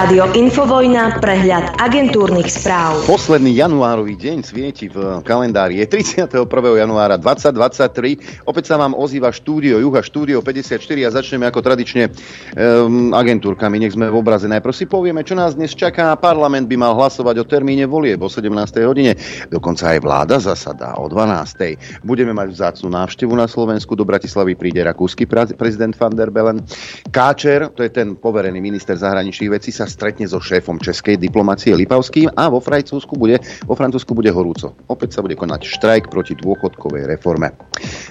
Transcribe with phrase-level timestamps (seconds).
[0.00, 3.04] Rádio Infovojna, prehľad agentúrnych správ.
[3.04, 5.76] Posledný januárový deň svieti v kalendári.
[5.76, 6.40] Je 31.
[6.56, 8.48] januára 2023.
[8.48, 13.76] Opäť sa vám ozýva štúdio Juha, štúdio 54 a začneme ako tradične um, agentúrkami.
[13.76, 14.48] Nech sme v obraze.
[14.48, 16.16] Najprv si povieme, čo nás dnes čaká.
[16.16, 18.48] Parlament by mal hlasovať o termíne volieb o 17.
[18.80, 19.20] hodine.
[19.52, 22.08] Dokonca aj vláda zasadá o 12.
[22.08, 23.92] Budeme mať vzácnu návštevu na Slovensku.
[23.92, 26.64] Do Bratislavy príde rakúsky prezident van der Bellen.
[27.12, 32.30] Káčer, to je ten poverený minister zahraničných vecí sa stretne so šéfom českej diplomácie Lipavským
[32.38, 34.72] a vo Francúzsku bude, vo Francúzsku bude horúco.
[34.86, 37.50] Opäť sa bude konať štrajk proti dôchodkovej reforme.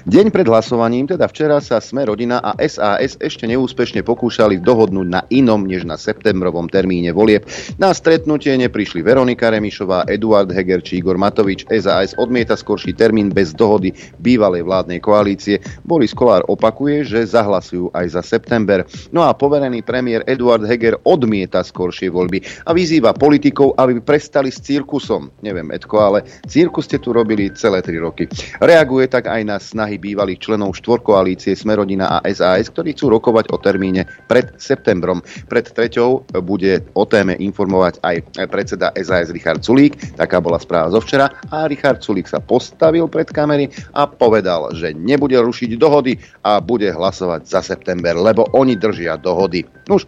[0.03, 5.21] Deň pred hlasovaním, teda včera sa Sme rodina a SAS ešte neúspešne pokúšali dohodnúť na
[5.31, 7.47] inom než na septembrovom termíne volieb.
[7.80, 11.63] Na stretnutie neprišli Veronika Remišová, Eduard Heger či Igor Matovič.
[11.80, 15.63] SAS odmieta skorší termín bez dohody bývalej vládnej koalície.
[15.88, 18.83] Boris Kolár opakuje, že zahlasujú aj za september.
[19.13, 24.59] No a poverený premiér Eduard Heger odmieta skoršie voľby a vyzýva politikov, aby prestali s
[24.66, 25.30] cirkusom.
[25.45, 28.25] Neviem, Edko, ale cirkus ste tu robili celé tri roky.
[28.57, 33.57] Reaguje tak aj na snahy bývalých členov štvorkoalície Smerodina a SAS, ktorí chcú rokovať o
[33.61, 35.21] termíne pred septembrom.
[35.45, 38.16] Pred treťou bude o téme informovať aj
[38.49, 40.17] predseda SAS Richard Sulík.
[40.17, 41.29] Taká bola správa zo včera.
[41.53, 46.89] A Richard Sulík sa postavil pred kamery a povedal, že nebude rušiť dohody a bude
[46.89, 49.67] hlasovať za september, lebo oni držia dohody.
[49.85, 50.07] Nuž,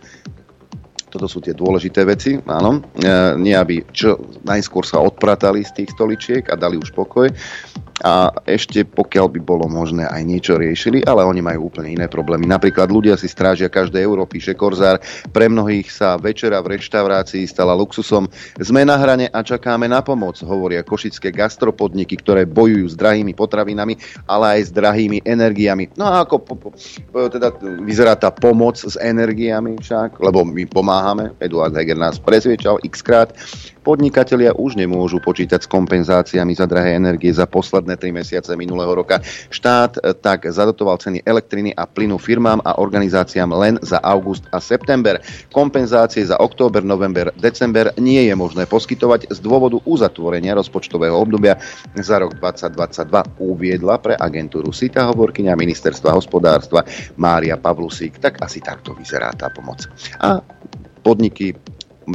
[1.11, 2.79] toto sú tie dôležité veci, áno.
[2.95, 4.15] E, nie aby čo
[4.47, 7.27] najskôr sa odpratali z tých stoličiek a dali už pokoj,
[8.01, 12.49] a ešte pokiaľ by bolo možné aj niečo riešili, ale oni majú úplne iné problémy.
[12.49, 14.97] Napríklad ľudia si strážia každé euro, píše Korzár.
[15.29, 18.25] Pre mnohých sa večera v reštaurácii stala luxusom.
[18.57, 24.25] Sme na hrane a čakáme na pomoc, hovoria košické gastropodniky, ktoré bojujú s drahými potravinami,
[24.25, 25.93] ale aj s drahými energiami.
[25.93, 26.69] No a ako po, po,
[27.29, 27.53] teda
[27.85, 31.00] vyzerá tá pomoc s energiami však, lebo my pomáhame,
[31.41, 33.33] Eduard Heger nás presviečal x krát,
[33.81, 39.17] Podnikatelia už nemôžu počítať s kompenzáciami za drahé energie za posledné 3 mesiace minulého roka.
[39.49, 45.17] Štát tak zadotoval ceny elektriny a plynu firmám a organizáciám len za august a september.
[45.49, 51.57] Kompenzácie za október, november, december nie je možné poskytovať z dôvodu uzatvorenia rozpočtového obdobia
[51.97, 56.85] za rok 2022, uviedla pre agentúru SITA hovorkyňa ministerstva hospodárstva
[57.17, 58.21] Mária Pavlusík.
[58.21, 59.89] Tak asi takto vyzerá tá pomoc.
[60.21, 60.37] A
[61.03, 61.55] podniky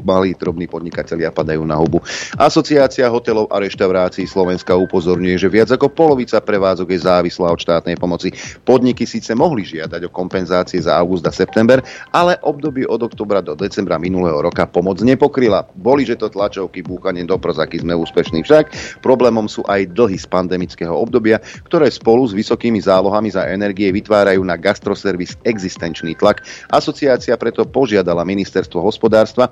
[0.03, 2.03] malí drobní podnikatelia padajú na hubu.
[2.37, 7.97] Asociácia hotelov a reštaurácií Slovenska upozorňuje, že viac ako polovica prevádzok je závislá od štátnej
[7.97, 8.33] pomoci.
[8.65, 11.81] Podniky síce mohli žiadať o kompenzácie za august a september,
[12.13, 15.69] ale obdobie od oktobra do decembra minulého roka pomoc nepokryla.
[15.77, 18.65] Boli, že to tlačovky búchanie do prozaky sme úspešní však.
[19.01, 24.43] Problémom sú aj dlhy z pandemického obdobia, ktoré spolu s vysokými zálohami za energie vytvárajú
[24.43, 26.43] na gastroservis existenčný tlak.
[26.73, 29.49] Asociácia preto požiadala ministerstvo hospodárstva,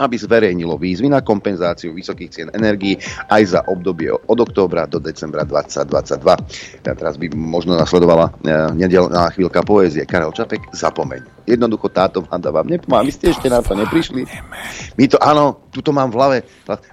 [0.00, 2.98] aby zverejnilo výzvy na kompenzáciu vysokých cien energií
[3.28, 6.84] aj za obdobie od októbra do decembra 2022.
[6.84, 10.08] Ja teraz by možno nasledovala e, nedelná chvíľka poézie.
[10.08, 11.36] Karel Čapek, zapomeň.
[11.46, 13.06] Jednoducho táto vláda vám nepomáha.
[13.06, 14.26] Vy ste ešte na to neprišli.
[14.98, 16.36] My to, áno, tuto mám v hlave.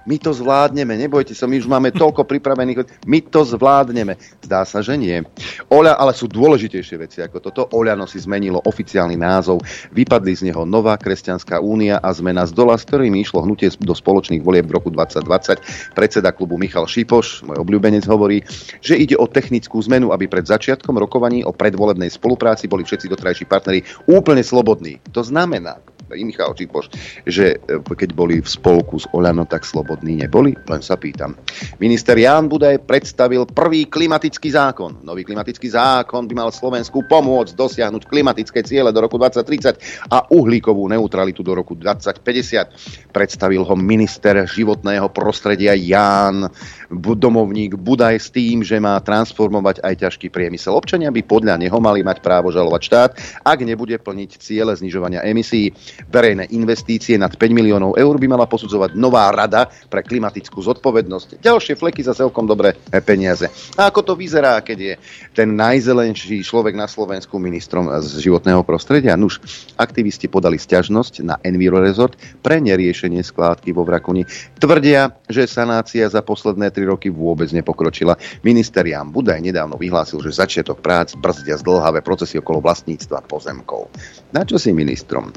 [0.06, 3.02] My to zvládneme, nebojte sa, my už máme toľko pripravených.
[3.10, 4.14] My to zvládneme.
[4.46, 5.26] Zdá sa, že nie.
[5.66, 7.62] Oľa, ale sú dôležitejšie veci ako toto.
[7.74, 9.58] Oľano si zmenilo oficiálny názov.
[9.90, 13.90] Vypadli z neho Nová kresťanská únia a zmena z dola, s ktorými išlo hnutie do
[13.90, 15.98] spoločných volieb v roku 2020.
[15.98, 18.46] Predseda klubu Michal Šipoš, môj obľúbenec, hovorí,
[18.78, 23.44] že ide o technickú zmenu, aby pred začiatkom rokovaní o predvolebnej spolupráci boli všetci dotrajší
[23.50, 25.02] partneri úplne slobodní.
[25.10, 25.82] To znamená,
[26.12, 26.92] Michal Čipoš,
[27.24, 30.52] že e, keď boli v spolku s Oľano, tak slobodní neboli?
[30.68, 31.36] Len sa pýtam.
[31.80, 35.00] Minister Jan Budaj predstavil prvý klimatický zákon.
[35.04, 40.84] Nový klimatický zákon by mal Slovensku pomôcť dosiahnuť klimatické ciele do roku 2030 a uhlíkovú
[40.88, 43.12] neutralitu do roku 2050.
[43.12, 46.48] Predstavil ho minister životného prostredia Jan
[46.94, 50.76] domovník Budaj s tým, že má transformovať aj ťažký priemysel.
[50.76, 53.10] Občania by podľa neho mali mať právo žalovať štát,
[53.42, 55.74] ak nebude plniť ciele znižovania emisí.
[56.10, 61.42] Verejné investície nad 5 miliónov eur by mala posudzovať nová rada pre klimatickú zodpovednosť.
[61.42, 63.50] Ďalšie fleky za celkom dobré peniaze.
[63.78, 64.94] A ako to vyzerá, keď je
[65.34, 69.18] ten najzelenší človek na Slovensku ministrom z životného prostredia?
[69.18, 69.42] Nuž,
[69.78, 74.26] aktivisti podali stiažnosť na Enviro Resort pre neriešenie skládky vo Vrakuni.
[74.58, 78.16] Tvrdia, že sanácia za posledné 3 roky vôbec nepokročila.
[78.46, 83.90] Minister Jan Budaj nedávno vyhlásil, že začiatok prác brzdia zdlhavé procesy okolo vlastníctva pozemkov.
[84.34, 85.30] Na čo si ministrom?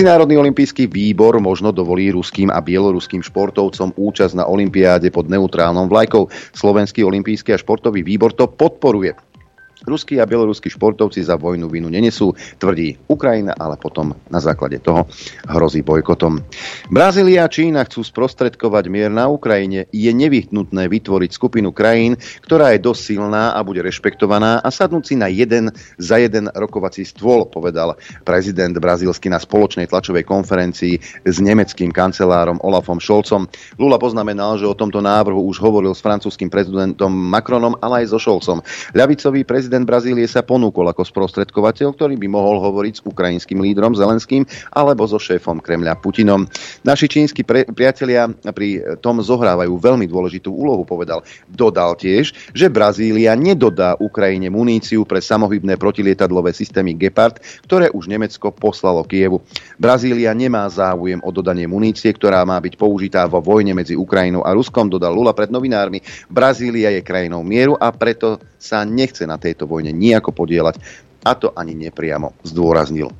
[0.00, 6.24] Medzinárodný olimpijský výbor možno dovolí ruským a bieloruským športovcom účasť na olympiáde pod neutrálnou vlajkou.
[6.56, 9.12] Slovenský olimpijský a športový výbor to podporuje.
[9.88, 15.08] Ruskí a bieloruskí športovci za vojnu vinu nenesú, tvrdí Ukrajina, ale potom na základe toho
[15.48, 16.44] hrozí bojkotom.
[16.92, 19.88] Brazília a Čína chcú sprostredkovať mier na Ukrajine.
[19.88, 25.14] Je nevyhnutné vytvoriť skupinu krajín, ktorá je dosť silná a bude rešpektovaná a sadnúť si
[25.16, 31.94] na jeden za jeden rokovací stôl, povedal prezident brazílsky na spoločnej tlačovej konferencii s nemeckým
[31.94, 33.48] kancelárom Olafom Scholzom.
[33.80, 38.18] Lula poznamenal, že o tomto návrhu už hovoril s francúzským prezidentom Macronom, ale aj so
[38.18, 38.60] Scholzom.
[38.92, 43.94] Ľavicový prezident prezident Brazílie sa ponúkol ako sprostredkovateľ, ktorý by mohol hovoriť s ukrajinským lídrom
[43.94, 44.42] Zelenským
[44.74, 46.42] alebo so šéfom Kremľa Putinom.
[46.82, 51.22] Naši čínsky pre- priatelia pri tom zohrávajú veľmi dôležitú úlohu, povedal.
[51.46, 58.50] Dodal tiež, že Brazília nedodá Ukrajine muníciu pre samohybné protilietadlové systémy Gepard, ktoré už Nemecko
[58.50, 59.38] poslalo Kievu.
[59.78, 64.50] Brazília nemá záujem o dodanie munície, ktorá má byť použitá vo vojne medzi Ukrajinou a
[64.50, 66.02] Ruskom, dodal Lula pred novinármi.
[66.26, 70.78] Brazília je krajinou mieru a preto sa nechce na tejto vojne nejako podielať.
[71.24, 73.12] A to ani nepriamo zdôraznil.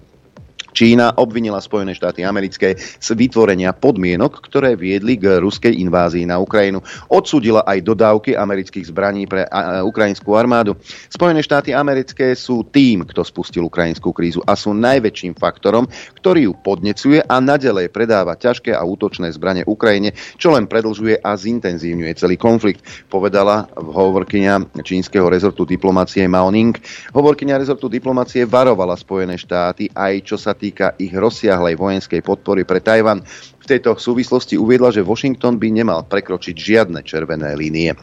[0.71, 6.81] Čína obvinila Spojené štáty americké z vytvorenia podmienok, ktoré viedli k ruskej invázii na Ukrajinu.
[7.11, 9.47] Odsudila aj dodávky amerických zbraní pre
[9.83, 10.79] ukrajinskú armádu.
[11.11, 16.53] Spojené štáty americké sú tým, kto spustil ukrajinskú krízu a sú najväčším faktorom, ktorý ju
[16.55, 22.39] podnecuje a nadalej predáva ťažké a útočné zbranie Ukrajine, čo len predlžuje a zintenzívňuje celý
[22.39, 26.79] konflikt, povedala hovorkynia čínskeho rezortu diplomácie Mao Ning.
[27.11, 32.85] Hovorkynia rezortu diplomácie varovala Spojené štáty aj čo sa týka ich rozsiahlej vojenskej podpory pre
[32.85, 33.25] Tajvan.
[33.61, 37.97] V tejto súvislosti uviedla, že Washington by nemal prekročiť žiadne červené línie.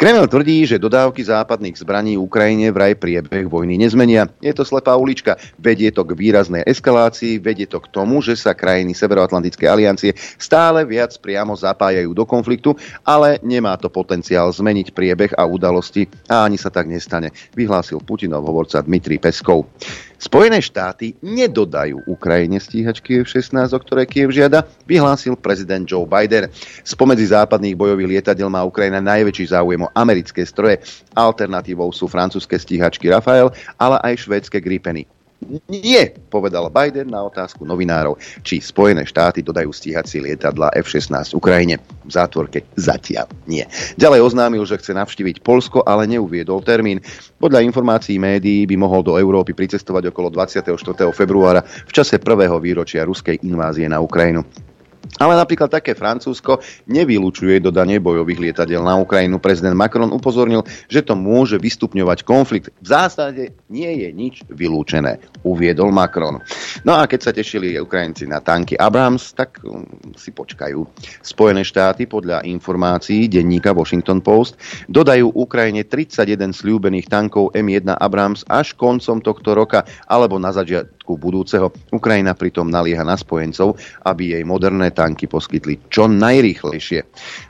[0.00, 4.28] Kreml tvrdí, že dodávky západných zbraní Ukrajine vraj priebeh vojny nezmenia.
[4.40, 5.36] Je to slepá ulička.
[5.60, 10.88] Vedie to k výraznej eskalácii, vedie to k tomu, že sa krajiny Severoatlantickej aliancie stále
[10.88, 16.56] viac priamo zapájajú do konfliktu, ale nemá to potenciál zmeniť priebeh a udalosti a ani
[16.56, 19.68] sa tak nestane, vyhlásil Putinov hovorca Dmitrij Peskov.
[20.20, 26.52] Spojené štáty nedodajú Ukrajine stíhačky F-16, o ktoré Kiev žiada, vyhlásil prezident Joe Biden.
[26.84, 30.84] Spomedzi západných bojových lietadiel má Ukrajina najväčší záujem o americké stroje.
[31.16, 33.48] Alternatívou sú francúzske stíhačky Rafael,
[33.80, 35.08] ale aj švédske Gripeny.
[35.72, 41.80] Nie, povedal Biden na otázku novinárov, či Spojené štáty dodajú stíhací lietadla F-16 Ukrajine.
[42.04, 43.64] V zátvorke zatiaľ nie.
[43.96, 47.00] Ďalej oznámil, že chce navštíviť Polsko, ale neuviedol termín.
[47.40, 50.76] Podľa informácií médií by mohol do Európy pricestovať okolo 24.
[51.16, 54.44] februára v čase prvého výročia ruskej invázie na Ukrajinu.
[55.18, 59.42] Ale napríklad také Francúzsko nevylučuje dodanie bojových lietadiel na Ukrajinu.
[59.42, 62.70] Prezident Macron upozornil, že to môže vystupňovať konflikt.
[62.78, 66.38] V zásade nie je nič vylúčené, uviedol Macron.
[66.86, 69.82] No a keď sa tešili Ukrajinci na tanky Abrams, tak um,
[70.14, 70.78] si počkajú.
[71.24, 78.76] Spojené štáty podľa informácií denníka Washington Post dodajú Ukrajine 31 slúbených tankov M1 Abrams až
[78.76, 81.72] koncom tohto roka alebo na začiatku budúceho.
[81.90, 87.00] Ukrajina pritom nalieha na spojencov, aby jej moderné tanky poskytli čo najrýchlejšie.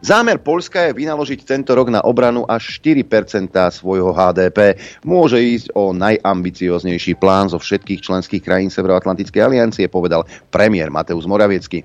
[0.07, 4.79] Zámer Polska je vynaložiť tento rok na obranu až 4% svojho HDP.
[5.03, 10.23] Môže ísť o najambicioznejší plán zo všetkých členských krajín Severoatlantickej aliancie, povedal
[10.55, 11.83] premiér Mateusz Moraviecky.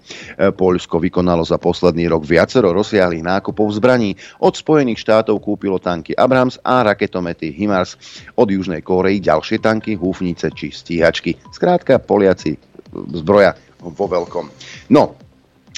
[0.53, 4.13] Polsko vykonalo za posledný rok viacero rozsiahlých nákupov zbraní.
[4.45, 7.97] Od Spojených štátov kúpilo tanky Abrams a raketomety HIMARS.
[8.38, 11.41] Od Južnej Kórei ďalšie tanky, húfnice či stíhačky.
[11.50, 12.53] Skrátka, Poliaci
[12.94, 14.45] zbroja vo veľkom.
[14.90, 15.24] No,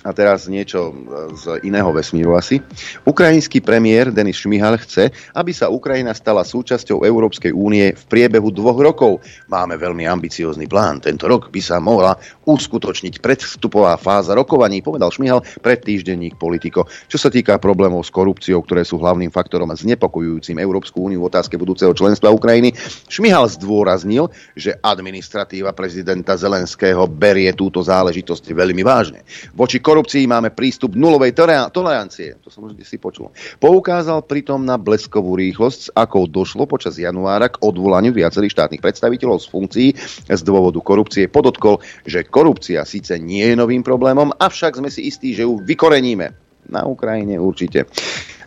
[0.07, 0.95] a teraz niečo
[1.35, 2.63] z iného vesmíru asi.
[3.03, 8.79] Ukrajinský premiér Denis Šmihal chce, aby sa Ukrajina stala súčasťou Európskej únie v priebehu dvoch
[8.79, 9.19] rokov.
[9.51, 11.03] Máme veľmi ambiciózny plán.
[11.03, 12.15] Tento rok by sa mohla
[12.47, 16.87] uskutočniť predvstupová fáza rokovaní, povedal Šmihal pred týždenník Politico.
[17.11, 21.59] Čo sa týka problémov s korupciou, ktoré sú hlavným faktorom znepokojujúcim Európsku úniu v otázke
[21.59, 22.71] budúceho členstva Ukrajiny,
[23.11, 29.27] Šmihal zdôraznil, že administratíva prezidenta Zelenského berie túto záležitosť veľmi vážne.
[29.51, 31.33] Voči korupcii máme prístup nulovej
[31.73, 32.37] tolerancie.
[32.45, 33.33] To som už si počul.
[33.57, 39.49] Poukázal pritom na bleskovú rýchlosť, akou došlo počas januára k odvolaniu viacerých štátnych predstaviteľov z
[39.49, 39.89] funkcií
[40.29, 41.25] z dôvodu korupcie.
[41.25, 46.45] Podotkol, že korupcia síce nie je novým problémom, avšak sme si istí, že ju vykoreníme.
[46.69, 47.89] Na Ukrajine určite.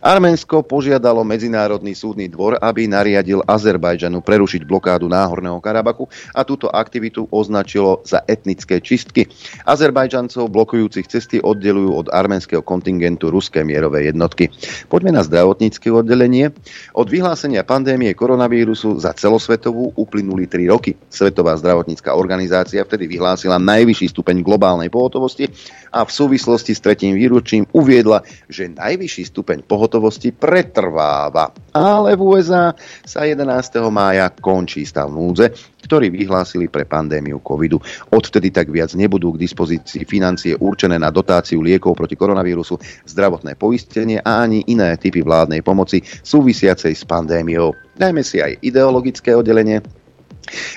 [0.00, 7.28] Arménsko požiadalo Medzinárodný súdny dvor, aby nariadil Azerbajdžanu prerušiť blokádu Náhorného Karabachu a túto aktivitu
[7.28, 9.28] označilo za etnické čistky.
[9.68, 14.48] Azerbajdžancov blokujúcich cesty oddelujú od arménskeho kontingentu ruské mierové jednotky.
[14.88, 16.48] Poďme na zdravotnícke oddelenie.
[16.96, 20.96] Od vyhlásenia pandémie koronavírusu za celosvetovú uplynuli 3 roky.
[21.12, 25.52] Svetová zdravotnícka organizácia vtedy vyhlásila najvyšší stupeň globálnej pohotovosti
[25.92, 31.50] a v súvislosti s tretím výročím uviedla, že najvyšší stupeň pohotovosti pohotovosti pretrváva.
[31.74, 32.70] Ale v USA
[33.02, 33.42] sa 11.
[33.90, 35.50] mája končí stav núdze,
[35.82, 37.82] ktorý vyhlásili pre pandémiu covidu.
[38.14, 42.78] Odtedy tak viac nebudú k dispozícii financie určené na dotáciu liekov proti koronavírusu,
[43.10, 47.74] zdravotné poistenie a ani iné typy vládnej pomoci súvisiacej s pandémiou.
[47.98, 49.82] Dajme si aj ideologické oddelenie,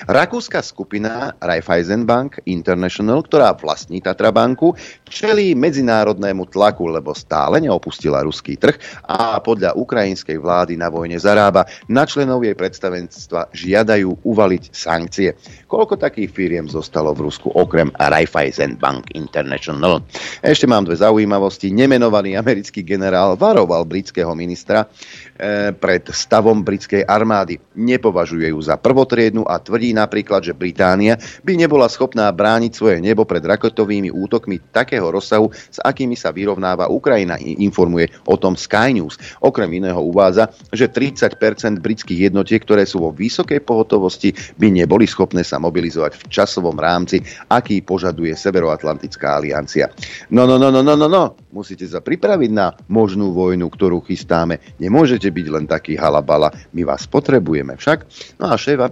[0.04, 4.76] Rakúska skupina Raiffeisenbank International, ktorá vlastní Tatra banku,
[5.08, 8.76] čelí medzinárodnému tlaku, lebo stále neopustila ruský trh
[9.08, 11.66] a podľa ukrajinskej vlády na vojne zarába.
[11.88, 15.34] Na členov jej predstavenstva žiadajú uvaliť sankcie.
[15.66, 20.04] Koľko takých firiem zostalo v Rusku okrem Raiffeisenbank International?
[20.44, 21.74] Ešte mám dve zaujímavosti.
[21.74, 27.58] Nemenovaný americký generál varoval britského ministra e, pred stavom britskej armády.
[27.74, 33.26] Nepovažuje ju za prvotriednu a tvrdí napríklad, že Británia by nebola schopná brániť svoje nebo
[33.28, 39.18] pred raketovými útokmi takého rozsahu, s akými sa vyrovnáva Ukrajina, informuje o tom Sky News.
[39.42, 45.42] Okrem iného uvádza, že 30% britských jednotiek, ktoré sú vo vysokej pohotovosti, by neboli schopné
[45.42, 47.20] sa mobilizovať v časovom rámci,
[47.50, 49.90] aký požaduje Severoatlantická aliancia.
[50.30, 51.24] No, no, no, no, no, no, no.
[51.54, 54.58] Musíte sa pripraviť na možnú vojnu, ktorú chystáme.
[54.82, 56.50] Nemôžete byť len taký halabala.
[56.74, 57.98] My vás potrebujeme však.
[58.42, 58.82] No a šéf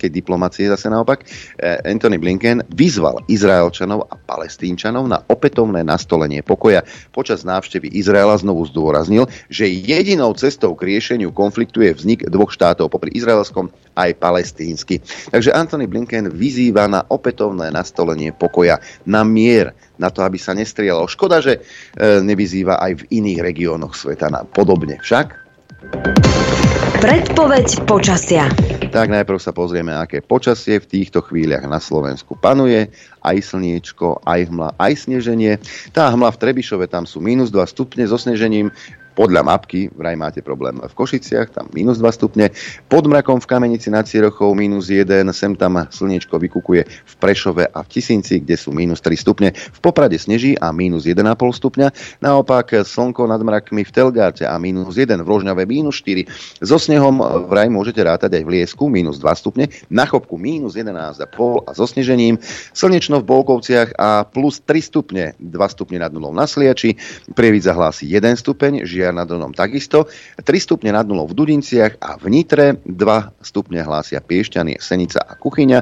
[0.00, 1.28] americkej diplomácie zase naopak,
[1.60, 6.80] eh, Anthony Blinken vyzval Izraelčanov a Palestínčanov na opätovné nastolenie pokoja.
[7.12, 12.88] Počas návštevy Izraela znovu zdôraznil, že jedinou cestou k riešeniu konfliktu je vznik dvoch štátov,
[12.88, 13.68] popri izraelskom
[14.00, 15.04] aj palestínsky.
[15.28, 21.04] Takže Anthony Blinken vyzýva na opätovné nastolenie pokoja, na mier, na to, aby sa nestrielalo.
[21.10, 24.96] Škoda, že e, nevyzýva aj v iných regiónoch sveta na podobne.
[25.02, 26.69] Však?
[27.00, 28.44] Predpoveď počasia.
[28.92, 32.92] Tak najprv sa pozrieme, aké počasie v týchto chvíľach na Slovensku panuje.
[33.24, 35.56] Aj slniečko, aj hmla, aj sneženie.
[35.96, 38.68] Tá hmla v Trebišove, tam sú minus 2 stupne so snežením
[39.16, 42.52] podľa mapky, vraj máte problém v Košiciach, tam minus 2 stupne,
[42.92, 47.78] pod mrakom v Kamenici nad Cirochou minus 1, sem tam slniečko vykukuje v Prešove a
[47.80, 51.88] v Tisinci, kde sú minus 3 stupne, v Poprade sneží a minus 1,5 stupňa,
[52.20, 56.28] naopak slnko nad mrakmi v Telgárte a minus 1, v Rožňave minus 4,
[56.60, 61.64] so snehom vraj môžete rátať aj v Liesku minus 2 stupne, na Chopku minus 11,5
[61.64, 62.36] a so snežením,
[62.76, 67.00] slnečno v Bolkovciach a plus 3 stupne, 2 stupne nad nulou na Sliači,
[67.32, 70.06] Prievidza zahlási 1 stupeň, Žiar Nad Donom takisto,
[70.40, 75.36] 3 stupne nad nulou v Dudinciach a v Nitre, 2 stupne hlásia Piešťany, Senica a
[75.36, 75.80] Kuchyňa,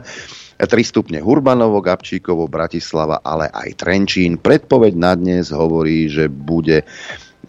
[0.59, 4.43] 3 stupne Hurbanovo, Gabčíkovo, Bratislava, ale aj Trenčín.
[4.43, 6.83] Predpoveď na dnes hovorí, že bude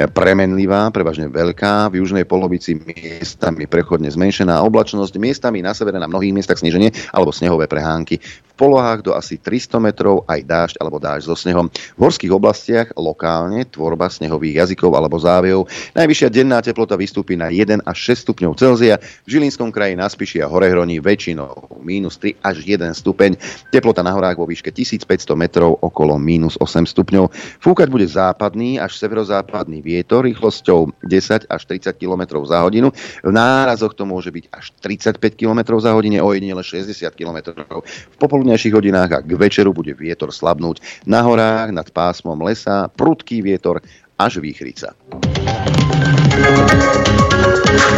[0.08, 6.32] premenlivá, prevažne veľká, v južnej polovici miestami prechodne zmenšená oblačnosť, miestami na severe na mnohých
[6.32, 8.24] miestach sneženie alebo snehové prehánky.
[8.24, 11.72] V polohách do asi 300 metrov aj dážď alebo dážď so snehom.
[11.72, 15.72] V horských oblastiach lokálne tvorba snehových jazykov alebo závejov.
[15.96, 20.44] Najvyššia denná teplota vystúpi na 1 až 6 stupňov Celzia, v Žilinskom kraji na Spiši
[20.44, 23.40] a Horehroní väčšinou minus 3 až 1 stupeň,
[23.72, 25.08] teplota na horách vo výške 1500
[25.40, 27.32] metrov okolo minus 8 stupňov.
[27.64, 32.94] Fúkať bude západný až severozápadný vietor rýchlosťou 10 až 30 km za hodinu.
[33.26, 37.58] V nárazoch to môže byť až 35 km za hodinu, ojedinele 60 km.
[37.82, 41.10] V popoludnejších hodinách a k večeru bude vietor slabnúť.
[41.10, 43.82] Na horách nad pásmom lesa prudký vietor
[44.20, 44.94] až výchrica.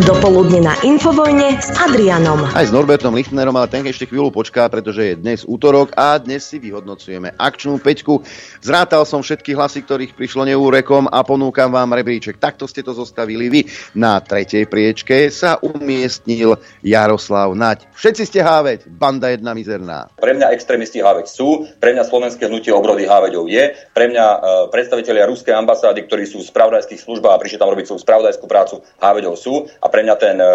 [0.08, 2.48] Dopoludne na Infovojne s Adrianom.
[2.56, 6.48] Aj s Norbertom Lichtnerom, ale ten ešte chvíľu počká, pretože je dnes útorok a dnes
[6.48, 8.24] si vyhodnocujeme akčnú peťku.
[8.64, 12.40] Zrátal som všetky hlasy, ktorých prišlo neúrekom a ponúkam vám rebríček.
[12.40, 13.62] Takto ste to zostavili vy.
[13.92, 17.92] Na tretej priečke sa umiestnil Jaroslav Naď.
[17.92, 20.08] Všetci ste háveť, banda jedna mizerná.
[20.16, 24.40] Pre mňa extrémisti háveť sú, pre mňa slovenské hnutie obrody háveďov je, pre mňa uh,
[24.72, 28.80] predstavitelia ruskej ambasády, ktorí sú v spravodajských službách a prišli tam robiť svoju spravodajskú prácu,
[29.04, 30.50] háveďov sú a pre mňa ten, e,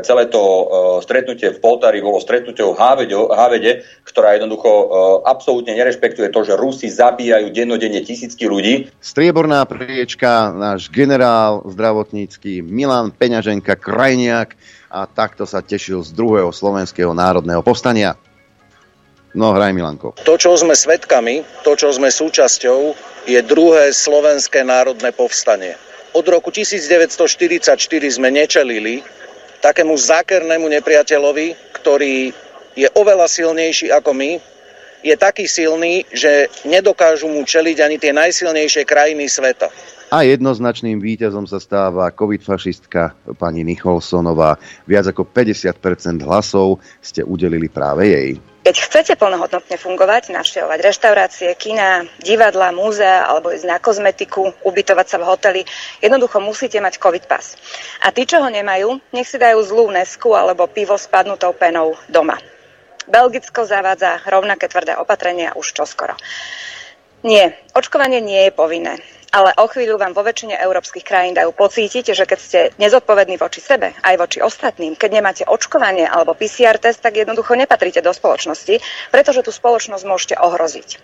[0.00, 0.64] celé to e,
[1.04, 4.84] stretnutie v Poltári bolo stretnutie v Hávede, ktorá jednoducho e,
[5.28, 8.88] absolútne nerešpektuje to, že Rusi zabíjajú dennodenne tisícky ľudí.
[9.04, 14.56] Strieborná priečka, náš generál zdravotnícky Milan Peňaženka Krajniak
[14.88, 18.16] a takto sa tešil z druhého slovenského národného povstania.
[19.32, 20.12] No, hraj Milanko.
[20.28, 22.92] To, čo sme svetkami, to, čo sme súčasťou,
[23.24, 25.72] je druhé slovenské národné povstanie
[26.12, 27.76] od roku 1944
[28.12, 29.00] sme nečelili
[29.64, 32.34] takému zákernému nepriateľovi, ktorý
[32.76, 34.30] je oveľa silnejší ako my,
[35.02, 39.68] je taký silný, že nedokážu mu čeliť ani tie najsilnejšie krajiny sveta.
[40.12, 44.60] A jednoznačným víťazom sa stáva covid-fašistka pani Nicholsonová.
[44.84, 48.30] Viac ako 50% hlasov ste udelili práve jej.
[48.62, 55.18] Keď chcete plnohodnotne fungovať, navštevovať reštaurácie, kina, divadla, múzea alebo ísť na kozmetiku, ubytovať sa
[55.18, 55.62] v hoteli,
[55.98, 57.58] jednoducho musíte mať COVID pas.
[58.06, 61.98] A tí, čo ho nemajú, nech si dajú zlú nesku alebo pivo s padnutou penou
[62.06, 62.38] doma.
[63.10, 66.14] Belgicko zavádza rovnaké tvrdé opatrenia už čoskoro.
[67.26, 69.02] Nie, očkovanie nie je povinné
[69.32, 73.64] ale o chvíľu vám vo väčšine európskych krajín dajú pocítiť, že keď ste nezodpovední voči
[73.64, 78.84] sebe, aj voči ostatným, keď nemáte očkovanie alebo PCR test, tak jednoducho nepatríte do spoločnosti,
[79.08, 81.00] pretože tú spoločnosť môžete ohroziť.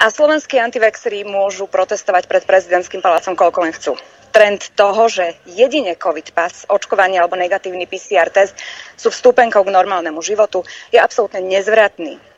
[0.00, 4.00] A slovenskí antivexery môžu protestovať pred prezidentským palácom koľko len chcú.
[4.32, 8.56] Trend toho, že jedine COVID pas, očkovanie alebo negatívny PCR test
[8.96, 12.31] sú vstúpenkou k normálnemu životu, je absolútne nezvratný.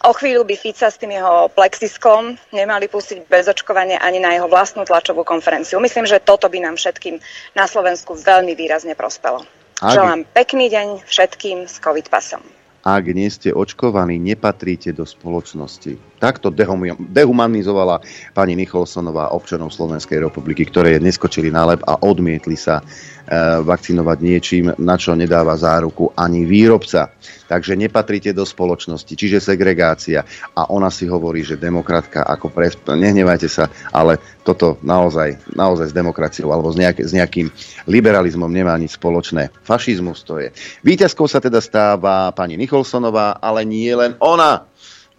[0.00, 4.48] O chvíľu by Fica s tým jeho plexiskom nemali pustiť bez očkovania ani na jeho
[4.48, 5.76] vlastnú tlačovú konferenciu.
[5.76, 7.20] Myslím, že toto by nám všetkým
[7.52, 9.44] na Slovensku veľmi výrazne prospelo.
[9.84, 9.92] Ak...
[9.92, 12.40] Želám pekný deň všetkým s COVID pasom.
[12.80, 16.09] Ak nie ste očkovaní, nepatríte do spoločnosti.
[16.20, 16.52] Takto
[17.00, 18.04] dehumanizovala
[18.36, 22.84] pani Nicholsonová občanov Slovenskej republiky, ktoré neskočili na lep a odmietli sa
[23.30, 27.14] Eh, vakcinovať niečím, na čo nedáva záruku ani výrobca.
[27.46, 30.26] Takže nepatríte do spoločnosti, čiže segregácia.
[30.58, 32.74] A ona si hovorí, že demokratka, ako pre...
[32.90, 37.46] nehnevajte sa, ale toto naozaj, naozaj s demokraciou alebo s, nejak, s nejakým
[37.86, 39.54] liberalizmom nemá nič spoločné.
[39.62, 40.50] Fašizmus to je.
[40.82, 44.66] Výťazkou sa teda stáva pani Nicholsonová, ale nie len ona.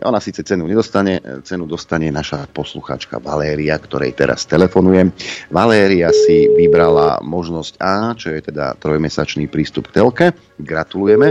[0.02, 5.14] Ona síce cenu nedostane, cenu dostane naša posluchačka Valéria, ktorej teraz telefonujem.
[5.54, 10.26] Valéria si vybrala možnosť A, čo je teda trojmesačný prístup k telke.
[10.58, 11.30] Gratulujeme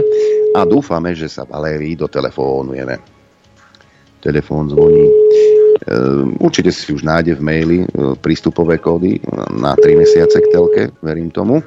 [0.55, 2.95] a dúfame, že sa Valérii dotelefónujeme.
[4.23, 5.09] Telefón zvoní.
[5.89, 7.87] Ehm, určite si už nájde v maili e,
[8.21, 9.17] prístupové kódy
[9.57, 11.59] na 3 mesiace k telke, verím tomu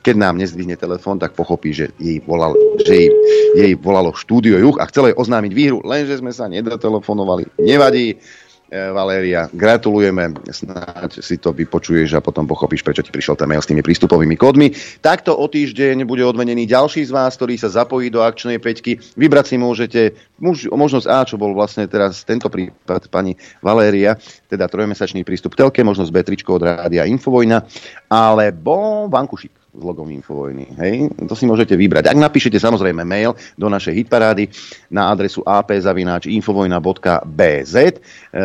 [0.00, 3.10] keď nám nezdvihne telefón, tak pochopí, že jej, volal, že jej,
[3.56, 7.60] jej volalo štúdio Juch a chcelo jej oznámiť výhru, lenže sme sa nedotelefonovali.
[7.60, 8.16] Nevadí, e,
[8.96, 13.68] Valéria, gratulujeme, snáď si to vypočuješ a potom pochopíš, prečo ti prišiel ten mail s
[13.68, 14.72] tými prístupovými kódmi.
[15.04, 18.96] Takto o týždeň bude odmenený ďalší z vás, ktorý sa zapojí do akčnej peťky.
[19.20, 20.00] Vybrať si môžete
[20.72, 24.16] možnosť A, čo bol vlastne teraz tento prípad pani Valéria,
[24.48, 27.68] teda trojmesačný prístup telke, možnosť B, tričko od rádia Infovojna,
[28.08, 30.66] alebo vankušik s logom Infovojny.
[30.82, 31.14] Hej?
[31.30, 32.10] To si môžete vybrať.
[32.10, 34.50] Ak napíšete samozrejme mail do našej hitparády
[34.90, 37.94] na adresu ap.infovojna.bz e,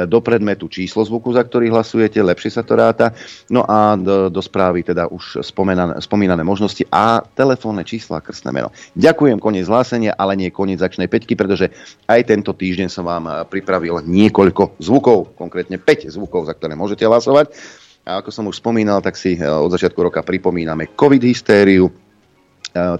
[0.05, 3.09] do predmetu číslo zvuku, za ktorý hlasujete, lepšie sa to ráta.
[3.49, 8.69] No a do, do správy teda už spomínané, spomínané možnosti a telefónne čísla krstné meno.
[8.93, 11.73] Ďakujem, koniec hlásenia, ale nie koniec začnej peťky, pretože
[12.05, 17.09] aj tento týždeň som vám e, pripravil niekoľko zvukov, konkrétne 5 zvukov, za ktoré môžete
[17.09, 17.49] hlasovať.
[18.05, 21.89] A ako som už spomínal, tak si e, od začiatku roka pripomíname COVID hystériu.
[21.89, 21.93] E,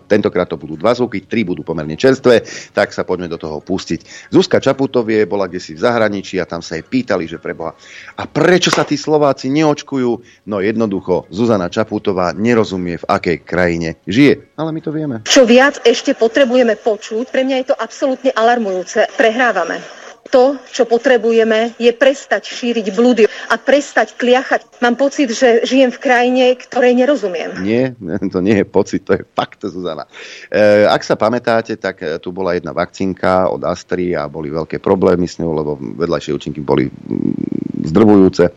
[0.10, 2.42] tentokrát to budú dva zvuky, tri budú pomerne čerstvé,
[2.74, 4.34] tak sa poďme do toho pustiť.
[4.34, 7.78] Zuzka Čaputovie bola kde si v zahraničí a tam sa jej pýtali, že preboha,
[8.18, 10.12] a prečo sa tí Slováci neočkujú?
[10.50, 15.22] No jednoducho, Zuzana Čaputová nerozumie, v akej krajine žije, ale my to vieme.
[15.22, 19.06] Čo viac ešte potrebujeme počuť, pre mňa je to absolútne alarmujúce.
[19.14, 20.05] Prehrávame.
[20.34, 24.82] To, čo potrebujeme, je prestať šíriť blúdy a prestať kliachať.
[24.82, 27.62] Mám pocit, že žijem v krajine, ktorej nerozumiem.
[27.62, 27.94] Nie,
[28.34, 30.10] to nie je pocit, to je fakt, Zuzana.
[30.50, 34.82] E, ak sa pamätáte, tak e, tu bola jedna vakcínka od Astry a boli veľké
[34.82, 38.50] problémy s ňou, lebo vedľajšie účinky boli mm, zdrbujúce.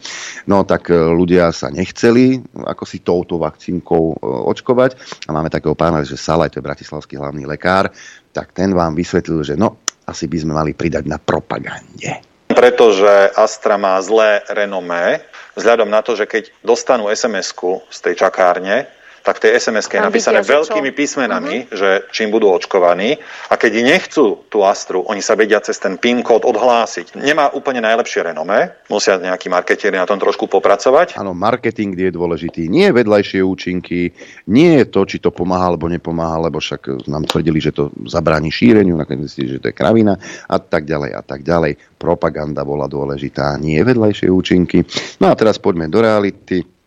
[0.48, 5.20] No tak e, ľudia sa nechceli ako si touto vakcínkou očkovať.
[5.28, 7.92] A máme takého pána, že Salaj, to je bratislavský hlavný lekár,
[8.32, 12.24] tak ten vám vysvetlil, že no, asi by sme mali pridať na propagande.
[12.48, 15.20] Pretože Astra má zlé renomé,
[15.52, 18.88] vzhľadom na to, že keď dostanú SMS-ku z tej čakárne,
[19.22, 21.74] tak v tej sms je napísané vidia, veľkými písmenami, uh-huh.
[21.74, 23.18] že čím budú očkovaní.
[23.50, 27.18] A keď nechcú tú Astru, oni sa vedia cez ten PIN kód odhlásiť.
[27.18, 31.18] Nemá úplne najlepšie renome, musia nejakí marketieri na tom trošku popracovať.
[31.18, 32.70] Áno, marketing je dôležitý.
[32.70, 34.12] Nie vedľajšie účinky,
[34.48, 38.48] nie je to, či to pomáha alebo nepomáha, lebo však nám tvrdili, že to zabráni
[38.48, 40.16] šíreniu, nakoniec že to je kravina
[40.48, 41.98] a tak ďalej a tak ďalej.
[41.98, 44.82] Propaganda bola dôležitá, nie vedľajšie účinky.
[45.22, 46.77] No a teraz poďme do reality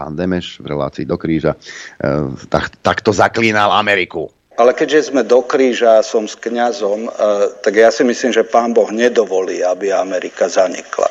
[0.00, 1.52] pán Demeš v relácii do kríža,
[2.00, 2.08] e,
[2.48, 4.32] tak, takto zaklínal Ameriku.
[4.58, 7.10] Ale keďže sme do kríža a som s kňazom, e,
[7.62, 11.06] tak ja si myslím, že pán Boh nedovolí, aby Amerika zanikla.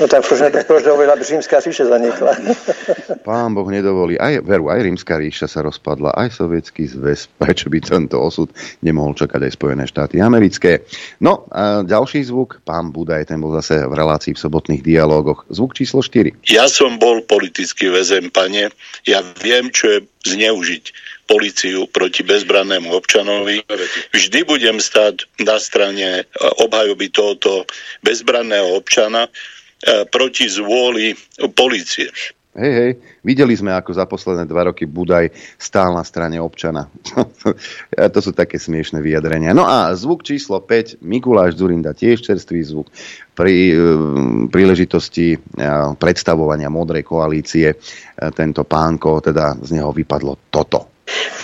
[0.00, 2.34] No tak proč, proč dovolí, aby rímska ríša zanikla?
[3.28, 4.18] Pán Boh nedovolí.
[4.18, 7.30] Aj, veru, aj rímska ríša sa rozpadla, aj sovietský zväz.
[7.42, 8.50] Prečo by tento osud
[8.82, 10.82] nemohol čakať aj Spojené štáty americké?
[11.22, 12.58] No, a ďalší zvuk.
[12.66, 15.46] Pán Budaj, ten bol zase v relácii v sobotných dialógoch.
[15.46, 16.42] Zvuk číslo 4.
[16.50, 18.74] Ja som bol politický väzen, pane.
[19.06, 23.64] Ja viem, čo je zneužiť policiu proti bezbrannému občanovi.
[24.12, 26.24] Vždy budem stať na strane e,
[26.64, 27.64] obhajoby tohoto
[28.04, 29.30] bezbranného občana e,
[30.08, 31.16] proti zvôli
[31.56, 32.12] policie.
[32.54, 32.92] Hej, hej,
[33.26, 36.86] videli sme, ako za posledné dva roky Budaj stál na strane občana.
[38.14, 39.50] to sú také smiešné vyjadrenia.
[39.50, 42.94] No a zvuk číslo 5, Mikuláš Zurinda, tiež čerstvý zvuk
[43.34, 43.82] pri uh,
[44.54, 47.74] príležitosti uh, predstavovania modrej koalície.
[47.74, 50.93] Uh, tento pánko, teda z neho vypadlo toto.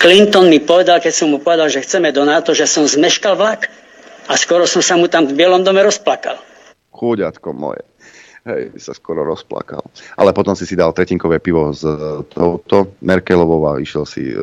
[0.00, 3.68] Clinton mi povedal, keď som mu povedal, že chceme do NATO, že som zmeškal vlak
[4.30, 6.40] a skoro som sa mu tam v Bielom dome rozplakal.
[6.94, 7.89] Chúďatko moje.
[8.40, 9.84] Hej, sa skoro rozplakal.
[10.16, 11.92] Ale potom si si dal tretinkové pivo s e,
[12.24, 14.40] touto Merkelovou a išiel si uh,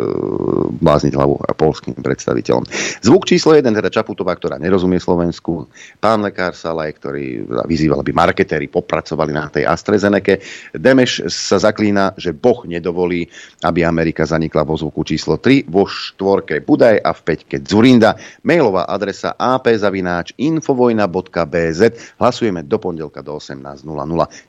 [0.69, 2.69] blázniť hlavu a polským predstaviteľom.
[3.01, 5.65] Zvuk číslo 1, teda Čaputová, ktorá nerozumie Slovensku.
[5.97, 10.37] Pán lekár Salaj, ktorý vyzýval, aby marketéri popracovali na tej AstraZeneca.
[10.77, 13.25] Demeš sa zaklína, že Boh nedovolí,
[13.65, 18.13] aby Amerika zanikla vo zvuku číslo 3, vo štvorke Budaj a v peťke Zurinda.
[18.45, 21.81] Mailová adresa apzavináč infovojna.bz.
[22.21, 23.86] Hlasujeme do pondelka do 18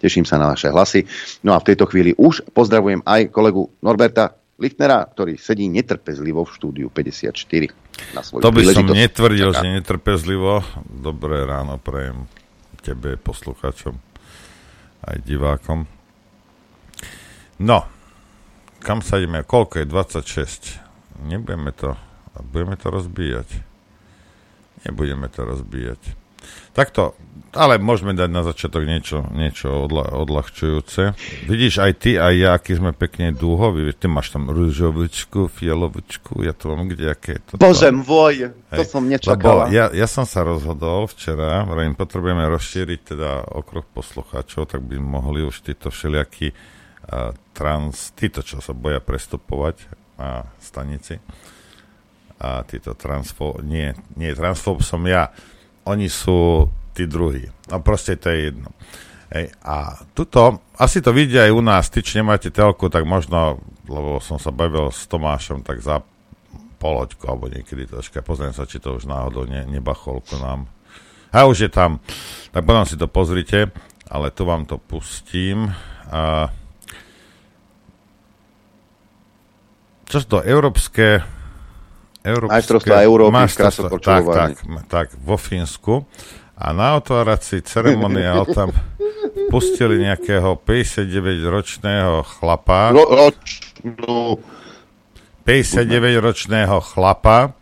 [0.02, 1.06] Teším sa na vaše hlasy.
[1.46, 6.50] No a v tejto chvíli už pozdravujem aj kolegu Norberta Lichtnera, ktorý sedí netrpezlivo v
[6.50, 7.70] štúdiu 54.
[8.18, 9.62] Na to by som netvrdil, Taká.
[9.62, 10.66] že netrpezlivo.
[10.90, 12.26] Dobré ráno prejem
[12.82, 13.94] tebe, poslucháčom,
[15.06, 15.86] aj divákom.
[17.62, 17.86] No,
[18.82, 19.46] kam sa ideme?
[19.46, 19.86] Koľko je?
[19.86, 21.22] 26.
[21.26, 21.94] Nebudeme to,
[22.50, 23.48] budeme to rozbíjať.
[24.86, 26.02] Nebudeme to rozbíjať.
[26.78, 27.18] Takto,
[27.58, 31.18] ale môžeme dať na začiatok niečo, niečo odla, odľahčujúce.
[31.50, 33.90] Vidíš, aj ty, aj ja, aký sme pekne dúhoví.
[33.98, 37.58] Ty máš tam rúžovičku, fialovičku, ja to mám kde, aké to.
[37.58, 39.74] Bože môj, to som nečakal.
[39.74, 45.42] Ja, ja som sa rozhodol včera, vrajím, potrebujeme rozšíriť teda okruh poslucháčov, tak by mohli
[45.42, 49.82] už títo všelijakí uh, trans, títo, čo sa boja prestupovať
[50.14, 51.18] na stanici,
[52.38, 55.34] a títo transfo, nie, nie, transfób som ja,
[55.88, 57.48] oni sú tí druhí.
[57.72, 58.70] No proste to je jedno.
[59.28, 63.60] Ej, a tuto, asi to vidia aj u nás, ty, či nemáte telku, tak možno,
[63.84, 66.00] lebo som sa bavil s Tomášom, tak za
[66.80, 70.64] poloďku, alebo niekedy troška, pozriem sa, či to už náhodou ne, nebachol ku nám.
[71.28, 72.00] A už je tam,
[72.56, 73.68] tak potom si to pozrite,
[74.08, 75.76] ale tu vám to pustím.
[76.08, 76.48] A,
[80.08, 81.20] čo sú to európske
[82.28, 84.52] Európske, majstrovstvá Európy majstrovstva, tak, tak,
[84.86, 86.04] tak, vo Fínsku
[86.58, 88.74] a na otvárací ceremoniál tam
[89.46, 92.90] pustili nejakého 59-ročného chlapa.
[92.90, 94.36] Ro, roč, no.
[95.46, 97.56] 59-ročného chlapa,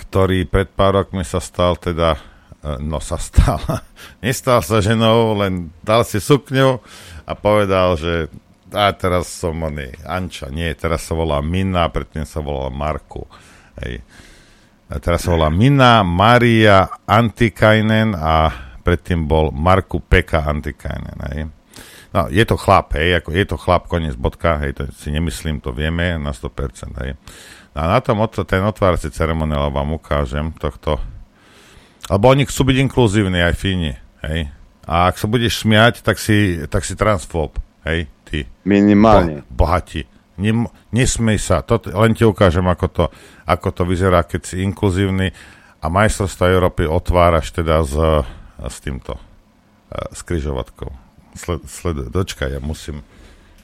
[0.00, 2.16] ktorý pred pár rokmi sa stal teda,
[2.64, 3.60] e, no sa stal,
[4.24, 6.80] nestal sa ženou, len dal si sukňu
[7.26, 8.32] a povedal, že
[8.76, 13.24] a teraz som oný, Anča, nie, teraz sa volá Mina, predtým sa volala Marku.
[13.80, 14.04] Hej
[15.02, 18.54] teraz sa volá Mina Maria Antikainen a
[18.86, 21.18] predtým bol Marku Peka Antikainen.
[21.34, 21.50] Hej.
[22.14, 25.58] No, je to chlap, hej, ako je to chlap, koniec bodka, hej, to si nemyslím,
[25.58, 27.18] to vieme na 100%, hej.
[27.74, 30.96] No a na tom ten otvárací ceremoniál vám ukážem tohto,
[32.08, 33.92] lebo oni chcú byť inkluzívni aj Fíni,
[34.24, 34.48] hej.
[34.86, 38.68] A ak sa budeš smiať, tak si, tak si transfób, hej, ty.
[38.68, 39.40] Minimálne.
[39.48, 40.04] Bo, bohatí.
[40.36, 43.04] Nem, nesmej sa, to, len ti ukážem, ako to,
[43.48, 45.32] ako to vyzerá, keď si inkluzívny
[45.80, 47.96] a majstrovstva Európy otváraš teda s,
[48.60, 49.16] s týmto,
[49.88, 50.92] e, s kryžovatkou.
[51.32, 53.00] Sled, sled, dočkaj, ja musím,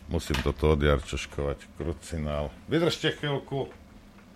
[0.08, 2.48] musím toto odjarčoškovať, krucinál.
[2.72, 3.68] Vydržte chvíľku,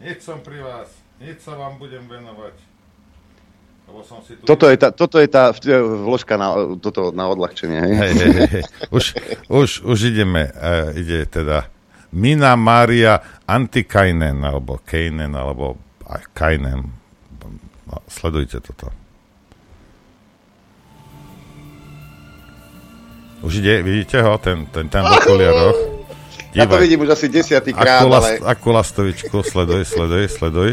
[0.05, 2.53] hneď som pri vás, hneď sa vám budem venovať.
[4.42, 7.79] Toto je tá, toto je tá vložka na, toto, na odľahčenie.
[7.81, 7.92] Hej?
[7.94, 8.62] Hej, hej, hej.
[8.90, 9.05] Už,
[9.46, 11.70] už, už ideme, uh, ide teda
[12.12, 15.79] Mina Maria Antikainen, alebo Keinen, alebo
[16.35, 16.92] Kainen.
[17.87, 18.90] No, sledujte toto.
[23.46, 25.79] Už ide, vidíte ho, ten, ten tam v okuliaroch.
[26.57, 28.31] Ja to vidím už asi desiatý krát, akú, ale...
[28.40, 30.70] Akú lastovičku, sleduj, sleduj, sleduj.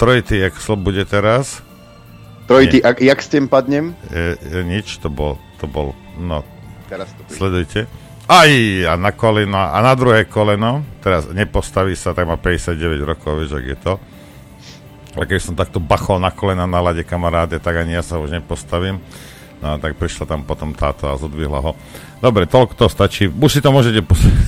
[0.00, 1.60] Trojitý, jak slob bude teraz?
[2.48, 3.92] Trojitý, ak, jak s tým padnem?
[4.08, 6.40] Je, je, nič, to bol, to bol, no,
[6.88, 7.84] teraz to sledujte.
[8.24, 8.48] Aj,
[8.88, 13.60] a na koleno, a na druhé koleno, teraz nepostaví sa, tak má 59 rokov, vieš,
[13.60, 13.94] ak je to.
[15.20, 18.32] A keď som takto bachol na kolena na lade kamaráde, tak ani ja sa už
[18.32, 19.04] nepostavím.
[19.60, 21.76] No tak prišla tam potom táto a zodvihla ho.
[22.24, 23.28] Dobre, toľko to stačí.
[23.28, 24.00] Už si to môžete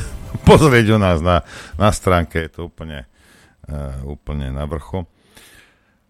[0.49, 1.45] pozrieť u nás na,
[1.77, 3.05] na stránke, je to úplne,
[3.69, 5.05] uh, úplne na vrchu.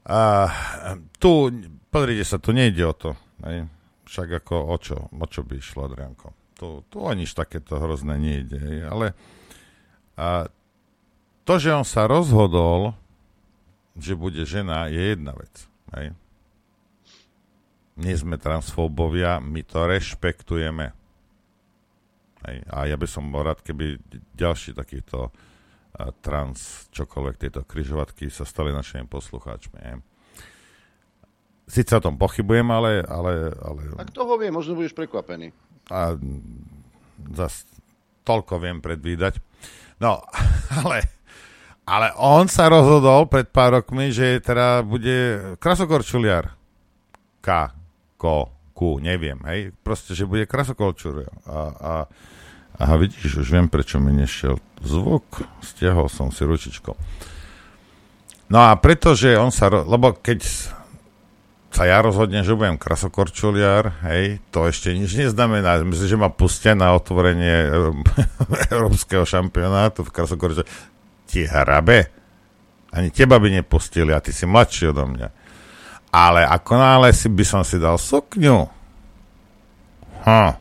[0.02, 0.50] A
[1.22, 1.52] tu,
[1.92, 3.14] pozrite sa, tu nejde o to.
[3.46, 3.70] Hej?
[4.06, 6.42] Však ako o čo, o čo by išlo, Adrianko?
[6.62, 8.86] to, to aniž takéto hrozné nejde.
[8.86, 9.18] Ale
[10.14, 10.46] A
[11.42, 12.94] to, že on sa rozhodol,
[13.98, 15.66] že bude žena, je jedna vec.
[15.98, 16.14] Hej?
[17.98, 20.94] Nie sme transfóbovia, my to rešpektujeme.
[22.46, 22.56] Hej?
[22.70, 23.98] A ja by som bol rád, keby
[24.38, 25.32] ďalší takýchto a
[26.24, 30.00] trans, čokoľvek tieto kryžovatky sa stali našimi poslucháčmi.
[31.68, 33.04] Sice o tom pochybujem, ale...
[33.06, 33.80] ale, ale...
[34.00, 35.52] A kto ho vie, možno budeš prekvapený.
[35.92, 36.16] A
[37.32, 37.64] zas
[38.24, 39.38] toľko viem predvídať.
[40.00, 40.20] No,
[40.82, 41.06] ale
[41.82, 46.54] ale on sa rozhodol pred pár rokmi, že teda bude krasokorčuliar.
[47.42, 47.74] K,
[48.14, 49.74] ko, ku, neviem, hej.
[49.82, 51.34] Proste, že bude krasokorčuliar.
[51.42, 51.92] A, a,
[52.78, 55.44] a vidíš, už viem, prečo mi nešiel zvuk.
[55.60, 56.96] Stiahol som si ručičko.
[58.52, 60.44] No a pretože on sa, lebo keď
[61.72, 65.80] sa ja rozhodnem, že budem krasokorčuliar, hej, to ešte nič neznamená.
[65.80, 67.72] Myslím, že ma pustia na otvorenie
[68.74, 70.68] európskeho šampionátu v krasokorčuliar
[71.24, 72.12] ti hrabe.
[72.92, 75.28] Ani teba by nepustili a ty si mladší odo mňa.
[76.12, 78.68] Ale ako nále si by som si dal sukňu,
[80.28, 80.52] hm,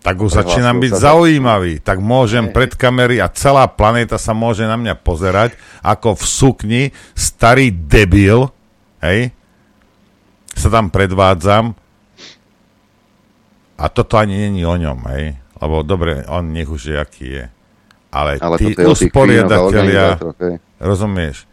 [0.00, 1.84] tak už začínam byť zaujímavý.
[1.84, 6.82] Tak môžem pred kamery a celá planéta sa môže na mňa pozerať, ako v sukni
[7.12, 8.48] starý debil,
[9.04, 9.36] hej,
[10.56, 11.76] sa tam predvádzam
[13.80, 15.36] a toto ani není o ňom, hej.
[15.60, 17.44] Lebo dobre, on nech už je, aký je.
[18.10, 20.18] Ale, Ale tí usporiadatelia,
[20.80, 21.46] rozumieš,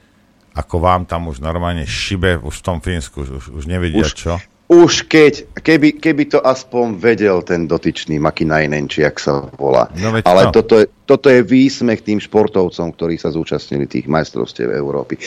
[0.58, 4.34] ako vám tam už normálne šibe už v tom Fínsku, už, už nevedia už, čo.
[4.68, 9.88] Už keď, keby, keby to aspoň vedel ten dotyčný Makinajnen, či jak sa volá.
[9.96, 15.24] No, Ale toto je, toto je výsmech tým športovcom, ktorí sa zúčastnili tých majstrovstiev Európy.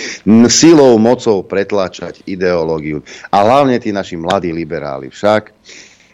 [0.52, 3.00] Silou, mocou pretlačať ideológiu.
[3.32, 5.08] A hlavne tí naši mladí liberáli.
[5.08, 5.56] Však,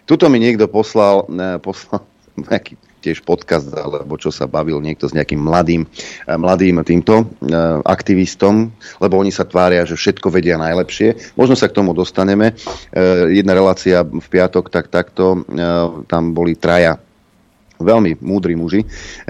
[0.06, 1.26] tuto mi niekto poslal,
[1.58, 2.06] poslal
[2.46, 7.78] nejaký tiež podcast, alebo čo sa bavil niekto s nejakým mladým, eh, mladým týmto eh,
[7.86, 11.38] aktivistom, lebo oni sa tvária, že všetko vedia najlepšie.
[11.38, 12.58] Možno sa k tomu dostaneme.
[12.90, 15.46] Eh, jedna relácia v piatok, tak takto,
[16.08, 16.98] tam boli traja
[17.80, 18.86] veľmi múdri muži, e,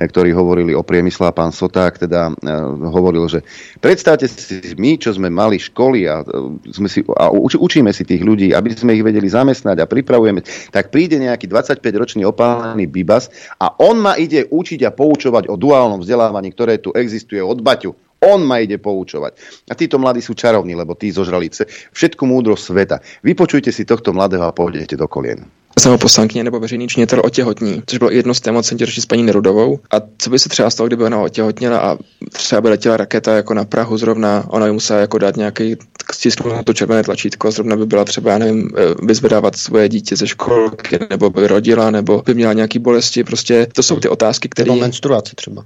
[0.07, 2.53] ktorí hovorili o priemysle a pán Soták teda e,
[2.87, 3.43] hovoril, že
[3.83, 8.07] predstavte si my, čo sme mali školy a, e, sme si, a uč, učíme si
[8.07, 13.31] tých ľudí, aby sme ich vedeli zamestnať a pripravujeme, tak príde nejaký 25-ročný opálený bibas
[13.59, 17.95] a on ma ide učiť a poučovať o duálnom vzdelávaní, ktoré tu existuje od Baťu.
[18.25, 19.37] On ma ide poučovať.
[19.69, 21.53] A títo mladí sú čarovní, lebo tí zožrali
[21.93, 22.97] všetku múdrosť sveta.
[23.21, 25.45] Vypočujte si tohto mladého a pôjdete do kolien
[25.81, 29.81] samoposlankyně nebo veřejný činitel otěhotní, což bylo jedno z témat, jsem tě s paní Nerudovou.
[29.91, 31.99] A co by se třeba stalo, kdyby ona otěhotněla a
[32.33, 35.77] třeba by letěla raketa jako na Prahu zrovna, ona by musela jako dát nějaký
[36.13, 40.27] stisknout to červené tlačítko, zrovna by byla třeba, já nevím, eh, vyzvedávat svoje dítě ze
[40.27, 44.67] školky, nebo by rodila, nebo by měla nějaký bolesti, prostě to jsou ty otázky, které...
[44.67, 45.65] Nebo menstruaci třeba.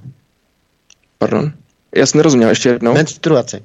[1.18, 1.53] Pardon?
[1.96, 2.94] Já jsem nerozuměl ještě jednou.
[2.94, 3.62] Menstruaci.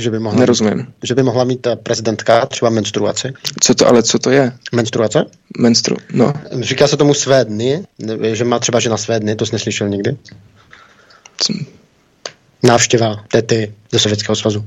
[0.00, 0.76] Že by mohla Nerozumím.
[0.76, 3.32] Mít, že by mohla mít ta prezidentka třeba menstruaci.
[3.60, 4.52] Co to, ale co to je?
[4.72, 5.24] Menstruace?
[5.58, 6.32] Menstru, no.
[6.60, 7.84] Říká se tomu své dny,
[8.32, 10.16] že má třeba žena své dny, to jsi neslyšel nikdy?
[11.36, 11.52] Co?
[12.62, 14.64] Návštěva tety ze Sovětského svazu.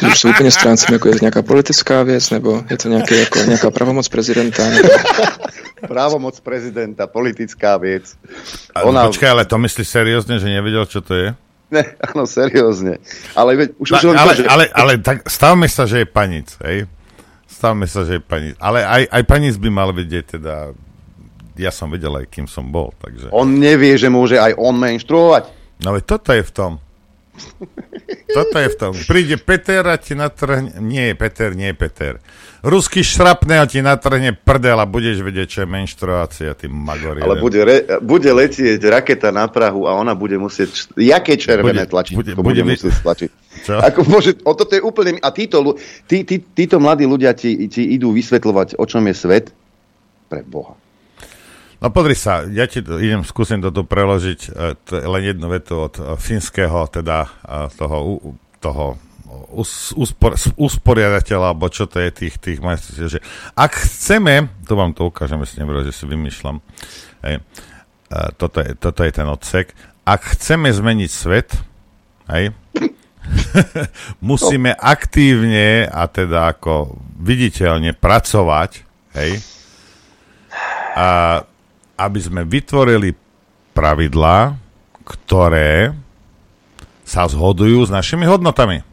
[0.00, 3.16] To už se úplně stráncím, jako je to nějaká politická věc, nebo je to nějaké,
[3.16, 4.68] jako, nějaká pravomoc prezidenta?
[4.68, 4.88] Nebo...
[5.88, 8.14] Právomoc prezidenta, politická věc.
[8.84, 9.06] Ona...
[9.06, 11.34] Počkaj, ale to myslíš seriózne, že nevedel, čo to je?
[11.68, 12.96] Ne, áno, seriózne.
[13.36, 14.48] Ale, už, už ale, to, že...
[14.48, 16.88] ale, ale tak stavme sa, že je panic, hej?
[17.44, 18.56] Stavme sa, že je panic.
[18.56, 20.72] Ale aj, aj panic by mal vedieť, teda
[21.58, 23.28] ja som vedel aj, kým som bol, takže...
[23.34, 25.44] On nevie, že môže aj on menštruovať.
[25.84, 26.72] No ale toto je v tom.
[28.28, 28.92] Toto je v tom.
[29.08, 30.76] Príde Peter a ti natrhne...
[30.84, 32.20] Nie, Peter, nie Peter.
[32.60, 37.22] Ruský šrapne a ti natrhne prdel a budeš vedieť, čo je menštruácia, ty magor.
[37.22, 40.90] Ale bude, re, bude letieť raketa na Prahu a ona bude musieť...
[40.98, 42.14] Jaké červené bude, tlačiť?
[42.18, 43.30] Bude, bude, bude musieť stlačiť.
[43.64, 43.74] Čo?
[43.78, 45.22] Ako môže, o toto je úplne...
[45.22, 45.78] A títo,
[46.10, 49.46] tí, tí, títo mladí ľudia ti, ti idú vysvetľovať, o čom je svet.
[50.26, 50.76] Pre Boha.
[51.78, 55.94] No podri sa, ja ti idem, skúsim toto preložiť, e, t- len jednu vetu od
[56.02, 58.18] uh, fínskeho, teda uh, toho,
[58.58, 58.98] toho
[59.54, 63.22] us, uspor, usporiadateľa, alebo čo to je tých, tých majstrov, že
[63.54, 66.58] ak chceme, to vám to ukážem, si nebolo, že si vymýšľam,
[67.22, 67.46] hej,
[68.40, 71.54] toto, je, toto je ten odsek, ak chceme zmeniť svet,
[72.32, 72.56] hej,
[74.28, 78.70] musíme aktívne a teda ako viditeľne pracovať,
[79.14, 79.38] hej,
[80.98, 81.06] a
[81.98, 83.12] aby sme vytvorili
[83.74, 84.54] pravidlá,
[85.02, 85.90] ktoré
[87.02, 88.86] sa zhodujú s našimi hodnotami.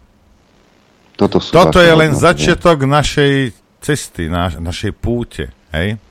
[1.15, 2.25] Toto, Toto je len hodnoty.
[2.27, 5.53] začiatok našej cesty, naš, našej púte.
[5.71, 6.01] Hej?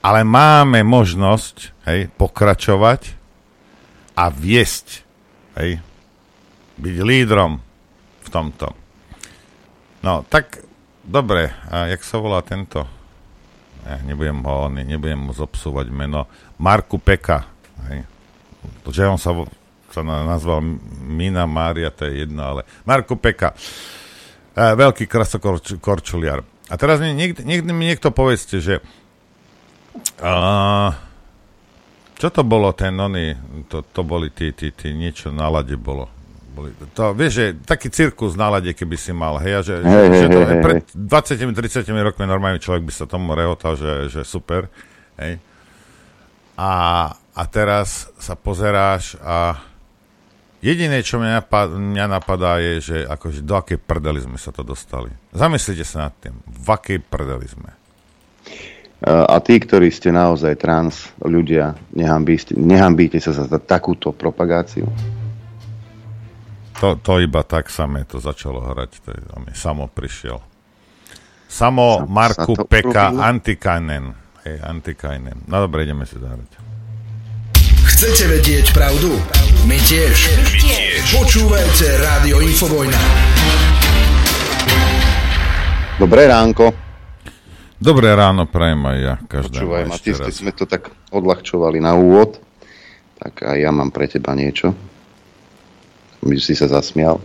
[0.00, 3.14] Ale máme možnosť hej, pokračovať
[4.16, 5.04] a viesť.
[5.60, 5.84] Hej?
[6.80, 7.62] Byť lídrom
[8.24, 8.74] v tomto.
[10.02, 10.64] No, tak
[11.04, 12.84] dobre, a jak sa volá tento?
[13.84, 16.24] Ja nebudem ho, nebudem mu zobsúvať meno.
[16.56, 17.44] Marku Peka.
[17.92, 18.08] Hej?
[18.88, 19.36] Že on sa,
[19.92, 20.64] sa nazval
[21.04, 23.52] Mina Mária, to je jedno, ale Marku Peka.
[24.56, 26.40] E, veľký krasokorčuliar.
[26.72, 28.80] A teraz mi niekde, niekde mi niekto povedzte, že
[30.18, 30.90] a,
[32.18, 33.36] čo to bolo ten oný,
[33.68, 36.10] to, to boli tí, tí, tí, niečo na lade bolo.
[36.54, 40.06] Boli, to, vieš, že taký cirkus na lade, keby si mal, hej, a že, hey,
[40.06, 44.20] že, hey, to, hey, pred 20-30 rokmi normálny človek by sa tomu rehotal, že, že
[44.22, 44.70] super,
[45.18, 45.42] hej.
[46.54, 46.70] A,
[47.10, 49.58] a teraz sa pozeráš a
[50.62, 54.62] jediné, čo mňa, napad, mňa napadá je, že akože do akej prdeli sme sa to
[54.62, 55.10] dostali.
[55.34, 57.74] Zamyslite sa nad tým, v akej prdeli sme.
[59.04, 64.88] A tí, ktorí ste naozaj trans ľudia, nehambíte, nehambíte sa za takúto propagáciu?
[66.84, 68.92] To, to iba tak samé to začalo hrať.
[69.08, 70.36] To je, on samo prišiel.
[71.48, 74.12] Samo Sam, Marku Peka Antikainen.
[74.44, 75.48] Hej, Antikainen.
[75.48, 76.60] No dobre, ideme si zahrať.
[77.88, 79.16] Chcete vedieť pravdu?
[79.64, 80.28] My tiež.
[80.36, 81.08] My tiež.
[81.24, 83.00] Počúvajte Rádio Infovojna.
[85.96, 86.68] Dobré ránko.
[87.80, 89.14] Dobré ráno prajem aj ja.
[89.24, 92.44] Počúvaj, Matisty, sme to tak odľahčovali na úvod,
[93.16, 94.76] tak aj ja mám pre teba niečo.
[96.24, 97.20] My si sa zasmial,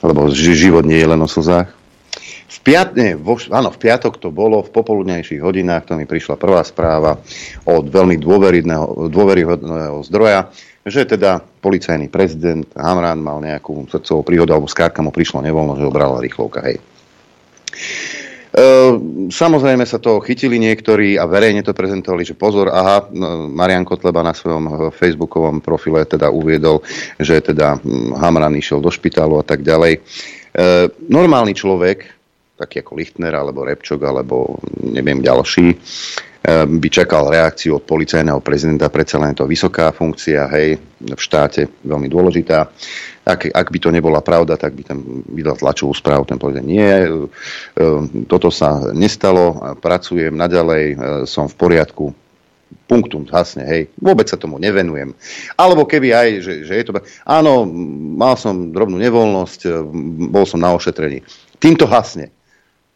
[0.00, 1.68] lebo život nie je len o slzách.
[2.50, 6.62] V, piat, vo, áno, v piatok to bolo, v popoludnejších hodinách to mi prišla prvá
[6.62, 7.18] správa
[7.66, 8.20] od veľmi
[9.10, 10.50] dôveryhodného zdroja,
[10.84, 15.86] že teda policajný prezident Hamran mal nejakú srdcovú príhodu, alebo skrátka mu prišlo nevoľno, že
[15.86, 16.76] ho brala rýchlovka, hej.
[18.50, 23.06] Ehm, samozrejme sa to chytili niektorí a verejne to prezentovali, že pozor, aha,
[23.46, 26.82] Marian Kotleba na svojom eh, facebookovom profile teda uviedol,
[27.14, 30.02] že teda hm, Hamran išiel do špitálu a tak ďalej.
[30.02, 32.10] Ehm, normálny človek,
[32.58, 38.90] taký ako Lichtner alebo Repčok alebo neviem ďalší, ehm, by čakal reakciu od policajného prezidenta,
[38.90, 40.74] predsa len to vysoká funkcia, hej,
[41.06, 42.66] v štáte, veľmi dôležitá
[43.30, 44.98] ak, ak by to nebola pravda, tak by tam
[45.30, 47.30] vydal tlačovú správu, ten povedal, nie, e,
[48.26, 50.96] toto sa nestalo, pracujem naďalej, e,
[51.30, 52.04] som v poriadku,
[52.86, 55.14] punktum, hasne, hej, vôbec sa tomu nevenujem.
[55.54, 56.92] Alebo keby aj, že, že je to...
[57.26, 57.66] Áno,
[58.18, 59.70] mal som drobnú nevoľnosť, e,
[60.30, 61.22] bol som na ošetrení.
[61.62, 62.34] Týmto hasne.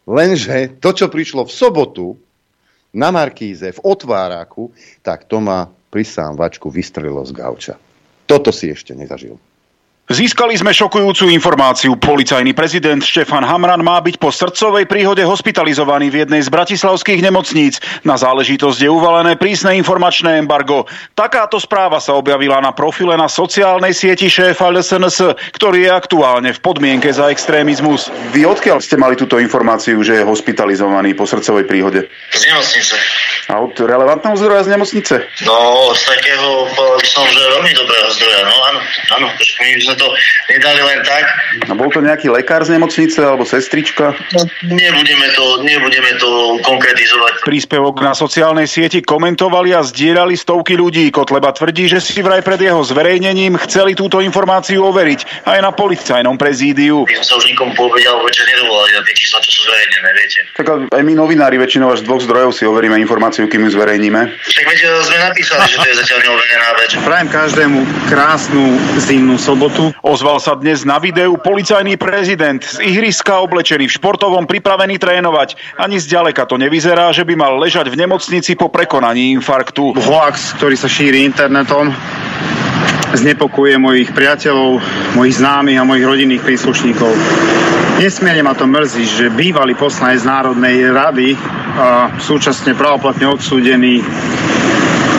[0.04, 2.06] Lenže to, čo prišlo v sobotu
[2.92, 4.70] na Markíze, v otváraku,
[5.00, 7.74] tak to ma pri vačku vystrelilo z gauča.
[8.26, 9.38] Toto si ešte nezažil.
[10.04, 11.96] Získali sme šokujúcu informáciu.
[11.96, 17.80] Policajný prezident Štefan Hamran má byť po srdcovej príhode hospitalizovaný v jednej z bratislavských nemocníc.
[18.04, 20.84] Na záležitosť je uvalené prísne informačné embargo.
[21.16, 26.60] Takáto správa sa objavila na profile na sociálnej sieti šéfa LSNS, ktorý je aktuálne v
[26.60, 28.12] podmienke za extrémizmus.
[28.36, 32.12] Vy odkiaľ ste mali túto informáciu, že je hospitalizovaný po srdcovej príhode?
[32.28, 32.96] Z nemocnice.
[33.48, 35.14] A od relevantného zdroja z nemocnice?
[35.48, 38.40] No, od takého, povedal by som, že veľmi dobrého zdroja.
[38.44, 38.80] No áno,
[39.16, 39.26] áno,
[39.84, 40.06] sme to
[40.50, 41.24] nedali len tak.
[41.70, 44.12] A bol to nejaký lekár z nemocnice alebo sestrička?
[44.34, 47.46] No, nebudeme, to, nebudeme to konkretizovať.
[47.46, 51.10] Príspevok na sociálnej sieti komentovali a zdieľali stovky ľudí.
[51.14, 56.36] Kotleba tvrdí, že si vraj pred jeho zverejnením chceli túto informáciu overiť aj na policajnom
[56.40, 57.04] prezídiu.
[57.04, 60.40] My sme sa už nikomu povedal, večer nedovolali na tie čísla, čo sú zverejnené, viete.
[60.56, 64.20] Tak aj my novinári väčšinou až z dvoch zdrojov si overíme informáciu, kým ju zverejníme.
[64.32, 66.90] Tak viete, sme napísali, že to je zatiaľ neoverená vec.
[67.04, 67.78] Prajem každému
[68.08, 68.64] krásnu
[69.00, 74.96] zimnú sobotu Ozval sa dnes na videu policajný prezident z ihriska oblečený v športovom pripravený
[74.96, 75.76] trénovať.
[75.76, 79.92] Ani zďaleka to nevyzerá, že by mal ležať v nemocnici po prekonaní infarktu.
[79.98, 81.92] Hoax, ktorý sa šíri internetom,
[83.14, 84.80] znepokuje mojich priateľov,
[85.14, 87.12] mojich známych a mojich rodinných príslušníkov.
[88.02, 91.38] Nesmierne ma to mrzí, že bývalý poslanec Národnej rady
[91.78, 94.02] a súčasne pravoplatne odsúdený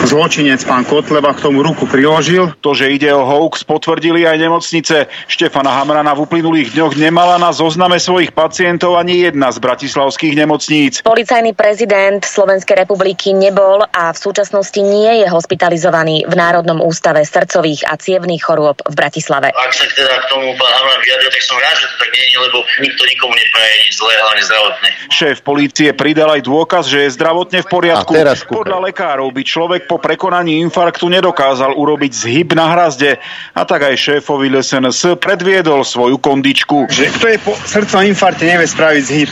[0.06, 2.54] zločinec pán Kotleba k tomu ruku priložil.
[2.62, 5.10] To, že ide o hoax, potvrdili aj nemocnice.
[5.26, 11.02] Štefana Hamrana v uplynulých dňoch nemala na zozname svojich pacientov ani jedna z bratislavských nemocníc.
[11.02, 17.90] Policajný prezident Slovenskej republiky nebol a v súčasnosti nie je hospitalizovaný v Národnom ústave srdcových
[17.90, 19.50] a cievných chorôb v Bratislave.
[19.50, 22.24] Ak sa teda k tomu pán Hamran vyjadril, tak som rád, že to tak nie
[22.30, 24.88] je, lebo nikto nikomu nepraje nič zlé, hlavne zdravotné.
[25.10, 28.14] Šéf polície pridal aj dôkaz, že je zdravotne v poriadku.
[28.46, 33.18] Podľa lekárov by človek po prekonaní infarktu nedokázal urobiť zhyb na hrazde
[33.52, 36.88] a tak aj šéfovi LSNS predviedol svoju kondičku.
[36.88, 39.30] Že kto je po srdcovom infarte nevie spraviť zhyb.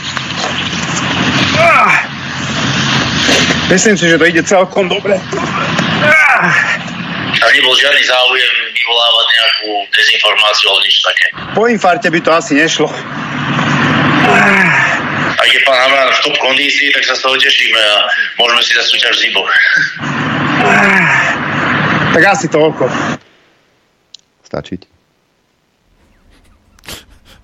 [1.55, 2.15] Ah!
[3.65, 5.17] Myslím si, že to ide celkom dobre.
[7.35, 11.25] A nebol žiadny záujem vyvolávať nejakú dezinformáciu alebo niečo také.
[11.57, 12.87] Po infarte by to asi nešlo.
[15.35, 17.97] Ak je pán Hamran v top kondícii, tak sa z toho tešíme a
[18.37, 19.43] môžeme si dať súťaž Zibo.
[22.15, 22.87] Tak asi toľko.
[24.47, 24.94] Stačiť?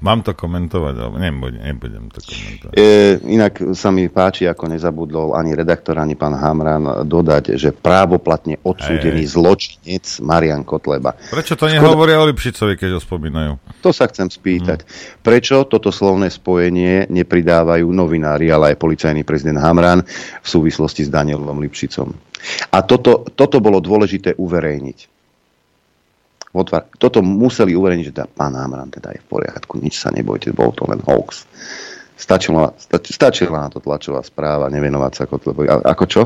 [0.01, 2.73] Mám to komentovať, alebo nebudem, nebudem to komentovať.
[2.73, 8.57] E, inak sa mi páči, ako nezabudol ani redaktor, ani pán Hamran dodať, že právoplatne
[8.65, 9.37] odsúdený Ej.
[9.37, 11.13] zločinec Marian Kotleba.
[11.13, 13.51] Prečo to nehovoria o Lipšicovi, keď ho spomínajú?
[13.85, 14.81] To sa chcem spýtať.
[14.81, 14.91] Hmm.
[15.21, 20.01] Prečo toto slovné spojenie nepridávajú novinári, ale aj policajný prezident Hamran
[20.41, 22.09] v súvislosti s Danielom Lipšicom?
[22.73, 25.20] A toto, toto bolo dôležité uverejniť
[26.51, 26.91] otvar.
[26.99, 30.71] Toto museli uverejniť, že tá, pán Hamran teda je v poriadku, nič sa nebojte, bol
[30.75, 31.47] to len hoax.
[32.19, 35.67] Stačila, stač, stačila na to tlačová správa, nevenovať sa Kotlebovi.
[35.71, 36.21] A, ako čo?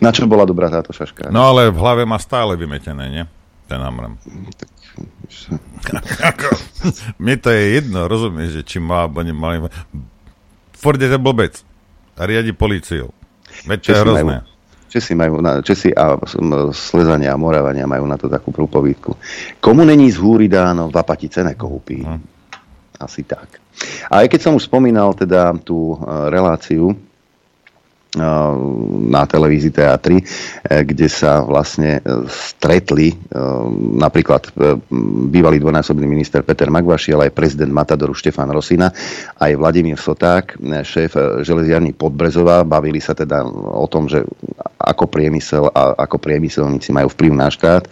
[0.00, 1.32] Na čo bola dobrá táto šaška?
[1.32, 3.24] No ale v hlave má stále vymetené, nie?
[3.70, 4.18] Ten Hamran.
[7.22, 9.70] Mne to je jedno, rozumieš, že či má alebo nemá.
[10.74, 11.62] Ford je to blbec.
[12.20, 13.16] A riadi policiou.
[13.64, 14.44] Veď to je hrozné.
[14.44, 14.59] Majú,
[14.90, 16.18] Česi, majú na, Česi a
[16.74, 19.14] Slezania a Moravania majú na to takú prúpovídku.
[19.62, 22.02] Komu není z húry dáno, v apatice nekoupí.
[22.02, 22.18] Hmm.
[22.98, 23.62] Asi tak.
[24.10, 26.92] A aj keď som už spomínal teda tú uh, reláciu,
[29.06, 30.22] na televízii TA3, e,
[30.82, 33.16] kde sa vlastne e, stretli e,
[34.02, 34.50] napríklad
[35.30, 38.90] bývalý dvojnásobný minister Peter Magvaši, ale aj prezident Matadoru Štefan Rosina,
[39.38, 41.14] aj Vladimír Soták, šéf
[41.46, 42.66] železiarní Podbrezová.
[42.66, 44.26] Bavili sa teda o tom, že
[44.80, 47.84] ako priemysel a ako priemyselníci majú vplyv na štát.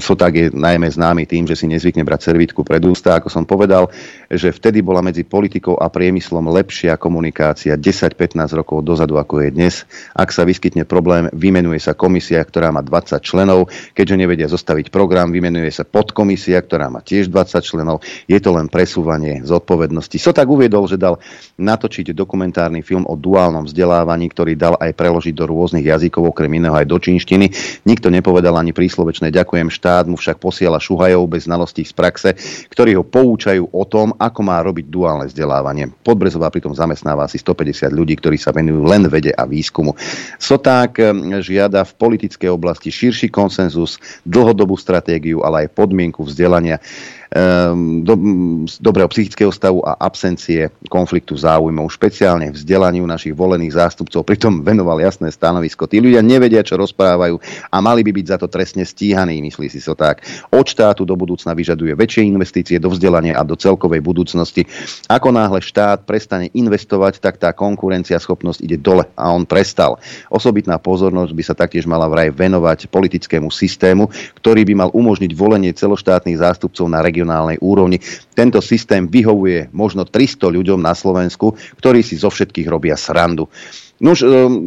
[0.00, 3.16] Soták je najmä známy tým, že si nezvykne brať servitku pred ústa.
[3.16, 3.88] Ako som povedal,
[4.28, 9.74] že vtedy bola medzi politikou a priemyslom lepšia komunikácia 10-15 rokov dozadu, ako je dnes.
[10.16, 13.68] Ak sa vyskytne problém, vymenuje sa komisia, ktorá má 20 členov.
[13.92, 18.00] Keďže nevedia zostaviť program, vymenuje sa podkomisia, ktorá má tiež 20 členov.
[18.28, 20.16] Je to len presúvanie zodpovednosti.
[20.16, 21.20] So tak uviedol, že dal
[21.60, 26.74] natočiť dokumentárny film o duálnom vzdelávaní, ktorý dal aj preložiť do rôznych jazykov, okrem iného
[26.74, 27.54] aj do čínštiny.
[27.86, 32.34] Nikto nepovedal ani príslovečné ďakujem štát, mu však posiela šuhajov bez znalostí z praxe,
[32.66, 35.94] ktorí ho poučajú o tom, ako má robiť duálne vzdelávanie.
[36.02, 39.94] Podbrezová pritom zamestnáva asi 150 ľudí, ktorí sa venujú len vede a výskumu.
[40.42, 41.06] Soták eh,
[41.38, 47.17] žiada v politickej oblasti širší konsenzus, dlhodobú stratégiu, ale aj podmienku vzdelania Ehm,
[48.02, 48.14] do,
[48.80, 54.24] dobrého psychického stavu a absencie konfliktu záujmov, špeciálne vzdelaniu našich volených zástupcov.
[54.24, 55.84] Pritom venoval jasné stanovisko.
[55.84, 57.36] Tí ľudia nevedia, čo rozprávajú
[57.68, 60.24] a mali by byť za to trestne stíhaní, myslí si so tak.
[60.48, 64.64] Od štátu do budúcna vyžaduje väčšie investície do vzdelania a do celkovej budúcnosti.
[65.06, 70.00] Ako náhle štát prestane investovať, tak tá konkurencia schopnosť ide dole a on prestal.
[70.32, 74.08] Osobitná pozornosť by sa taktiež mala vraj venovať politickému systému,
[74.40, 78.00] ktorý by mal umožniť volenie celoštátnych zástupcov na regionálnych regionálnej úrovni.
[78.32, 83.52] Tento systém vyhovuje možno 300 ľuďom na Slovensku, ktorí si zo všetkých robia srandu.
[83.98, 84.62] Nuž, um,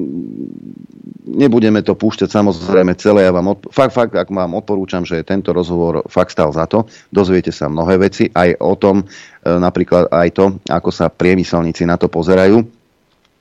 [1.23, 3.23] nebudeme to púšťať samozrejme celé.
[3.23, 6.83] Ja vám odp- fakt, fakt, ak vám odporúčam, že tento rozhovor fakt stal za to.
[7.07, 9.05] Dozviete sa mnohé veci, aj o tom, e,
[9.47, 12.80] napríklad aj to, ako sa priemyselníci na to pozerajú.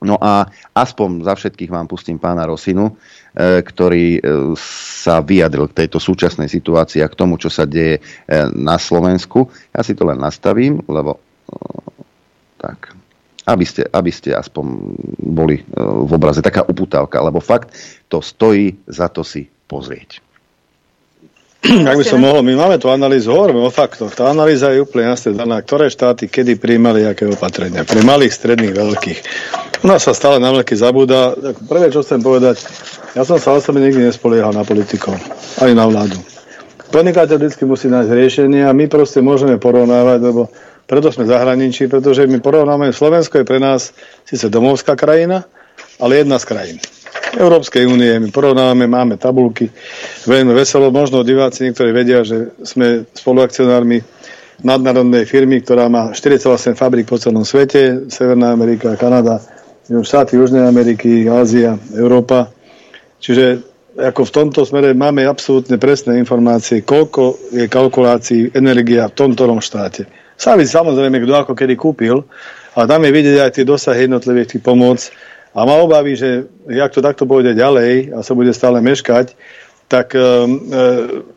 [0.01, 2.97] No a aspoň za všetkých vám pustím pána Rosinu,
[3.31, 4.21] E, ktorý e,
[4.59, 8.01] sa vyjadril k tejto súčasnej situácii a k tomu, čo sa deje e,
[8.51, 9.47] na Slovensku.
[9.71, 11.15] Ja si to len nastavím, lebo
[12.59, 12.91] tak,
[13.47, 14.65] aby ste, aby ste aspoň
[15.15, 16.43] boli v obraze.
[16.43, 17.71] Taká uputávka, lebo fakt
[18.11, 20.19] to stojí za to si pozrieť.
[21.61, 24.17] Ak by som mohol, my máme tú analýzu, hovoríme o faktoch.
[24.17, 27.85] Tá analýza je úplne jasne daná, ktoré štáty kedy príjmali aké opatrenia.
[27.85, 29.19] Pri malých, stredných, veľkých.
[29.81, 31.37] U nás sa stále na veľký zabúda.
[31.69, 32.65] Prvé, čo chcem povedať,
[33.13, 35.13] ja som sa osobne nikdy nespoliehal na politikov,
[35.61, 36.17] ani na vládu.
[36.89, 40.49] Podnikateľ vždy musí nájsť riešenie a my proste môžeme porovnávať, lebo
[40.89, 43.95] preto sme zahraničí, pretože my porovnáme, Slovensko je pre nás
[44.27, 45.47] síce domovská krajina,
[46.01, 46.77] ale jedna z krajín.
[47.31, 49.71] Európskej únie, my porovnávame, máme tabulky,
[50.27, 54.03] veľmi veselo, možno diváci niektorí vedia, že sme spoluakcionármi
[54.61, 59.41] nadnárodnej firmy, ktorá má 48 fabrik po celom svete, Severná Amerika, Kanada,
[59.87, 62.51] štáty Južnej Ameriky, Ázia, Európa.
[63.17, 63.63] Čiže
[63.97, 70.07] ako v tomto smere máme absolútne presné informácie, koľko je kalkulácií energia v tomto štáte.
[70.39, 72.23] Závisí samozrejme, kto ako kedy kúpil,
[72.73, 75.11] ale tam je vidieť aj tie dosahy jednotlivých tých pomôc.
[75.51, 79.35] A má obavy, že ak to takto pôjde ďalej a sa bude stále meškať,
[79.91, 80.25] tak e, e,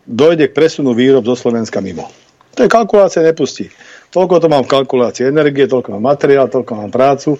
[0.06, 2.06] dojde k presunu výrob zo Slovenska mimo.
[2.54, 3.66] To je kalkulácia nepustí.
[4.14, 7.34] Toľko to mám v kalkulácii energie, toľko mám materiál, toľko mám prácu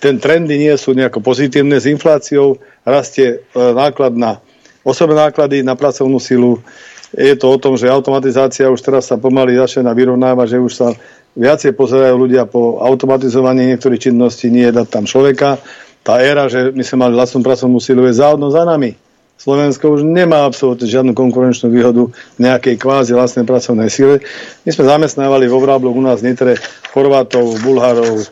[0.00, 1.76] ten trendy nie sú nejako pozitívne.
[1.76, 4.40] S infláciou rastie e, náklad na
[4.80, 6.64] osobné náklady, na pracovnú silu,
[7.12, 10.88] je to o tom, že automatizácia už teraz sa pomaly začína vyrovnávať, že už sa
[11.36, 15.60] viacej pozerajú ľudia po automatizovaní niektorých činností, nie dať tam človeka.
[16.00, 18.96] Tá éra, že my sme mali vlastnú pracovnú silu, je záhodno za nami.
[19.40, 24.20] Slovensko už nemá absolútne žiadnu konkurenčnú výhodu nejakej kvázi vlastnej pracovnej sile.
[24.68, 26.60] My sme zamestnávali vo Vrábloch u nás Nitre
[26.92, 28.28] Chorvátov, Bulharov,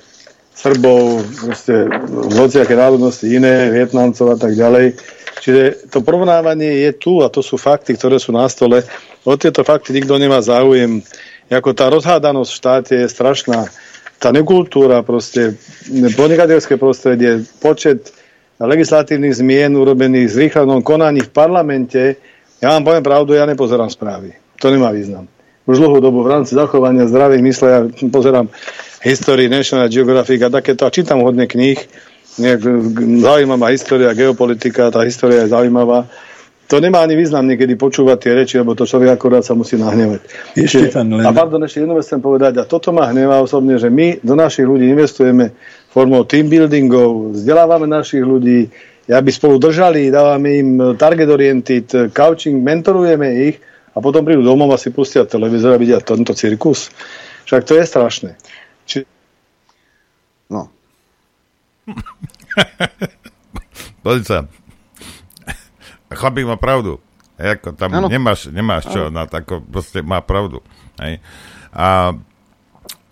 [0.52, 1.88] Srbov, proste
[2.36, 5.00] hociaké národnosti iné, Vietnamcov a tak ďalej.
[5.40, 8.84] Čiže to porovnávanie je tu a to sú fakty, ktoré sú na stole.
[9.24, 11.00] O tieto fakty nikto nemá záujem.
[11.48, 13.70] Ako tá rozhádanosť v štáte je strašná.
[14.18, 15.54] Tá nekultúra, proste
[15.90, 18.10] podnikateľské prostredie, počet
[18.58, 22.18] legislatívnych zmien urobených z rýchlenom konaní v parlamente,
[22.58, 24.34] ja vám poviem pravdu, ja nepozerám správy.
[24.58, 25.30] To nemá význam.
[25.70, 28.50] Už dlhú dobu v rámci zachovania zdravých mysle ja pozerám
[29.06, 31.78] History, National Geographic a takéto a čítam hodne kníh.
[33.22, 36.10] Zaujímavá história, geopolitika, tá história je zaujímavá.
[36.68, 40.20] To nemá ani význam niekedy počúvať tie reči, lebo to človek akorát sa musí nahnevať.
[40.52, 44.20] Ešte, a pardon, ešte jednu vec chcem povedať, a toto ma hnevá osobne, že my
[44.20, 45.56] do našich ľudí investujeme
[45.88, 48.68] formou team buildingov, vzdelávame našich ľudí,
[49.08, 53.56] aby spolu držali, dávame im target oriented, coaching, mentorujeme ich
[53.96, 56.92] a potom prídu domov a si pustia televízor a vidia tento cirkus.
[57.48, 58.30] Však to je strašné.
[58.84, 59.08] Či...
[60.52, 60.68] No.
[64.04, 64.57] Pozri sa.
[66.08, 67.00] Chlapík má pravdu.
[67.38, 68.08] Jako, tam ano.
[68.10, 70.58] nemáš, nemáš čo, na tako, proste má pravdu.
[70.98, 71.22] Hej.
[71.70, 72.10] A,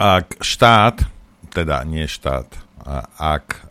[0.01, 0.09] a
[0.43, 1.07] štát,
[1.55, 2.51] teda nie štát,
[3.19, 3.71] ak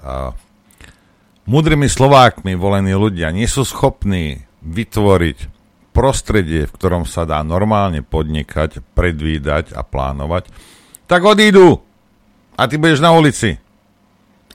[1.44, 5.38] mudrými Slovákmi volení ľudia nie sú schopní vytvoriť
[5.96, 10.52] prostredie, v ktorom sa dá normálne podnikať, predvídať a plánovať,
[11.08, 11.80] tak odídu
[12.56, 13.56] a ty budeš na ulici.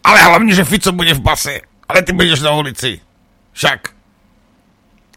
[0.00, 3.00] Ale hlavne, že Fico bude v base, ale ty budeš na ulici.
[3.52, 3.99] Však.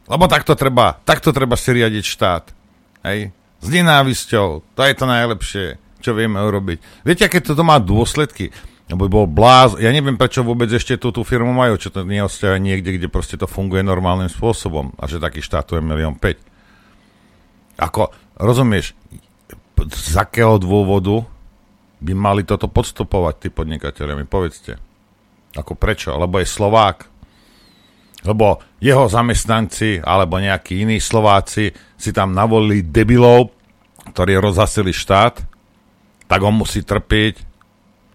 [0.03, 2.43] Lebo takto treba, takto treba si riadiť štát.
[3.07, 3.31] Hej?
[3.63, 4.75] S nenávisťou.
[4.75, 5.65] To je to najlepšie,
[6.03, 7.07] čo vieme urobiť.
[7.07, 8.51] Viete, aké to má dôsledky?
[8.91, 9.79] Lebo bol bláz...
[9.79, 13.39] Ja neviem, prečo vôbec ešte tú, tú firmu majú, čo to neostáva niekde, kde proste
[13.39, 17.79] to funguje normálnym spôsobom a že taký štát je milión 5.
[17.79, 18.91] Ako, rozumieš,
[19.79, 21.23] z akého dôvodu
[22.03, 24.75] by mali toto podstupovať tí podnikatelia, mi povedzte.
[25.55, 26.11] Ako prečo?
[26.19, 27.07] Lebo je Slovák.
[28.23, 33.51] Lebo jeho zamestnanci alebo nejakí iní Slováci si tam navolili debilov,
[34.15, 35.43] ktorí rozhasili štát,
[36.27, 37.43] tak on musí trpieť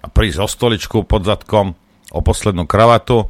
[0.04, 1.76] a prísť o stoličku pod zadkom,
[2.12, 3.28] o poslednú kravatu,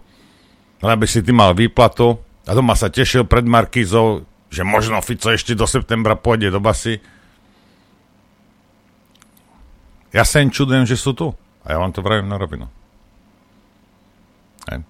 [0.83, 5.59] aby si ty mal výplatu a doma sa tešil pred Markízou, že možno Fico ešte
[5.59, 7.03] do septembra pôjde do basy.
[10.15, 11.35] Ja sa im čudujem, že sú tu.
[11.69, 12.65] A ja vám to vravím na rovinu.
[14.73, 14.81] Hej.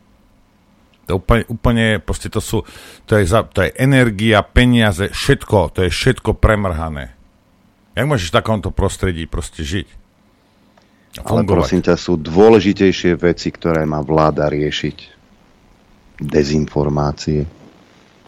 [1.08, 2.68] To úplne, úplne, proste to sú,
[3.08, 7.16] to je, za, to je energia, peniaze, všetko, to je všetko premrhané.
[7.96, 9.88] Jak môžeš v takomto prostredí proste žiť?
[11.24, 15.18] Ale prosím ťa, sú dôležitejšie veci, ktoré má vláda riešiť.
[16.22, 17.57] Dezinformácie.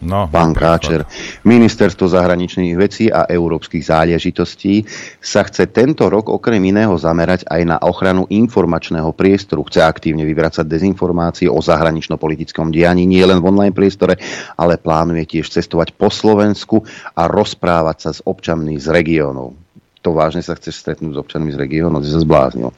[0.01, 1.05] No, Pán Káčer,
[1.45, 4.81] Ministerstvo zahraničných vecí a európskych záležitostí
[5.21, 9.61] sa chce tento rok okrem iného zamerať aj na ochranu informačného priestoru.
[9.69, 14.17] Chce aktívne vyvracať dezinformácie o zahranično-politickom dianí nie len v online priestore,
[14.57, 16.81] ale plánuje tiež cestovať po Slovensku
[17.13, 19.70] a rozprávať sa s občanmi z regiónov
[20.01, 22.73] to vážne sa chceš stretnúť s občanmi z regiónu, si sa zbláznil.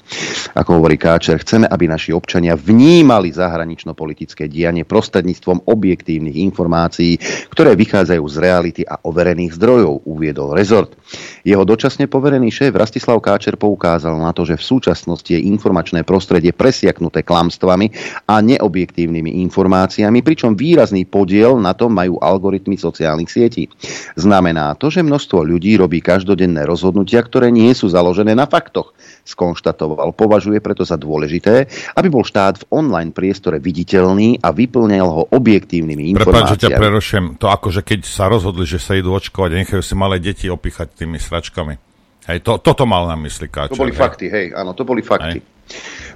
[0.53, 7.15] Ako hovorí Káčer, chceme, aby naši občania vnímali zahranično-politické dianie prostredníctvom objektívnych informácií,
[7.47, 10.99] ktoré vychádzajú z reality a overených zdrojov, uviedol rezort.
[11.47, 16.51] Jeho dočasne poverený šéf Rastislav Káčer poukázal na to, že v súčasnosti je informačné prostredie
[16.51, 17.88] presiaknuté klamstvami
[18.28, 23.71] a neobjektívnymi informáciami, pričom výrazný podiel na tom majú algoritmy sociálnych sietí.
[24.19, 28.97] Znamená to, že množstvo ľudí robí každodenné rozhodnutia rozhodnutia, ktoré nie sú založené na faktoch,
[29.24, 30.18] skonštatoval.
[30.18, 36.09] Považuje preto za dôležité, aby bol štát v online priestore viditeľný a vyplňal ho objektívnymi
[36.18, 36.49] informáciami.
[36.49, 37.26] Prepáč, že ťa preruším.
[37.38, 40.97] To akože keď sa rozhodli, že sa idú očkovať a nechajú si malé deti opichať
[40.97, 41.92] tými sračkami.
[42.24, 43.76] Hej, to, toto mal na mysli Káčer.
[43.76, 43.99] To boli hej.
[43.99, 45.43] fakty, hej, áno, to boli fakty.
[45.43, 45.53] Hej.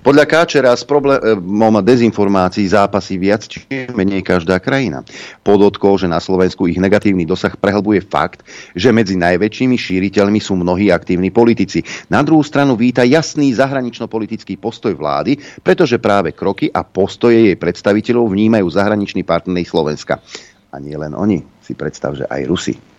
[0.04, 5.04] Podľa Káčera s problémom dezinformácií zápasí viac či menej každá krajina.
[5.44, 10.92] Podotkol, že na Slovensku ich negatívny dosah prehlbuje fakt, že medzi najväčšími šíriteľmi sú mnohí
[10.94, 11.84] aktívni politici.
[12.08, 18.32] Na druhú stranu víta jasný zahranično-politický postoj vlády, pretože práve kroky a postoje jej predstaviteľov
[18.32, 20.24] vnímajú zahraniční partnery Slovenska.
[20.72, 22.97] A nie len oni, si predstav, že aj Rusi.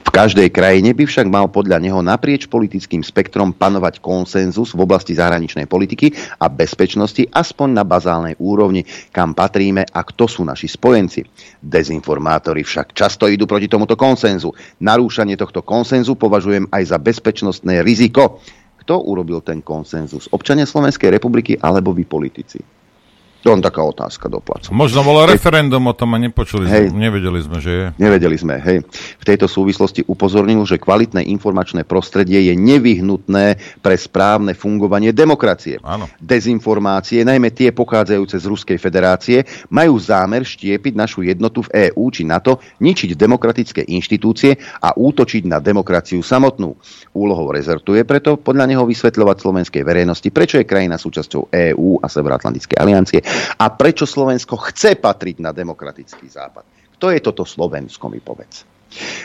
[0.00, 5.12] V každej krajine by však mal podľa neho naprieč politickým spektrom panovať konsenzus v oblasti
[5.12, 11.28] zahraničnej politiky a bezpečnosti aspoň na bazálnej úrovni, kam patríme a kto sú naši spojenci.
[11.60, 14.56] Dezinformátori však často idú proti tomuto konsenzu.
[14.80, 18.40] Narúšanie tohto konsenzu považujem aj za bezpečnostné riziko.
[18.80, 20.32] Kto urobil ten konsenzus?
[20.32, 22.79] Občania Slovenskej republiky alebo vy politici?
[23.40, 24.76] To len taká otázka do placu.
[24.76, 27.86] Možno bolo referendum o tom a nepočuli hej, sme, nevedeli sme, že je.
[27.96, 28.84] Nevedeli sme, hej.
[29.16, 35.80] V tejto súvislosti upozornil, že kvalitné informačné prostredie je nevyhnutné pre správne fungovanie demokracie.
[35.80, 36.04] Áno.
[36.20, 42.28] Dezinformácie, najmä tie pochádzajúce z Ruskej federácie, majú zámer štiepiť našu jednotu v EÚ či
[42.28, 44.52] NATO, ničiť demokratické inštitúcie
[44.84, 46.76] a útočiť na demokraciu samotnú.
[47.16, 52.06] Úlohou rezertu je preto podľa neho vysvetľovať slovenskej verejnosti, prečo je krajina súčasťou EÚ a
[52.06, 56.64] Severoatlantickej aliancie a prečo Slovensko chce patriť na demokratický západ.
[56.96, 58.68] Kto je toto Slovensko, mi povedz.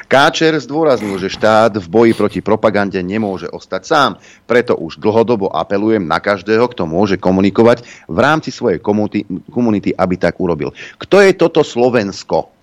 [0.05, 4.11] Káčer zdôraznil, že štát v boji proti propagande nemôže ostať sám,
[4.45, 10.15] preto už dlhodobo apelujem na každého, kto môže komunikovať v rámci svojej komunity, komunity aby
[10.21, 10.69] tak urobil.
[11.01, 12.53] Kto je toto Slovensko?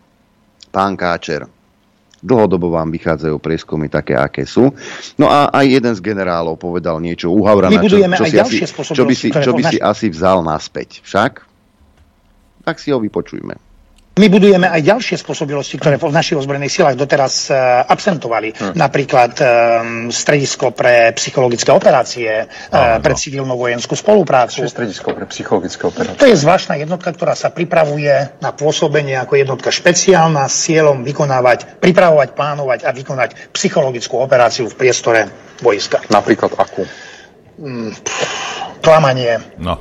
[0.70, 1.61] Pán Káčer.
[2.22, 4.70] Dlhodobo vám vychádzajú prieskumy také, aké sú.
[5.18, 9.02] No a aj jeden z generálov povedal niečo u Havrana, čo, čo, si asi, čo
[9.02, 11.02] by si, čo by si asi vzal naspäť.
[11.02, 11.42] Však?
[12.62, 13.71] Tak si ho vypočujme.
[14.12, 18.52] My budujeme aj ďalšie spôsobilosti, ktoré v našich ozbrojených silách doteraz uh, absentovali.
[18.52, 18.76] Hmm.
[18.76, 19.46] Napríklad um,
[20.12, 24.60] stredisko pre psychologické operácie, uh, pre civilnú vojenskú spoluprácu.
[24.60, 26.20] Čo je stredisko pre psychologické operácie?
[26.20, 31.80] To je zvláštna jednotka, ktorá sa pripravuje na pôsobenie ako jednotka špeciálna s cieľom vykonávať,
[31.80, 35.32] pripravovať, plánovať a vykonať psychologickú operáciu v priestore
[35.64, 36.04] boiska.
[36.12, 36.84] Napríklad akú?
[37.62, 37.94] Mm,
[38.82, 39.78] klamanie, no.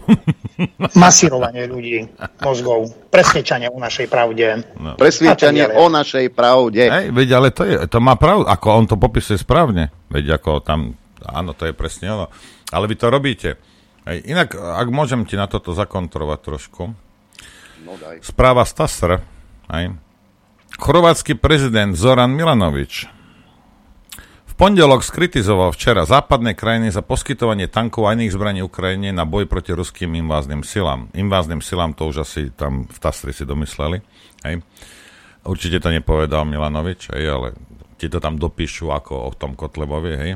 [1.01, 2.05] masírovanie ľudí,
[2.45, 4.61] mozgov, presvedčanie o našej pravde.
[4.77, 4.93] No.
[5.01, 6.93] Presvedčanie o našej pravde.
[6.93, 9.89] Hej, veď, ale to, je, to má pravdu, ako on to popisuje správne.
[10.13, 10.93] Veď ako tam,
[11.25, 12.25] áno, to je presne ono.
[12.69, 13.57] Ale vy to robíte.
[14.05, 16.93] Hej, inak, ak môžem ti na toto zakontrovať trošku.
[17.82, 18.21] No daj.
[18.21, 19.25] Správa Stasr,
[19.73, 19.97] hej.
[20.77, 23.20] Chorvátsky prezident Zoran Milanovič
[24.62, 29.74] pondelok skritizoval včera západné krajiny za poskytovanie tankov a iných zbraní Ukrajine na boj proti
[29.74, 31.09] ruským invázným silám.
[31.18, 34.05] Invázným silám to už asi tam v Tastri si domysleli.
[34.45, 34.62] Hej.
[35.49, 37.57] Určite to nepovedal Milanovič, hej, ale
[37.97, 40.14] ti to tam dopíšu ako o tom Kotlebovi.
[40.14, 40.32] Hej.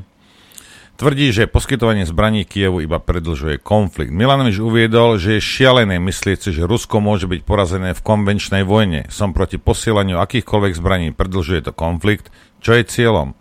[0.98, 4.10] Tvrdí, že poskytovanie zbraní Kievu iba predlžuje konflikt.
[4.10, 9.06] Milanovič uviedol, že je šialené myslieť si, že Rusko môže byť porazené v konvenčnej vojne.
[9.14, 12.34] Som proti posielaniu akýchkoľvek zbraní, predlžuje to konflikt.
[12.66, 13.38] Čo je cieľom?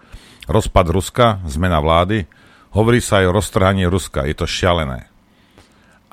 [0.46, 2.28] Rozpad Ruska, zmena vlády,
[2.74, 5.08] hovorí sa aj o roztrhaní Ruska, je to šialené.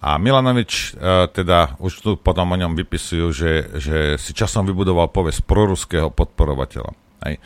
[0.01, 5.13] A Milanovič e, teda už tu potom o ňom vypisujú, že, že si časom vybudoval
[5.13, 6.97] povesť proruského podporovateľa.
[7.21, 7.37] Hej.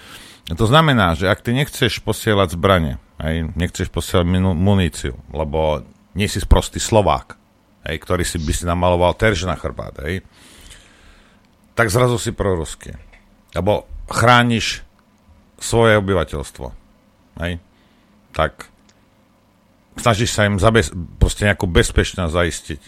[0.56, 4.24] To znamená, že ak ty nechceš posielať zbranie, hej, nechceš posielať
[4.56, 5.84] muníciu, lebo
[6.16, 7.36] nie si sprostý Slovák,
[7.92, 10.24] hej, ktorý si by si namaloval terž na chrbát, hej,
[11.76, 12.96] tak zrazu si proruský.
[13.52, 14.85] Lebo chrániš
[15.60, 16.68] svoje obyvateľstvo.
[17.42, 17.60] Hej?
[18.36, 18.68] Tak
[19.96, 22.82] snažíš sa im zabez, proste nejakú bezpečnosť zaistiť.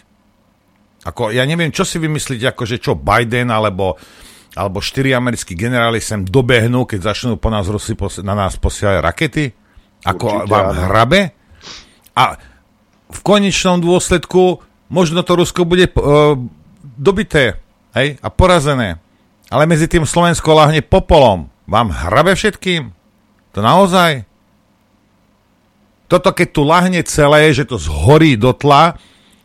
[1.08, 3.96] Ako, ja neviem, čo si vymyslíte, ako že čo Biden alebo,
[4.52, 8.98] alebo štyri americkí generáli sem dobehnú, keď začnú po nás Rusi pos- na nás posielať
[9.00, 9.44] rakety?
[10.04, 10.80] Ako Určite, vám áno.
[10.90, 11.20] hrabe?
[12.18, 12.24] A
[13.08, 14.60] v konečnom dôsledku
[14.92, 16.34] možno to Rusko bude uh,
[16.98, 17.56] dobité
[17.96, 19.00] hej, a porazené.
[19.48, 21.48] Ale medzi tým Slovensko lahne popolom.
[21.68, 22.96] Vám hrabe všetkým?
[23.52, 24.24] To naozaj?
[26.08, 28.96] Toto keď tu lahne celé, že to zhorí do tla,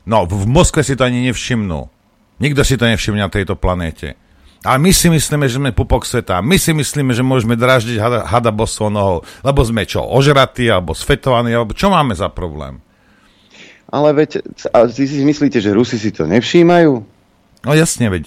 [0.07, 1.91] no v Moskve si to ani nevšimnú.
[2.39, 4.15] Nikto si to nevšimne na tejto planéte.
[4.63, 6.39] A my si myslíme, že sme pupok sveta.
[6.39, 9.27] My si myslíme, že môžeme draždiť hada, hada bosou nohou.
[9.43, 12.79] Lebo sme čo, ožratí, alebo svetovaní, alebo čo máme za problém?
[13.91, 14.39] Ale veď,
[14.71, 16.91] a si si myslíte, že Rusi si to nevšímajú?
[17.67, 18.23] No jasne, veď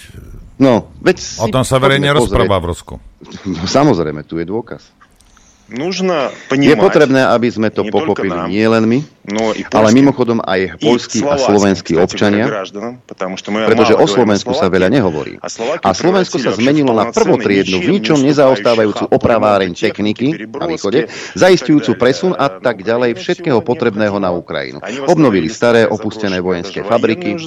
[0.62, 2.94] No, veď o tom sa verejne rozpráva v Rusku.
[3.50, 4.94] No, samozrejme, tu je dôkaz.
[5.72, 9.00] Нужно понимать, je potrebné, aby sme to pochopili nám, nie len my,
[9.32, 12.68] no ale mimochodom aj polskí a slovenskí občania,
[13.48, 15.40] pretože o Slovensku sa veľa nehovorí.
[15.80, 21.08] A Slovensko sa zmenilo na prvotriednu, v ničom nezaostávajúcu opraváreň techniky na východe,
[21.40, 24.84] zaistujúcu presun a tak ďalej všetkého potrebného na Ukrajinu.
[25.08, 27.40] Obnovili staré opustené vojenské fabriky,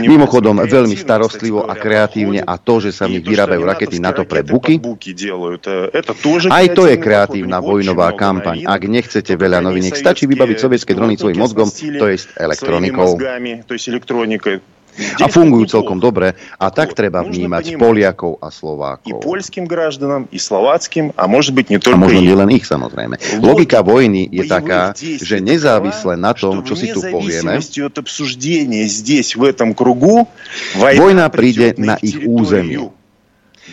[0.00, 4.40] mimochodom veľmi starostlivo a kreatívne a to, že sa nich vyrábajú rakety na to pre
[4.40, 4.80] buky,
[6.48, 8.64] aj to je kreatívna vojnová kampaň.
[8.64, 13.20] Ak nechcete veľa noviniek, stačí vybaviť sovietské drony svojim mozgom, to je elektronikou.
[14.97, 19.25] A fungujú celkom dobre a tak treba vnímať Poliakov a Slovákov.
[19.25, 22.29] польским гражданам, и словацким, а может быть не A только možno им.
[22.29, 23.17] nie len ich samozrejme.
[23.41, 28.85] Logika vojny je taká, že nezávisle na tom, čo si tu povieme, зависимости от обсуждения
[28.85, 30.29] здесь, в этом кругу,
[30.77, 32.93] vojna príde na ich územie.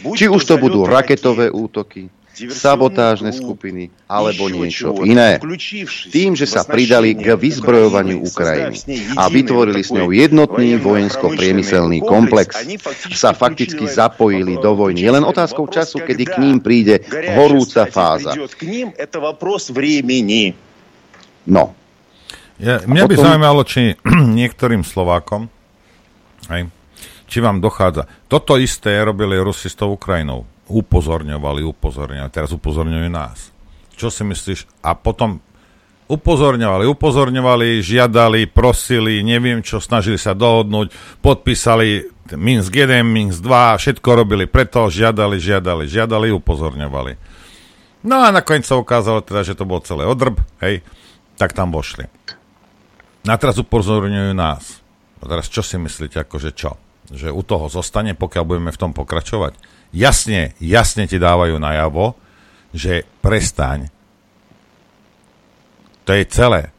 [0.01, 5.40] Či už to budú raketové útoky, sabotážne skupiny alebo niečo iné.
[6.12, 8.78] Tým, že sa pridali k vyzbrojovaniu Ukrajiny
[9.16, 12.68] a vytvorili s ňou jednotný vojensko-priemyselný komplex,
[13.16, 15.08] sa fakticky zapojili do vojny.
[15.08, 17.00] Je len otázkou času, kedy k ním príde
[17.40, 18.36] horúca fáza.
[21.46, 21.78] No.
[22.56, 23.12] Ja, mňa potom...
[23.12, 23.82] by zaujímalo, či
[24.40, 25.52] niektorým Slovákom,
[26.48, 26.72] aj,
[27.28, 28.08] či vám dochádza.
[28.32, 33.54] Toto isté robili Rusi s tou Ukrajinou Upozorňovali, upozorňovali, teraz upozorňujú nás.
[33.94, 34.66] Čo si myslíš?
[34.82, 35.40] A potom
[36.06, 44.10] upozorňovali, upozorňovali, žiadali, prosili, neviem čo, snažili sa dohodnúť, podpísali Minsk 1, Minsk 2, všetko
[44.14, 47.14] robili preto, žiadali, žiadali, žiadali, upozorňovali.
[48.06, 50.86] No a nakoniec sa ukázalo teda, že to bol celé odrb, hej,
[51.42, 52.06] tak tam vošli.
[53.26, 54.86] A teraz upozorňujú nás.
[55.22, 56.78] A teraz čo si myslíte, akože čo?
[57.10, 59.58] Že u toho zostane, pokiaľ budeme v tom pokračovať?
[59.92, 62.16] Jasne, jasne ti dávajú najavo,
[62.76, 63.90] že prestaň.
[66.06, 66.70] To je celé.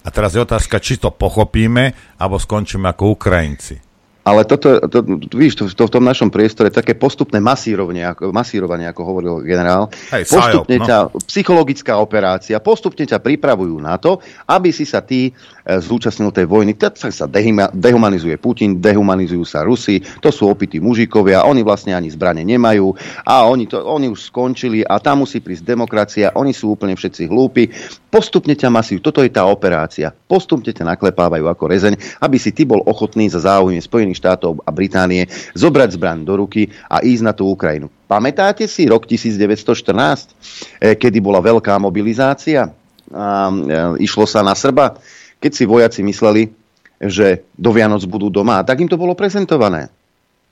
[0.00, 3.90] A teraz je otázka, či to pochopíme, alebo skončíme ako Ukrajinci.
[4.20, 5.00] Ale toto, to,
[5.32, 9.88] víš, to, to v tom našom priestore také postupné masírovanie, ako, masírovanie, ako hovoril generál,
[10.12, 10.88] Hej, postupne psyop, no.
[10.88, 15.32] ťa, psychologická operácia, postupne ťa pripravujú na to, aby si sa ty
[15.66, 16.72] zúčastnil tej vojny.
[16.78, 22.08] Tak sa dehuma, dehumanizuje Putin, dehumanizujú sa Rusi, to sú opití mužikovia, oni vlastne ani
[22.08, 22.94] zbrane nemajú
[23.26, 27.28] a oni, to, oni už skončili a tam musí prísť demokracia, oni sú úplne všetci
[27.28, 27.68] hlúpi.
[28.10, 30.10] Postupne ťa masív, toto je tá operácia.
[30.10, 31.94] Postupne ťa naklepávajú ako rezeň,
[32.24, 36.70] aby si ty bol ochotný za záujme Spojených štátov a Británie zobrať zbraň do ruky
[36.86, 37.90] a ísť na tú Ukrajinu.
[38.10, 40.34] Pamätáte si rok 1914,
[40.82, 42.70] eh, kedy bola veľká mobilizácia
[43.10, 44.98] a eh, išlo sa na Srba,
[45.40, 46.52] keď si vojaci mysleli,
[47.00, 49.88] že do Vianoc budú doma, a tak im to bolo prezentované.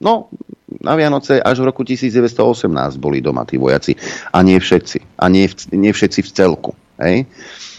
[0.01, 0.32] No,
[0.80, 3.99] na Vianoce až v roku 1918 boli doma tí vojaci.
[4.30, 5.20] A nie všetci.
[5.20, 6.72] A nie, v, nie všetci v celku.
[7.03, 7.26] Hej?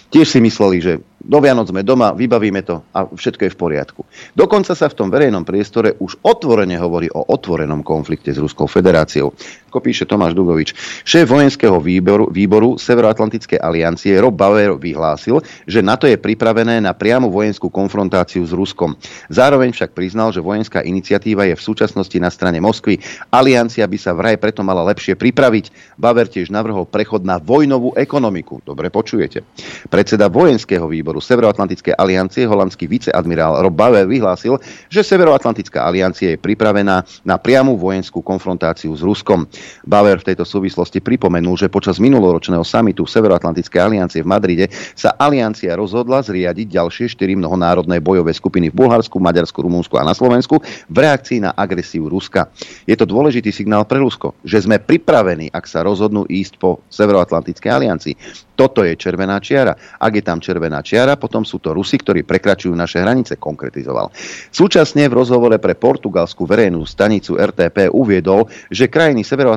[0.09, 4.01] Tiež si mysleli, že do Vianoc sme doma, vybavíme to a všetko je v poriadku.
[4.33, 9.29] Dokonca sa v tom verejnom priestore už otvorene hovorí o otvorenom konflikte s Ruskou federáciou.
[9.69, 10.73] Ako píše Tomáš Dugovič.
[11.05, 17.29] Šéf vojenského výboru, výboru Severoatlantickej aliancie Rob Bauer vyhlásil, že NATO je pripravené na priamu
[17.29, 18.97] vojenskú konfrontáciu s Ruskom.
[19.29, 22.97] Zároveň však priznal, že vojenská iniciatíva je v súčasnosti na strane Moskvy.
[23.29, 25.93] Aliancia by sa vraj preto mala lepšie pripraviť.
[26.01, 28.65] Bauer tiež navrhol prechod na vojnovú ekonomiku.
[28.65, 29.45] Dobre počujete.
[29.85, 34.57] Predseda vojenského výboru Severoatlantickej aliancie, holandský viceadmirál Rob Bauer vyhlásil,
[34.89, 39.45] že Severoatlantická aliancia je pripravená na priamu vojenskú konfrontáciu s Ruskom.
[39.83, 45.75] Bauer v tejto súvislosti pripomenul, že počas minuloročného samitu Severoatlantickej aliancie v Madride sa aliancia
[45.77, 50.97] rozhodla zriadiť ďalšie štyri mnohonárodné bojové skupiny v Bulharsku, Maďarsku, Rumunsku a na Slovensku v
[50.97, 52.51] reakcii na agresiu Ruska.
[52.85, 57.71] Je to dôležitý signál pre Rusko, že sme pripravení, ak sa rozhodnú ísť po Severoatlantickej
[57.71, 58.15] aliancii.
[58.59, 59.71] Toto je červená čiara.
[60.03, 64.11] Ak je tam červená čiara, potom sú to Rusi, ktorí prekračujú naše hranice, konkretizoval.
[64.51, 69.48] Súčasne v rozhovore pre portugalskú verejnú stanicu RTP uviedol, že krajiny Severoatlantickej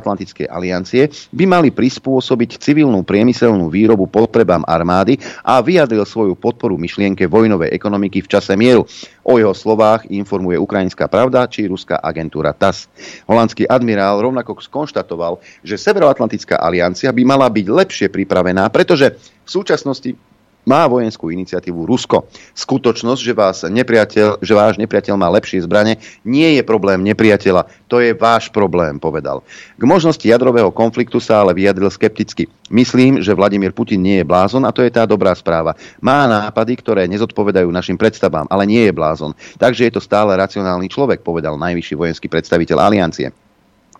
[0.49, 7.69] aliancie by mali prispôsobiť civilnú priemyselnú výrobu potrebám armády a vyjadril svoju podporu myšlienke vojnovej
[7.75, 8.87] ekonomiky v čase mieru.
[9.23, 12.89] O jeho slovách informuje Ukrajinská pravda či ruská agentúra TAS.
[13.29, 20.32] Holandský admirál rovnako skonštatoval, že Severoatlantická aliancia by mala byť lepšie pripravená, pretože v súčasnosti
[20.63, 22.27] má vojenskú iniciatívu Rusko.
[22.55, 27.67] Skutočnosť, že, vás nepriateľ, že váš nepriateľ má lepšie zbrane, nie je problém nepriateľa.
[27.91, 29.43] To je váš problém, povedal.
[29.77, 32.49] K možnosti jadrového konfliktu sa ale vyjadril skepticky.
[32.73, 35.77] Myslím, že Vladimír Putin nie je blázon a to je tá dobrá správa.
[36.01, 39.35] Má nápady, ktoré nezodpovedajú našim predstavám, ale nie je blázon.
[39.61, 43.42] Takže je to stále racionálny človek, povedal najvyšší vojenský predstaviteľ aliancie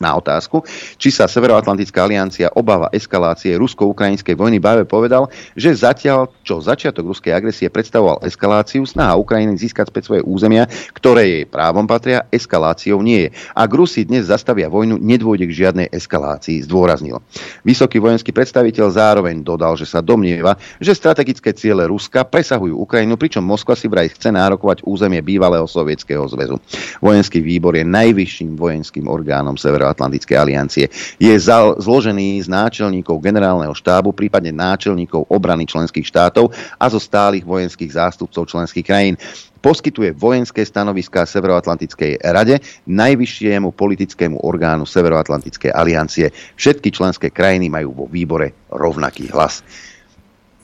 [0.03, 0.67] na otázku,
[0.99, 7.31] či sa Severoatlantická aliancia obáva eskalácie rusko-ukrajinskej vojny, Báve povedal, že zatiaľ, čo začiatok ruskej
[7.31, 13.27] agresie predstavoval eskaláciu, snaha Ukrajiny získať späť svoje územia, ktoré jej právom patria, eskaláciou nie
[13.27, 13.29] je.
[13.55, 17.23] Ak Rusi dnes zastavia vojnu, nedôjde k žiadnej eskalácii, zdôraznil.
[17.63, 23.45] Vysoký vojenský predstaviteľ zároveň dodal, že sa domnieva, že strategické ciele Ruska presahujú Ukrajinu, pričom
[23.45, 26.57] Moskva si vraj chce nárokovať územie bývalého sovietskeho zväzu.
[26.99, 30.85] Vojenský výbor je najvyšším vojenským orgánom Severoatlantickej Severoatlantickej aliancie.
[31.21, 36.49] Je za, zložený z náčelníkov generálneho štábu, prípadne náčelníkov obrany členských štátov
[36.81, 39.15] a zo stálych vojenských zástupcov členských krajín
[39.63, 46.33] poskytuje vojenské stanoviská Severoatlantickej rade, najvyššiemu politickému orgánu Severoatlantickej aliancie.
[46.59, 49.63] Všetky členské krajiny majú vo výbore rovnaký hlas.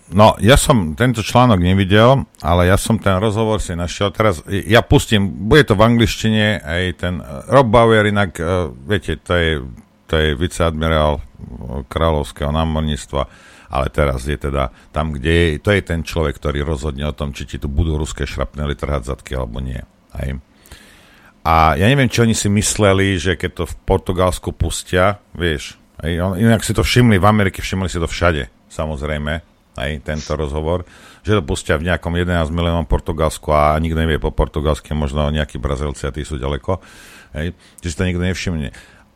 [0.10, 4.10] No, ja som tento článok nevidel, ale ja som ten rozhovor si našiel.
[4.10, 9.22] Teraz ja pustím, bude to v angličtine, aj ten eh, Rob Bauer, inak, uh, viete,
[9.22, 9.52] to je,
[10.10, 11.22] to je viceadmirál
[11.86, 13.22] kráľovského námorníctva,
[13.70, 17.30] ale teraz je teda tam, kde je, to je ten človek, ktorý rozhodne o tom,
[17.30, 19.80] či ti tu budú ruské šrapnely trhať zadky alebo nie.
[20.10, 20.30] Aj.
[21.46, 26.42] A ja neviem, či oni si mysleli, že keď to v Portugalsku pustia, vieš, aj,
[26.42, 30.84] inak si to všimli v Amerike, všimli si to všade, samozrejme, aj tento rozhovor,
[31.24, 35.56] že to pustia v nejakom 11 miliónom Portugalsku a nikto nevie po portugalsky, možno nejakí
[35.56, 36.84] Brazílci a tí sú ďaleko,
[37.40, 38.70] hej, že to nikto nevšimne.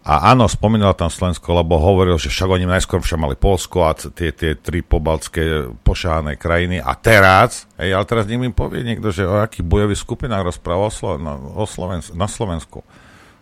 [0.04, 3.96] A áno, spomínal tam Slovensko, lebo hovoril, že však oni najskôr však mali Polsko a
[3.96, 9.24] tie, tie tri pobaltské pošáhané krajiny a teraz, hej, ale teraz im povie niekto, že
[9.24, 12.84] o akých bojových skupinách rozpráva o, Slo- na, o Slovens- na Slovensku.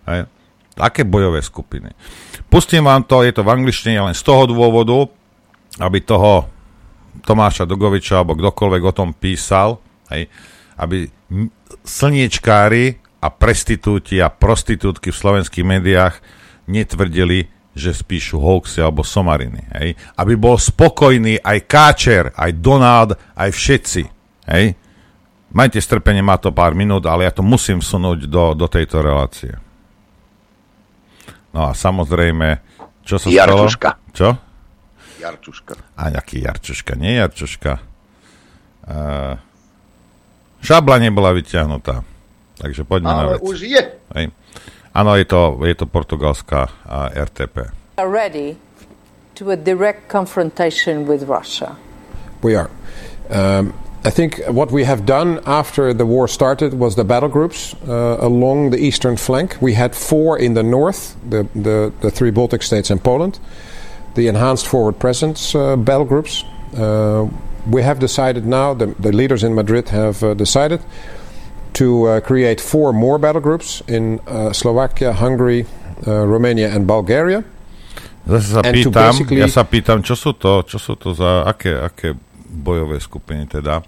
[0.05, 0.29] Hej.
[0.77, 1.97] Aké bojové skupiny?
[2.45, 5.09] Pustím vám to, je to v angličtine len z toho dôvodu,
[5.81, 6.45] aby toho
[7.25, 9.77] Tomáša Dogoviča alebo kdokoľvek o tom písal,
[10.09, 10.31] hej,
[10.79, 11.11] aby
[11.83, 16.15] slniečkári a prestitúti a prostitútky v slovenských médiách
[16.65, 19.61] netvrdili, že spíšu hoaxy alebo somariny.
[19.77, 19.89] Hej?
[20.17, 24.03] Aby bol spokojný aj Káčer, aj Donald, aj všetci.
[24.49, 24.75] Hej?
[25.51, 29.53] Majte strpenie, má to pár minút, ale ja to musím vsunúť do, do tejto relácie.
[31.51, 32.63] No a samozrejme,
[33.03, 33.89] čo sa Jarčuška.
[33.99, 34.15] stalo?
[34.15, 34.29] Čo?
[35.21, 35.73] Jarčuška.
[35.95, 37.77] A nejaký Jarčuška, nie Jarčuška.
[38.81, 39.37] Uh,
[40.65, 42.01] šabla nebola vyťahnutá.
[42.57, 43.39] Takže poďme Ale na vec.
[43.45, 43.83] už je.
[44.17, 44.25] Hej.
[44.91, 46.67] Áno, je to, je to portugalská
[47.15, 47.71] RTP.
[47.97, 48.57] Are ready
[49.35, 51.77] to a direct confrontation with Russia.
[52.43, 52.69] We are.
[53.29, 57.75] Um, I think what we have done after the war started was the battle groups
[57.87, 59.57] uh, along the eastern flank.
[59.61, 63.39] We had four in the north, the, the, the three Baltic states and Poland,
[64.15, 66.43] the enhanced forward presence uh, battle groups.
[66.75, 67.27] Uh,
[67.69, 70.81] we have decided now, the, the leaders in Madrid have uh, decided
[71.73, 75.65] to uh, create four more battle groups in uh, Slovakia, Hungary,
[76.01, 77.45] Romania and Bulgaria.
[78.25, 81.77] Zase sa And pýtam, ja sa pýtam, čo sú to, čo sú to za, aké,
[81.77, 82.17] aké
[82.49, 83.85] bojové skupiny teda,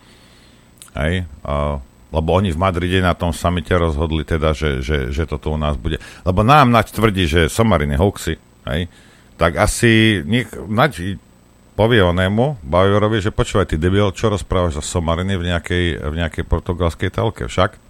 [0.98, 1.78] hej, a,
[2.14, 5.74] lebo oni v Madride na tom samite rozhodli teda, že, že, že toto u nás
[5.74, 5.98] bude.
[6.22, 8.38] Lebo nám Naď tvrdí, že somariny hoaxy,
[8.70, 8.90] hej,
[9.38, 11.18] tak asi nech, Naď
[11.74, 16.44] povie onému, Bajorovi, že počúvaj, ty debil, čo rozprávaš za somariny v nejakej, v nejakej
[16.46, 17.82] portugalskej telke však?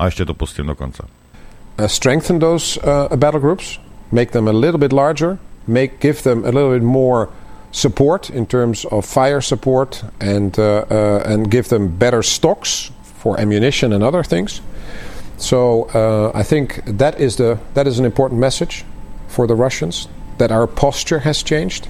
[0.00, 1.04] A ešte to pustím do konca.
[1.78, 3.78] uh, strengthen those uh, battle groups,
[4.10, 7.28] make them a little bit larger, make give them a little bit more
[7.72, 13.40] support in terms of fire support, and uh, uh, and give them better stocks for
[13.40, 14.60] ammunition and other things.
[15.38, 18.84] So uh, I think that is the that is an important message
[19.28, 20.08] for the Russians
[20.42, 21.86] that our posture has changed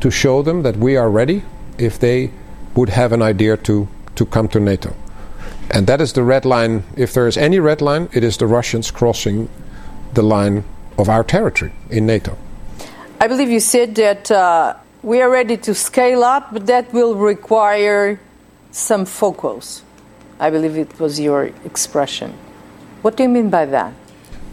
[0.00, 1.42] to show them that we are ready
[1.78, 2.30] if they
[2.74, 4.94] would have an idea to to come to NATO.
[5.70, 6.84] And that is the red line.
[6.96, 9.48] If there is any red line, it is the Russians crossing
[10.12, 10.64] the line
[10.98, 12.36] of our territory in NATO.
[13.20, 17.14] I believe you said that uh, we are ready to scale up, but that will
[17.14, 18.20] require
[18.70, 19.82] some focus.
[20.38, 22.34] I believe it was your expression.
[23.00, 23.94] What do you mean by that?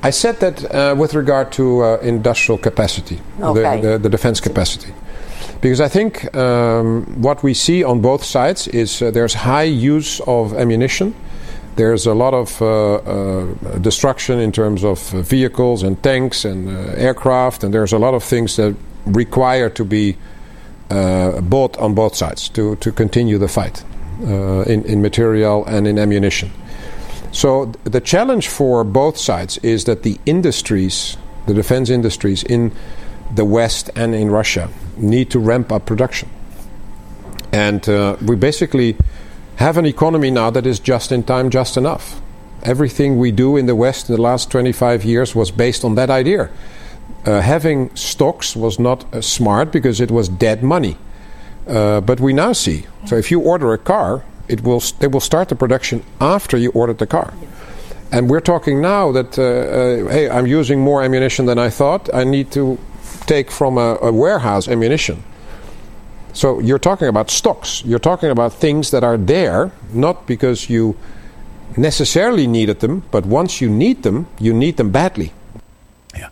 [0.04, 3.82] I said that uh, with regard to uh, industrial capacity, Okay.
[3.82, 4.94] the, the, the defense capacity.
[5.62, 10.20] Because I think um, what we see on both sides is uh, there's high use
[10.26, 11.14] of ammunition.
[11.76, 16.68] There's a lot of uh, uh, destruction in terms of uh, vehicles and tanks and
[16.68, 18.76] uh, aircraft, and there's a lot of things that
[19.06, 20.18] require to be
[20.90, 23.84] uh, bought on both sides to, to continue the fight
[24.24, 26.52] uh, in, in material and in ammunition.
[27.32, 31.18] So th- the challenge for both sides is that the industries,
[31.48, 32.72] the defense industries in
[33.34, 36.30] the West and in Russia, need to ramp up production.
[37.52, 38.98] And uh, we basically
[39.58, 42.22] have an economy now that is just in time, just enough.
[42.64, 46.10] Everything we do in the West in the last 25 years was based on that
[46.10, 46.50] idea.
[47.26, 50.98] Uh, having stocks was not uh, smart because it was dead money.
[51.68, 52.86] Uh, but we now see.
[53.06, 56.72] So if you order a car, it will they will start the production after you
[56.72, 57.34] ordered the car.
[58.12, 62.14] And we're talking now that uh, uh, hey, I'm using more ammunition than I thought.
[62.14, 62.78] I need to
[63.26, 65.24] take from a, a warehouse ammunition.
[66.34, 67.84] So you're talking about stocks.
[67.86, 70.96] You're talking about things that are there, not because you
[71.78, 75.32] necessarily needed them, but once you need them, you need them badly.
[76.16, 76.30] Yeah.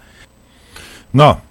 [1.14, 1.42] No,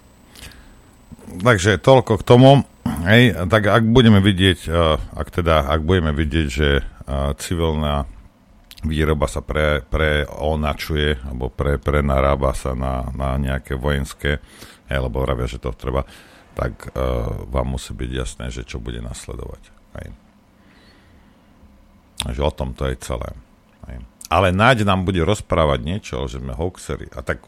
[1.43, 2.65] takže toľko k tomu.
[2.85, 8.05] Hej, tak ak budeme vidieť, uh, ak teda, ak budeme vidieť, že uh, civilná
[8.83, 14.39] výroba sa pre, preonačuje, alebo pre, prenarába sa na, na nejaké vojenské,
[14.87, 16.07] hej, lebo vravia, že to treba,
[16.55, 19.63] tak uh, vám musí byť jasné, že čo bude nasledovať.
[19.99, 20.07] Hej.
[22.35, 23.31] Že o tom to je celé.
[23.87, 24.03] Hej.
[24.27, 27.07] Ale Naď nám bude rozprávať niečo, že sme hoaxery.
[27.15, 27.47] A tak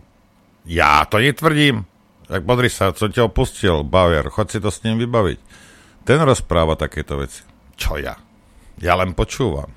[0.65, 1.90] ja to netvrdím.
[2.31, 5.39] Tak podri sa, co ťa opustil, Bauer, chod si to s ním vybaviť.
[6.07, 7.43] Ten rozpráva takéto veci.
[7.75, 8.15] Čo ja?
[8.79, 9.67] Ja len počúvam.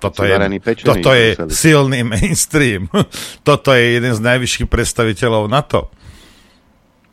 [0.00, 0.34] Toto je,
[0.82, 2.88] toto je silný mainstream.
[3.46, 5.92] toto je jeden z najvyšších predstaviteľov NATO.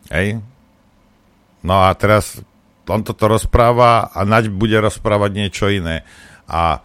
[0.07, 0.39] Hej.
[1.59, 2.39] No a teraz
[2.87, 6.07] on toto rozpráva a Naď bude rozprávať niečo iné.
[6.47, 6.81] A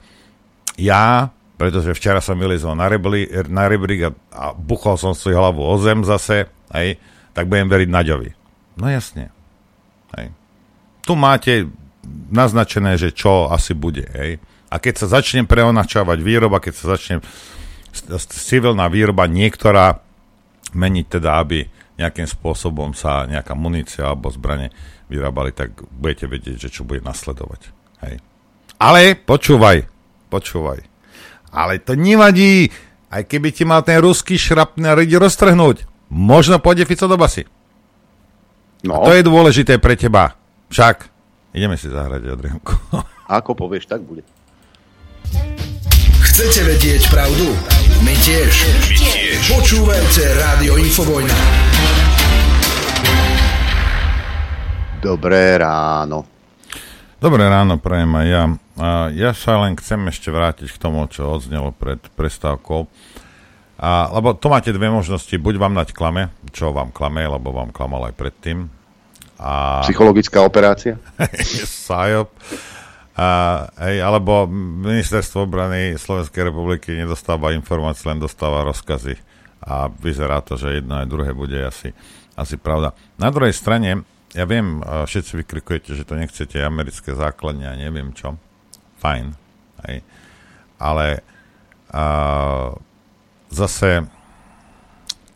[0.74, 5.62] ja, pretože včera som vylezol na, rebli, na rebrík a, a buchol som si hlavu
[5.62, 6.98] o zem zase, hej,
[7.34, 8.30] tak budem veriť Naďovi.
[8.78, 9.34] No jasne.
[10.14, 10.30] Hej.
[11.04, 11.68] Tu máte
[12.30, 14.06] naznačené, že čo asi bude.
[14.14, 14.38] Hej.
[14.70, 17.22] A keď sa začne preonačávať výroba, keď sa začne
[18.30, 20.02] civilná výroba niektorá
[20.74, 24.74] meniť teda, aby nejakým spôsobom sa nejaká munícia alebo zbranie
[25.06, 27.70] vyrábali, tak budete vedieť, že čo bude nasledovať.
[28.02, 28.18] Hej.
[28.82, 29.86] Ale počúvaj,
[30.26, 30.82] počúvaj.
[31.54, 32.66] Ale to nevadí,
[33.14, 35.93] aj keby ti mal ten ruský šrapný roztrhnúť.
[36.14, 37.42] Možno pôjde Fico do basy.
[38.86, 39.02] No.
[39.02, 40.38] A to je dôležité pre teba.
[40.70, 41.10] Však.
[41.50, 42.70] Ideme si zahrať, Adrianku.
[43.26, 44.22] Ako povieš, tak bude.
[46.22, 47.50] Chcete vedieť pravdu?
[48.06, 48.54] My tiež.
[48.54, 49.42] My tiež.
[49.58, 51.34] Počúvajte Rádio Infovojna.
[55.02, 56.30] Dobré ráno.
[57.18, 58.44] Dobré ráno, prajem aj ja.
[59.14, 62.86] Ja sa len chcem ešte vrátiť k tomu, čo odznelo pred prestávkou.
[63.74, 65.34] A, lebo tu máte dve možnosti.
[65.34, 68.70] Buď vám dať klame, čo vám klame, lebo vám klamal aj predtým.
[69.38, 69.82] A...
[69.82, 70.94] Psychologická operácia?
[71.86, 72.30] Sajop.
[73.14, 73.26] A,
[73.86, 74.46] hej, alebo
[74.86, 79.18] ministerstvo obrany Slovenskej republiky nedostáva informácie, len dostáva rozkazy.
[79.64, 81.90] A vyzerá to, že jedno aj druhé bude asi,
[82.38, 82.94] asi pravda.
[83.18, 88.34] Na druhej strane, ja viem, všetci vykrikujete, že to nechcete americké základne a neviem čo.
[88.98, 89.34] Fajn.
[89.86, 90.02] Hej.
[90.82, 91.22] Ale
[91.94, 92.74] a,
[93.54, 94.04] zase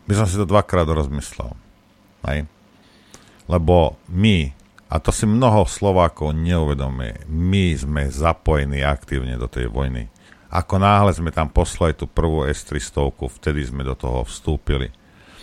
[0.08, 1.54] by som si to dvakrát rozmyslel.
[2.26, 2.48] Hej?
[3.46, 4.52] Lebo my,
[4.88, 10.08] a to si mnoho Slovákov neuvedomuje, my sme zapojení aktívne do tej vojny.
[10.48, 14.88] Ako náhle sme tam poslali tú prvú S-300, vtedy sme do toho vstúpili.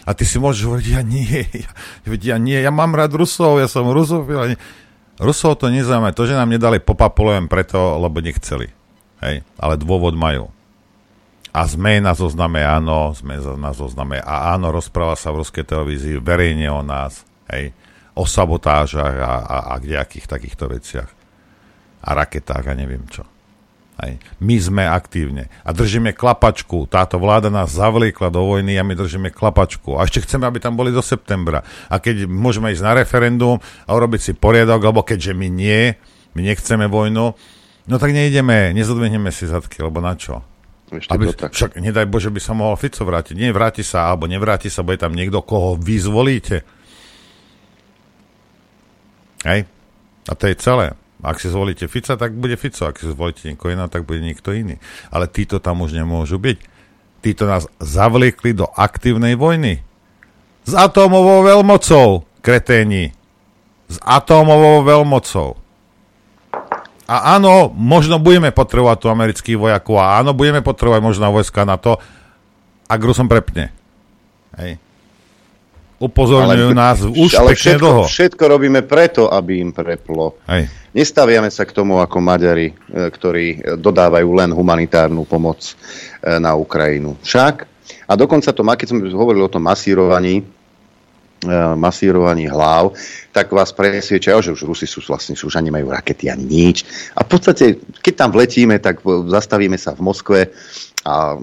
[0.05, 1.71] A ty si môžeš hovoriť, ja nie, ja,
[2.09, 4.57] ja nie, ja mám rád Rusov, ja som Rusofil.
[5.17, 6.13] Rusov to nezaujíma.
[6.13, 8.69] To, že nám nedali popapulujem preto, lebo nechceli.
[9.21, 9.41] Hej?
[9.57, 10.53] Ale dôvod majú
[11.55, 16.19] a sme na zozname, áno, sme na zozname a áno, rozpráva sa v ruskej televízii
[16.19, 17.71] verejne o nás, hej,
[18.11, 21.07] o sabotážach a, a, a nejakých takýchto veciach
[22.03, 23.23] a raketách a neviem čo.
[24.03, 24.19] Hej.
[24.43, 26.91] My sme aktívne a držíme klapačku.
[26.91, 29.95] Táto vláda nás zavliekla do vojny a my držíme klapačku.
[29.95, 31.63] A ešte chceme, aby tam boli do septembra.
[31.87, 35.95] A keď môžeme ísť na referendum a urobiť si poriadok, lebo keďže my nie,
[36.35, 37.39] my nechceme vojnu,
[37.87, 40.43] no tak nejdeme, nezodvihneme si zadky, lebo na čo?
[40.85, 41.57] Ešte Aby, tak.
[41.57, 43.33] však nedaj Bože by sa mohol Fico vrátiť.
[43.33, 46.61] Nie, vráti sa, alebo nevráti sa, bude tam niekto, koho vy zvolíte.
[49.41, 49.65] Hej?
[50.29, 50.93] A to je celé.
[51.25, 52.85] Ak si zvolíte Fica, tak bude Fico.
[52.85, 54.77] Ak si zvolíte niekoho iného, tak bude niekto iný.
[55.09, 56.57] Ale títo tam už nemôžu byť.
[57.25, 59.81] Títo nás zavliekli do aktívnej vojny.
[60.69, 63.09] S atómovou veľmocou, kreténi.
[63.89, 65.64] S atómovou veľmocou.
[67.05, 71.77] A áno, možno budeme potrebovať tu amerických vojakov a áno, budeme potrebovať možno vojska na
[71.77, 72.01] to,
[72.89, 73.69] ak Rusom prepne.
[74.57, 74.81] Hej.
[75.95, 78.03] Upozorňujú ale, nás už ale pekne všetko, dlho.
[78.03, 80.35] všetko robíme preto, aby im preplo.
[80.49, 80.67] Hej.
[80.91, 82.75] Nestaviame sa k tomu ako Maďari, e,
[83.07, 85.73] ktorí dodávajú len humanitárnu pomoc e,
[86.35, 87.15] na Ukrajinu.
[87.23, 87.55] Však,
[88.09, 90.43] a dokonca to, keď sme hovorili o tom masírovaní,
[91.77, 92.95] masírovaní hlav,
[93.29, 96.87] tak vás presviečajú, že už Rusi sú vlastne už ani majú rakety ani nič.
[97.13, 100.39] A v podstate, keď tam vletíme, tak zastavíme sa v Moskve
[101.05, 101.37] a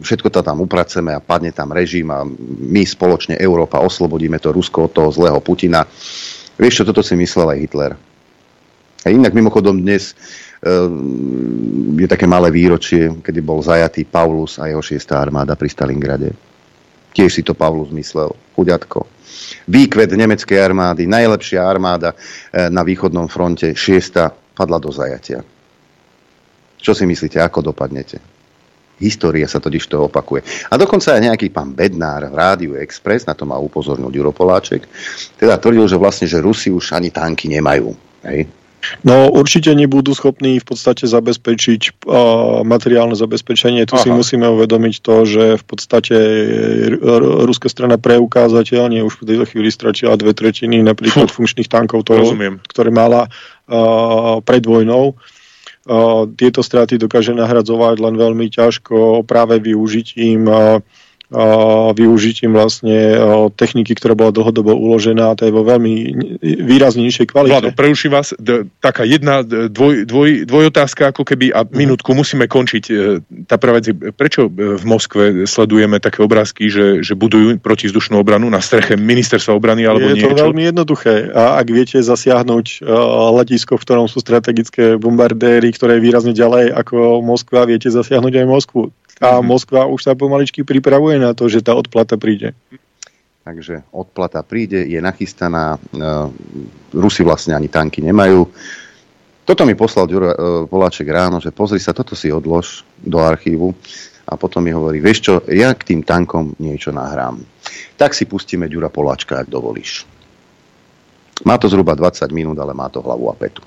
[0.00, 4.88] všetko to tam upraceme a padne tam režim a my spoločne Európa oslobodíme to Rusko
[4.88, 5.84] od toho zlého Putina.
[6.56, 7.92] Vieš čo, toto si myslel aj Hitler.
[9.04, 10.74] A inak mimochodom dnes e,
[12.02, 16.34] je také malé výročie, kedy bol zajatý Paulus a jeho šiestá armáda pri Stalingrade.
[17.12, 19.17] Tiež si to Paulus myslel, chuďatko.
[19.68, 25.44] Výkvet nemeckej armády, najlepšia armáda eh, na východnom fronte, šiesta, padla do zajatia.
[26.78, 28.38] Čo si myslíte, ako dopadnete?
[28.98, 30.42] História sa totiž to opakuje.
[30.70, 34.90] A dokonca aj nejaký pán Bednár v Rádiu Express, na to ma upozornil Ďuro Poláček,
[35.38, 37.94] teda tvrdil, že vlastne, že Rusi už ani tanky nemajú.
[38.26, 38.50] Hej?
[39.02, 43.84] No určite nebudú schopní v podstate zabezpečiť uh, materiálne zabezpečenie.
[43.84, 44.04] Tu Aha.
[44.06, 46.16] si musíme uvedomiť to, že v podstate
[47.44, 52.32] ruská strana preukázateľne už v tejto chvíli stratila dve tretiny napríklad funkčných tankov, toho,
[52.70, 55.18] ktoré mala uh, pred vojnou.
[55.88, 60.84] Uh, tieto straty dokáže nahradzovať len veľmi ťažko práve využitím uh,
[61.92, 63.20] využitím vlastne
[63.52, 65.92] techniky, ktorá bola dlhodobo uložená, to je vo veľmi
[66.40, 67.52] výrazne nižšej kvalite.
[67.52, 72.84] Vlado, preuším vás, d- taká jedna dvoj, dvoj, dvojotázka ako keby a minútku musíme končiť.
[72.88, 72.92] E,
[73.44, 78.64] tá prvá vec prečo v Moskve sledujeme také obrázky, že, že budujú protizdušnú obranu na
[78.64, 80.32] streche ministerstva obrany alebo je niečo?
[80.32, 81.28] Je to veľmi jednoduché.
[81.36, 82.88] A ak viete zasiahnuť
[83.36, 88.46] letisko, v ktorom sú strategické bombardéry, ktoré je výrazne ďalej ako Moskva, viete zasiahnuť aj
[88.48, 88.82] Moskvu
[89.18, 89.46] a mhm.
[89.46, 92.54] Moskva už sa pomaličky pripravuje na to, že tá odplata príde.
[93.48, 96.04] Takže odplata príde, je nachystaná, e,
[96.92, 98.44] Rusi vlastne ani tanky nemajú.
[99.48, 100.36] Toto mi poslal Ďuro e,
[100.68, 103.72] Poláček ráno, že pozri sa, toto si odlož do archívu
[104.28, 107.40] a potom mi hovorí, vieš čo, ja k tým tankom niečo nahrám.
[107.96, 110.04] Tak si pustíme Ďura Poláčka, ak dovolíš.
[111.48, 113.64] Má to zhruba 20 minút, ale má to hlavu a petu.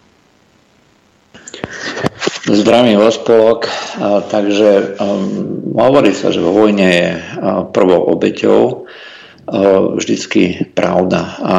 [2.42, 3.70] Zdravím vás, spolok.
[4.34, 7.10] Takže um, hovorí sa, že vo vojne je
[7.70, 8.90] prvou obeťou
[9.94, 11.38] vždycky pravda.
[11.38, 11.56] A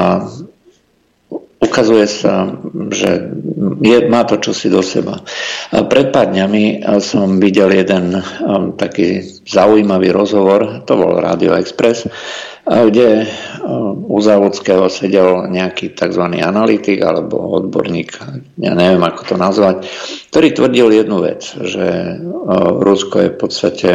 [1.62, 2.50] ukazuje sa,
[2.90, 3.30] že
[3.78, 5.22] je, má to čosi do seba.
[5.70, 12.10] Pred pár dňami som videl jeden um, taký zaujímavý rozhovor, to bol Radio Express,
[12.62, 13.26] kde
[14.06, 16.24] u Závodského sedel nejaký tzv.
[16.38, 18.22] analytik alebo odborník,
[18.62, 19.90] ja neviem ako to nazvať,
[20.30, 22.16] ktorý tvrdil jednu vec, že
[22.78, 23.90] Rusko je v podstate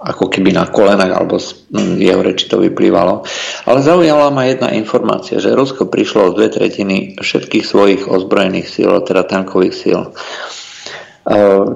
[0.00, 1.68] ako keby na kolenách, alebo z
[2.00, 3.20] jeho reči to vyplývalo.
[3.68, 8.90] Ale zaujala ma jedna informácia, že Rusko prišlo o dve tretiny všetkých svojich ozbrojených síl,
[9.04, 10.00] teda tankových síl.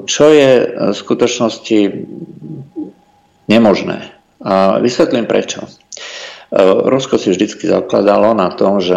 [0.08, 1.78] Čo je v skutočnosti
[3.44, 4.13] nemožné.
[4.44, 5.64] A vysvetlím prečo.
[6.84, 8.94] Rusko si vždy zakladalo na tom, že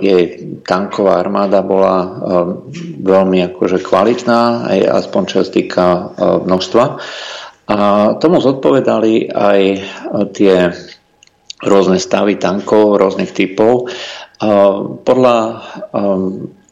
[0.00, 2.24] jej tanková armáda bola
[3.04, 5.86] veľmi akože kvalitná, aj aspoň čo sa týka
[6.46, 6.84] množstva.
[7.70, 7.76] A
[8.16, 9.60] tomu zodpovedali aj
[10.32, 10.72] tie
[11.60, 13.92] rôzne stavy tankov rôznych typov.
[15.04, 15.36] Podľa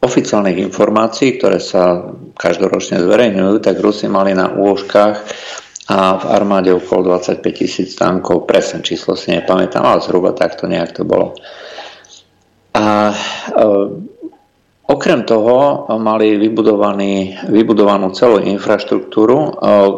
[0.00, 2.00] oficiálnych informácií, ktoré sa
[2.32, 5.16] každoročne zverejňujú, tak Rusi mali na úložkách
[5.88, 10.92] a v armáde okolo 25 tisíc tankov, presné číslo si nepamätám, ale zhruba takto nejak
[10.92, 11.32] to bolo.
[12.76, 13.16] A e,
[14.84, 16.36] okrem toho mali
[17.48, 19.50] vybudovanú celú infraštruktúru, e,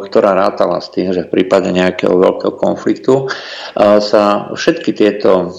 [0.07, 5.51] ktorá rátala s tým, že v prípade nejakého veľkého konfliktu e, sa všetky tieto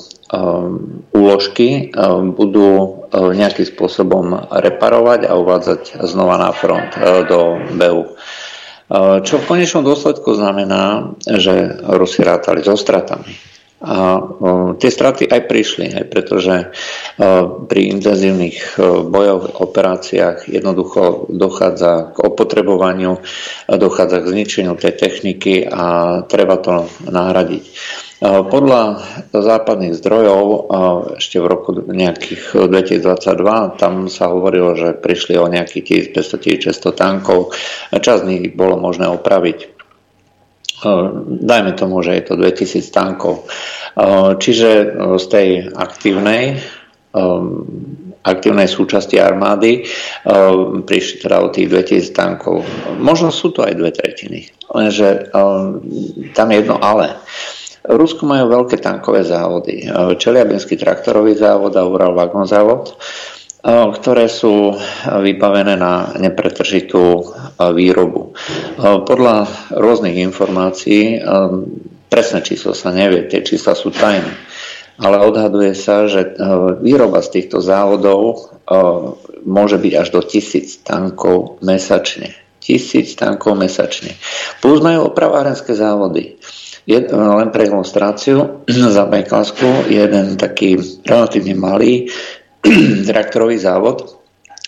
[1.12, 1.92] úložky
[2.40, 6.88] budú nejakým spôsobom reparovať a uvádzať znova na front
[7.28, 8.16] do BEU.
[9.24, 13.32] Čo v konečnom dôsledku znamená, že Rusi rátali so stratami.
[13.82, 14.22] A
[14.78, 16.70] tie straty aj prišli, aj pretože
[17.66, 18.78] pri intenzívnych
[19.10, 23.18] bojových operáciách jednoducho dochádza k opotrebovaniu,
[23.66, 27.64] dochádza k zničeniu tej techniky a treba to nahradiť.
[28.22, 28.82] Podľa
[29.34, 30.70] západných zdrojov
[31.18, 37.50] ešte v roku nejakých 2022 tam sa hovorilo, že prišli o nejakých 1500-1600 tankov.
[37.98, 39.74] Čas z nich bolo možné opraviť.
[41.42, 43.50] Dajme tomu, že je to 2000 tankov.
[44.38, 44.70] Čiže
[45.18, 46.62] z tej aktívnej
[48.22, 49.82] aktívnej súčasti armády
[50.86, 52.62] prišli teda o tých 2000 tankov.
[53.02, 55.34] Možno sú to aj dve tretiny, lenže
[56.38, 57.18] tam je jedno ale.
[57.82, 59.90] Rusko majú veľké tankové závody.
[60.22, 62.94] Čeliabinský traktorový závod a Ural Vagon závod,
[63.66, 67.26] ktoré sú vybavené na nepretržitú
[67.58, 68.38] výrobu.
[68.82, 69.38] Podľa
[69.74, 71.22] rôznych informácií,
[72.10, 74.34] presné číslo sa nevie, tie čísla sú tajné,
[75.02, 76.38] ale odhaduje sa, že
[76.86, 78.54] výroba z týchto závodov
[79.42, 82.38] môže byť až do tisíc tankov mesačne.
[82.62, 84.14] Tisíc tankov mesačne.
[84.62, 86.38] Plus majú opravárenské závody.
[86.90, 92.10] Jed, len pre ilustráciu za Bajklasku jeden taký relatívne malý
[93.10, 94.22] traktorový závod,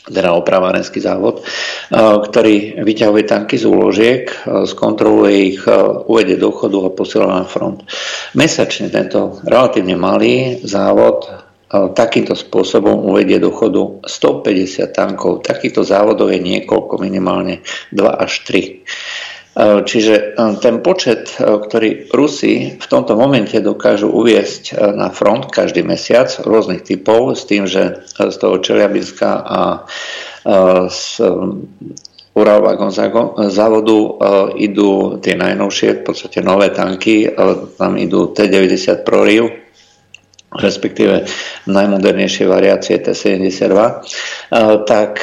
[0.04, 1.48] teda opravárenský závod,
[1.96, 5.64] ktorý vyťahuje tanky z úložiek, skontroluje ich,
[6.12, 7.88] uvede do chodu a posiela na front.
[8.36, 11.32] Mesačne tento relatívne malý závod
[11.74, 15.42] takýmto spôsobom uvedie do chodu 150 tankov.
[15.42, 19.33] Takýchto závodov je niekoľko, minimálne 2 až 3.
[19.54, 20.34] Čiže
[20.66, 27.38] ten počet, ktorý Rusi v tomto momente dokážu uviesť na front každý mesiac rôznych typov
[27.38, 29.62] s tým, že z toho Čeliabinska a
[30.90, 31.22] z
[32.34, 32.90] Uralvagon
[33.54, 33.98] závodu
[34.58, 37.30] idú tie najnovšie, v podstate nové tanky,
[37.78, 39.54] tam idú T-90 ProRiu,
[40.50, 41.30] respektíve
[41.70, 43.70] najmodernejšie variácie T72,
[44.90, 45.22] tak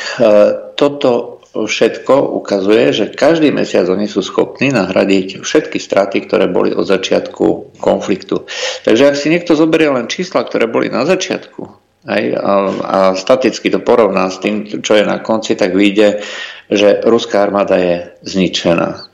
[0.79, 6.87] toto všetko ukazuje, že každý mesiac oni sú schopní nahradiť všetky straty, ktoré boli od
[6.87, 8.47] začiatku konfliktu.
[8.87, 13.69] Takže ak si niekto zoberie len čísla, ktoré boli na začiatku aj, a, a staticky
[13.69, 16.25] to porovná s tým, čo je na konci, tak vyjde,
[16.73, 19.05] že ruská armáda je zničená.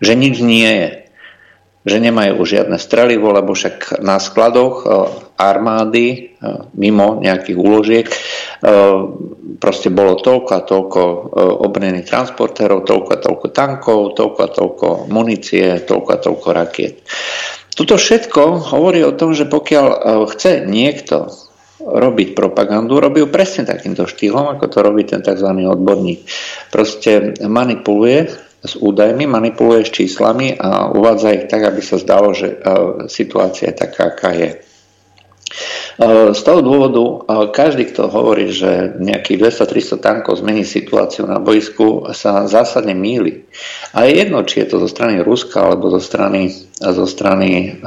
[0.00, 0.88] Že nič nie je
[1.80, 4.86] že nemajú už žiadne strelivo, lebo však na skladoch e,
[5.40, 6.18] armády e,
[6.76, 8.16] mimo nejakých úložiek e,
[9.56, 11.00] proste bolo toľko a toľko
[11.64, 17.04] obrnených transportérov, toľko a toľko tankov, toľko a toľko munície, toľko a toľko rakiet.
[17.72, 21.32] Toto všetko hovorí o tom, že pokiaľ chce niekto
[21.80, 25.48] robiť propagandu, robí presne takýmto štýlom, ako to robí ten tzv.
[25.48, 26.28] odborník.
[26.68, 32.48] Proste manipuluje s údajmi, manipuluje s číslami a uvádza ich tak, aby sa zdalo, že
[32.52, 32.56] e,
[33.08, 34.50] situácia je taká, aká je.
[34.52, 34.58] E,
[36.36, 37.16] z toho dôvodu e,
[37.56, 43.48] každý, kto hovorí, že nejakých 200-300 tankov zmení situáciu na boisku, sa zásadne míli.
[43.96, 47.80] A je jedno, či je to zo strany Ruska alebo zo strany, zo strany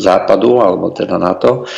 [0.00, 1.68] Západu alebo teda NATO.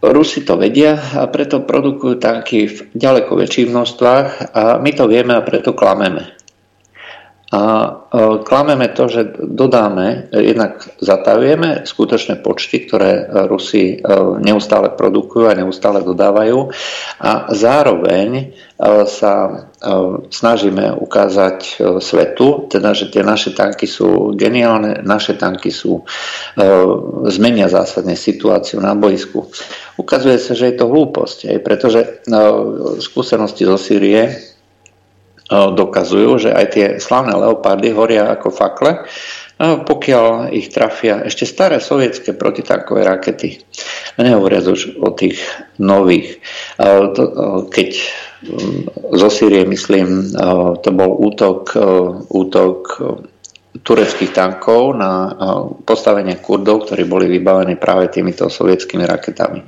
[0.00, 5.36] Rusi to vedia a preto produkujú tanky v ďaleko väčších množstvách a my to vieme
[5.36, 6.39] a preto klameme.
[7.50, 7.92] A e,
[8.46, 14.06] klameme to, že dodáme, jednak zatavujeme skutočné počty, ktoré Rusi e,
[14.38, 16.70] neustále produkujú a neustále dodávajú
[17.18, 18.44] a zároveň e,
[19.10, 19.66] sa
[20.30, 26.04] snažíme ukázať svetu, teda, že tie naše tanky sú geniálne, naše tanky sú,
[27.32, 29.48] zmenia zásadne situáciu na boisku.
[29.96, 32.20] Ukazuje sa, že je to hlúposť, pretože
[33.00, 34.50] skúsenosti zo Sýrie
[35.50, 39.02] dokazujú, že aj tie slavné leopardy horia ako fakle,
[39.60, 43.60] pokiaľ ich trafia ešte staré sovietské protitankové rakety.
[44.16, 45.42] Nehovoriac už o tých
[45.76, 46.40] nových.
[47.68, 47.90] Keď
[49.20, 50.32] zo Sýrie, myslím,
[50.80, 51.76] to bol útok,
[52.32, 52.80] útok
[53.84, 55.34] tureckých tankov na
[55.84, 59.60] postavenie Kurdov, ktorí boli vybavení práve týmito sovietskými raketami.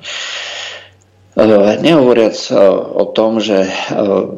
[1.84, 2.38] Nehovoriac
[2.96, 3.68] o tom, že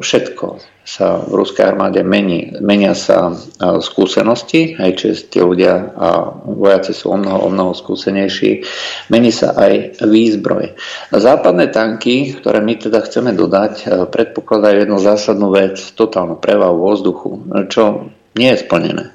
[0.03, 2.53] všetko sa v ruskej armáde mení.
[2.61, 3.33] Menia sa
[3.81, 8.61] skúsenosti, aj či tí ľudia a vojaci sú o mnoho, o mnoho skúsenejší.
[9.09, 10.77] Mení sa aj výzbroj.
[11.09, 17.29] Západné tanky, ktoré my teda chceme dodať, predpokladajú jednu zásadnú vec, totálnu prevahu vzduchu,
[17.73, 19.05] čo nie je splnené.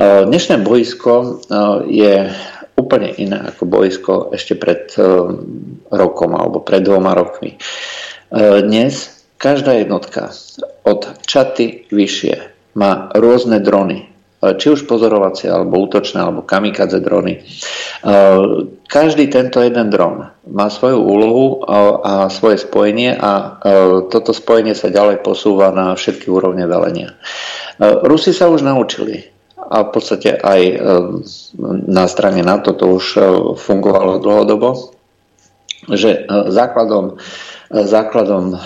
[0.00, 1.44] Dnešné boisko
[1.92, 2.32] je
[2.72, 4.96] úplne iné ako boisko ešte pred
[5.92, 7.60] rokom alebo pred dvoma rokmi.
[8.64, 10.30] Dnes Každá jednotka
[10.86, 12.34] od čaty vyššie
[12.78, 14.06] má rôzne drony,
[14.38, 17.42] či už pozorovacie, alebo útočné, alebo kamikadze drony.
[18.86, 21.62] Každý tento jeden dron má svoju úlohu
[22.06, 23.58] a svoje spojenie a
[24.10, 27.18] toto spojenie sa ďalej posúva na všetky úrovne velenia.
[27.82, 29.26] Rusi sa už naučili
[29.58, 30.60] a v podstate aj
[31.90, 33.04] na strane NATO to už
[33.58, 34.94] fungovalo dlhodobo,
[35.90, 37.18] že základom
[37.72, 38.58] základom e,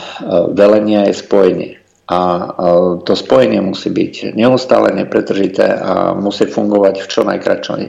[0.51, 1.73] velenia je spojenie.
[2.07, 2.47] A e,
[3.07, 7.21] to spojenie musí byť neustále nepretržité a musí fungovať v čo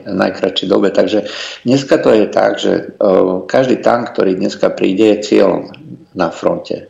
[0.06, 0.94] najkračšej dobe.
[0.94, 1.26] Takže
[1.66, 2.82] dneska to je tak, že e,
[3.50, 5.74] každý tank, ktorý dneska príde, je cieľom
[6.14, 6.90] na fronte.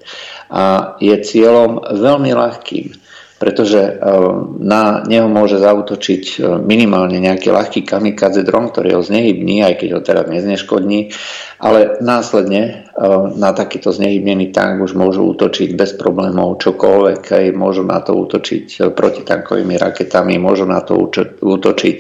[0.52, 3.07] A je cieľom veľmi ľahkým
[3.38, 3.98] pretože eh,
[4.60, 9.90] na neho môže zautočiť eh, minimálne nejaký ľahký kamikadze dron, ktorý ho znehybní, aj keď
[9.94, 11.14] ho teraz nezneškodní,
[11.62, 13.06] ale následne eh,
[13.38, 18.90] na takýto znehybnený tank už môžu útočiť bez problémov čokoľvek, aj môžu na to útočiť
[18.98, 20.98] protitankovými raketami, môžu na to
[21.42, 21.98] útočiť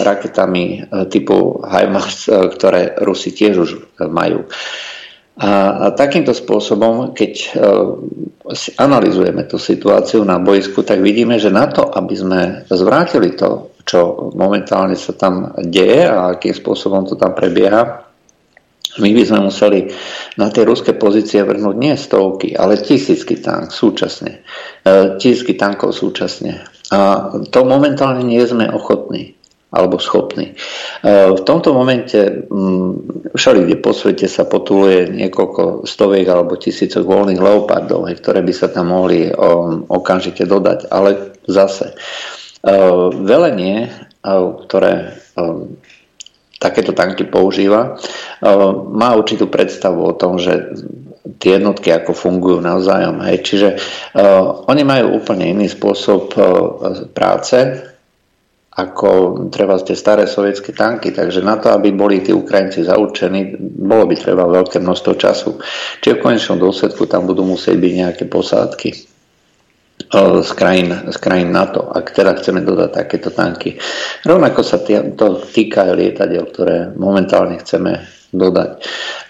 [0.00, 2.24] raketami typu HIMARS,
[2.56, 3.70] ktoré Rusi tiež už
[4.08, 4.48] majú.
[5.32, 7.48] A, a takýmto spôsobom, keď e,
[8.52, 13.72] si analizujeme tú situáciu na boisku, tak vidíme, že na to, aby sme zvrátili to,
[13.88, 18.04] čo momentálne sa tam deje a akým spôsobom to tam prebieha,
[19.00, 19.88] my by sme museli
[20.36, 24.44] na tie ruské pozície vrhnúť nie stovky, ale tisícky tank súčasne.
[24.84, 26.60] E, tisícky tankov súčasne.
[26.92, 29.32] A to momentálne nie sme ochotní
[29.72, 30.52] alebo schopní.
[30.52, 30.54] E,
[31.32, 38.06] v tomto momente mm, všade po svete sa potuluje niekoľko stoviek alebo tisícok voľných leopardov,
[38.20, 39.32] ktoré by sa tam mohli
[39.88, 40.92] okamžite dodať.
[40.92, 41.96] Ale zase
[43.18, 43.90] velenie,
[44.68, 45.18] ktoré
[46.62, 47.98] takéto tanky používa,
[48.94, 50.70] má určitú predstavu o tom, že
[51.42, 53.18] tie jednotky ako fungujú navzájom.
[53.26, 53.38] Hej.
[53.42, 53.68] Čiže
[54.70, 56.30] oni majú úplne iný spôsob
[57.10, 57.58] práce,
[58.72, 59.08] ako
[59.52, 64.16] treba tie staré sovietské tanky, takže na to, aby boli tí Ukrajinci zaučení, bolo by
[64.16, 65.60] treba veľké množstvo času.
[66.00, 68.98] Čiže v konečnom dôsledku tam budú musieť byť nejaké posádky e,
[70.40, 73.76] z krajín, z krajín NATO, ak teda chceme dodať takéto tanky.
[74.24, 78.80] Rovnako sa to týka aj lietadiel, ktoré momentálne chceme dodať.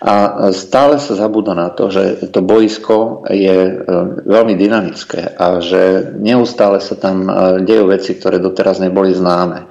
[0.03, 0.15] A
[0.55, 3.75] stále sa zabúda na to, že to boisko je e,
[4.23, 7.31] veľmi dynamické a že neustále sa tam e,
[7.67, 9.67] dejú veci, ktoré doteraz neboli známe.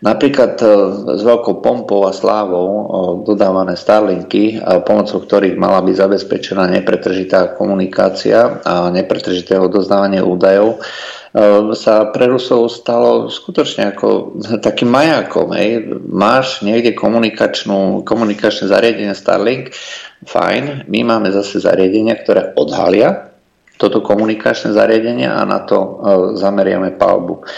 [0.00, 0.66] Napríklad e,
[1.16, 2.68] s veľkou pompou a slávou
[3.24, 4.56] dodávané Starlinky,
[4.88, 10.80] pomocou ktorých mala byť zabezpečená nepretržitá komunikácia a nepretržité odozdávanie údajov,
[11.78, 14.34] sa pre Rusov stalo skutočne ako
[14.66, 15.54] takým majákom.
[15.54, 15.86] Hej.
[16.10, 19.70] Máš niekde komunikačnú, komunikačné zariadenie Starlink,
[20.26, 23.30] fajn, my máme zase zariadenia, ktoré odhalia
[23.80, 25.90] toto komunikačné zariadenie a na to ehm,
[26.36, 27.48] zameriame palbu.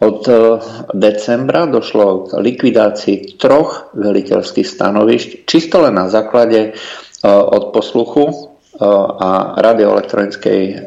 [0.00, 0.56] Od ehm,
[0.96, 6.78] decembra došlo k likvidácii troch veliteľských stanovišť, čisto len na základe
[7.26, 8.54] od posluchu
[9.18, 10.86] a radioelektronickej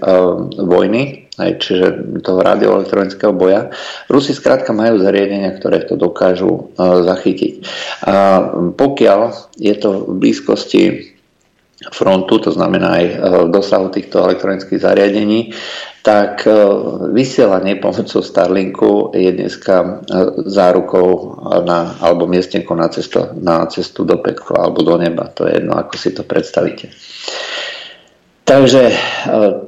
[0.62, 1.86] vojny aj, čiže
[2.20, 3.72] toho radioelektronického boja.
[4.12, 7.54] Rusi skrátka majú zariadenia, ktoré to dokážu uh, zachytiť.
[8.04, 8.16] A
[8.76, 9.20] pokiaľ
[9.56, 10.84] je to v blízkosti
[11.88, 13.16] frontu, to znamená aj e,
[13.48, 15.56] v dosahu týchto elektronických zariadení,
[16.04, 16.52] tak e,
[17.16, 20.04] vysielanie pomocou Starlinku je dneska
[20.44, 25.32] zárukou na, alebo miestenkou na cestu, na cestu do pekla alebo do neba.
[25.40, 26.92] To je jedno, ako si to predstavíte.
[28.50, 28.96] Takže e,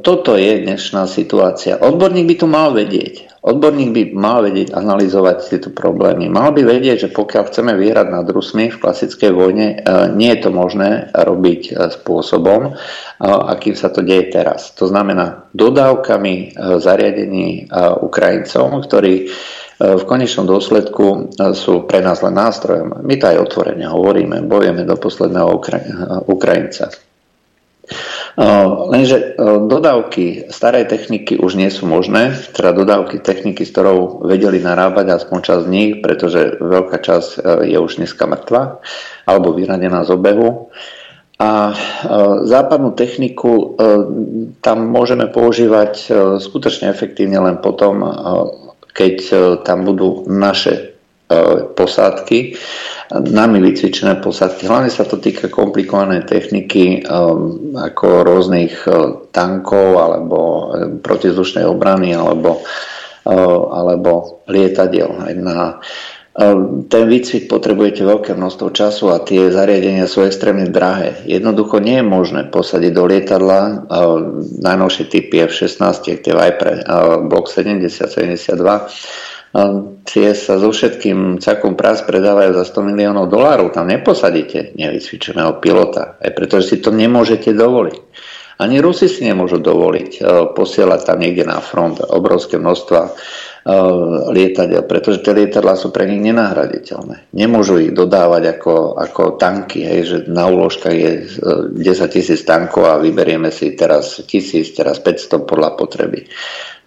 [0.01, 1.77] toto je dnešná situácia.
[1.77, 3.29] Odborník by tu mal vedieť.
[3.45, 6.33] Odborník by mal vedieť analyzovať tieto problémy.
[6.33, 9.85] Mal by vedieť, že pokiaľ chceme vyhrať nad Rusmi v klasickej vojne, e,
[10.17, 12.73] nie je to možné robiť e, spôsobom,
[13.21, 14.73] akým sa to deje teraz.
[14.81, 17.69] To znamená dodávkami zariadení
[18.01, 19.29] Ukrajincom, ktorí
[19.77, 23.05] v konečnom dôsledku sú pre nás len nástrojom.
[23.05, 25.49] My to aj otvorene hovoríme, bojujeme do posledného
[26.25, 26.89] Ukrajinca.
[28.87, 29.35] Lenže
[29.67, 35.39] dodávky starej techniky už nie sú možné, teda dodávky techniky, s ktorou vedeli narábať aspoň
[35.43, 37.29] časť z nich, pretože veľká časť
[37.67, 38.79] je už dneska mŕtva
[39.27, 40.71] alebo vyradená z obehu.
[41.41, 41.73] A
[42.45, 43.73] západnú techniku
[44.61, 48.05] tam môžeme používať skutočne efektívne len potom,
[48.93, 49.15] keď
[49.65, 50.90] tam budú naše
[51.75, 52.39] posádky
[53.11, 54.71] nami vycvičené posádky.
[54.71, 60.37] Hlavne sa to týka komplikovanej techniky um, ako rôznych uh, tankov alebo
[61.03, 62.63] protizdušnej obrany alebo,
[63.27, 65.11] alebo lietadiel.
[65.43, 65.83] Na
[66.87, 71.19] ten výcvik potrebujete veľké množstvo času a tie zariadenia sú extrémne drahé.
[71.27, 73.91] Jednoducho nie je možné posadiť do lietadla
[74.63, 76.87] najnovšie typy F-16, tie Viper
[77.27, 78.47] Block 70, 72
[80.07, 83.75] tie sa so všetkým cakom prác predávajú za 100 miliónov dolárov.
[83.75, 88.01] Tam neposadíte nevycvičeného pilota, aj pretože si to nemôžete dovoliť.
[88.61, 93.11] Ani Rusi si nemôžu dovoliť e, posielať tam niekde na front obrovské množstva e,
[94.37, 97.33] lietadiel, pretože tie lietadlá sú pre nich nenahraditeľné.
[97.33, 101.11] Nemôžu ich dodávať ako, ako tanky, hej, že na úložkách je
[101.73, 106.29] 10 e, tisíc tankov a vyberieme si teraz tisíc, teraz 500 podľa potreby.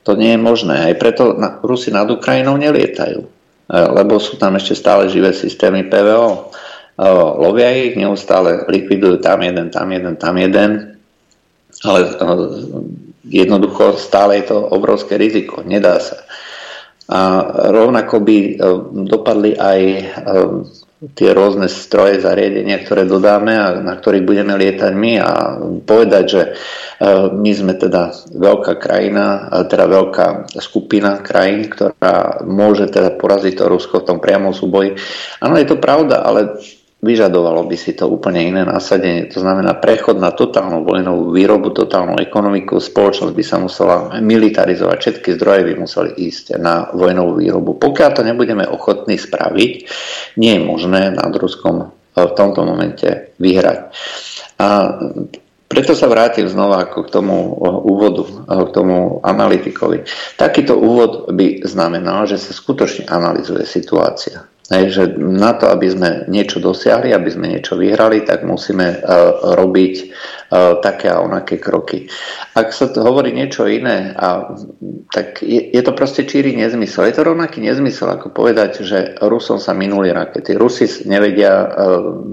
[0.05, 0.93] To nie je možné.
[0.93, 3.29] Aj preto na, Rusi nad Ukrajinou nelietajú, e,
[3.73, 6.29] lebo sú tam ešte stále živé systémy PVO.
[6.31, 6.37] E,
[7.41, 11.01] lovia ich, neustále likvidujú tam jeden, tam jeden, tam jeden,
[11.81, 12.11] ale e,
[13.33, 16.21] jednoducho stále je to obrovské riziko, nedá sa.
[17.05, 18.37] A rovnako by
[19.05, 19.81] dopadli aj
[21.12, 25.31] tie rôzne stroje, zariadenia, ktoré dodáme a na ktorých budeme lietať my a
[25.85, 26.51] povedať, že e,
[27.29, 30.27] my sme teda veľká krajina, teda veľká
[30.62, 34.97] skupina krajín, ktorá môže teda poraziť to Rusko v tom priamom súboji.
[35.45, 36.57] Áno, je to pravda, ale
[37.05, 39.29] vyžadovalo by si to úplne iné nasadenie.
[39.37, 45.37] To znamená prechod na totálnu vojnovú výrobu, totálnu ekonomiku, spoločnosť by sa musela militarizovať, všetky
[45.37, 47.77] zdroje by museli ísť na vojnovú výrobu.
[47.77, 49.73] Pokiaľ to nebudeme ochotní spraviť,
[50.41, 53.79] nie je možné nad Ruskom v tomto momente vyhrať.
[54.63, 54.97] A
[55.69, 57.37] preto sa vrátim znova ako k tomu
[57.85, 60.07] úvodu, k tomu analytikovi.
[60.39, 66.09] Takýto úvod by znamenal, že sa skutočne analizuje situácia Hej, že na to, aby sme
[66.24, 72.09] niečo dosiahli, aby sme niečo vyhrali, tak musíme uh, robiť uh, také a onaké kroky.
[72.57, 74.57] Ak sa to hovorí niečo iné, a,
[75.12, 77.05] tak je, je to proste číri nezmysel.
[77.12, 80.57] Je to rovnaký nezmysel, ako povedať, že Rusom sa minuli rakety.
[80.57, 82.24] Rusi nevedia uh,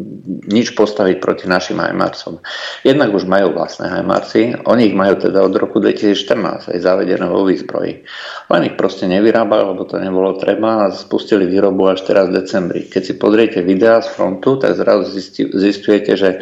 [0.48, 2.42] nič postaviť proti našim hajmarcom.
[2.86, 7.42] Jednak už majú vlastné hajmarci, oni ich majú teda od roku 2014 aj zavedené vo
[7.42, 8.06] výzbroji.
[8.50, 12.38] Len ich proste nevyrábali, lebo to nebolo treba a spustili výrobu až teraz teraz v
[12.38, 12.82] decembri.
[12.86, 15.10] Keď si pozriete videá z frontu, tak zrazu
[15.58, 16.40] zistujete, že e,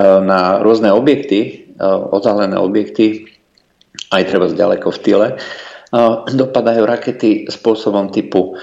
[0.00, 3.28] na rôzne objekty, e, odhalené objekty,
[4.08, 5.36] aj treba ďaleko v tyle, e,
[6.32, 8.56] dopadajú rakety spôsobom typu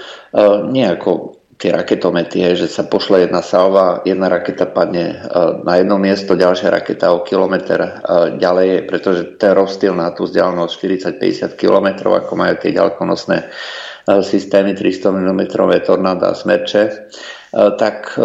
[0.68, 5.26] nejako tie raketomety, že sa pošle jedna salva, jedna raketa padne
[5.66, 7.98] na jedno miesto, ďalšia raketa o kilometr
[8.38, 10.70] ďalej, pretože ten rozstýl na tú vzdialenosť
[11.18, 13.50] 40-50 km, ako majú tie ďalkonosné
[14.24, 15.40] systémy 300 mm
[15.84, 16.92] tornáda a smerče, e,
[17.76, 18.22] tak e,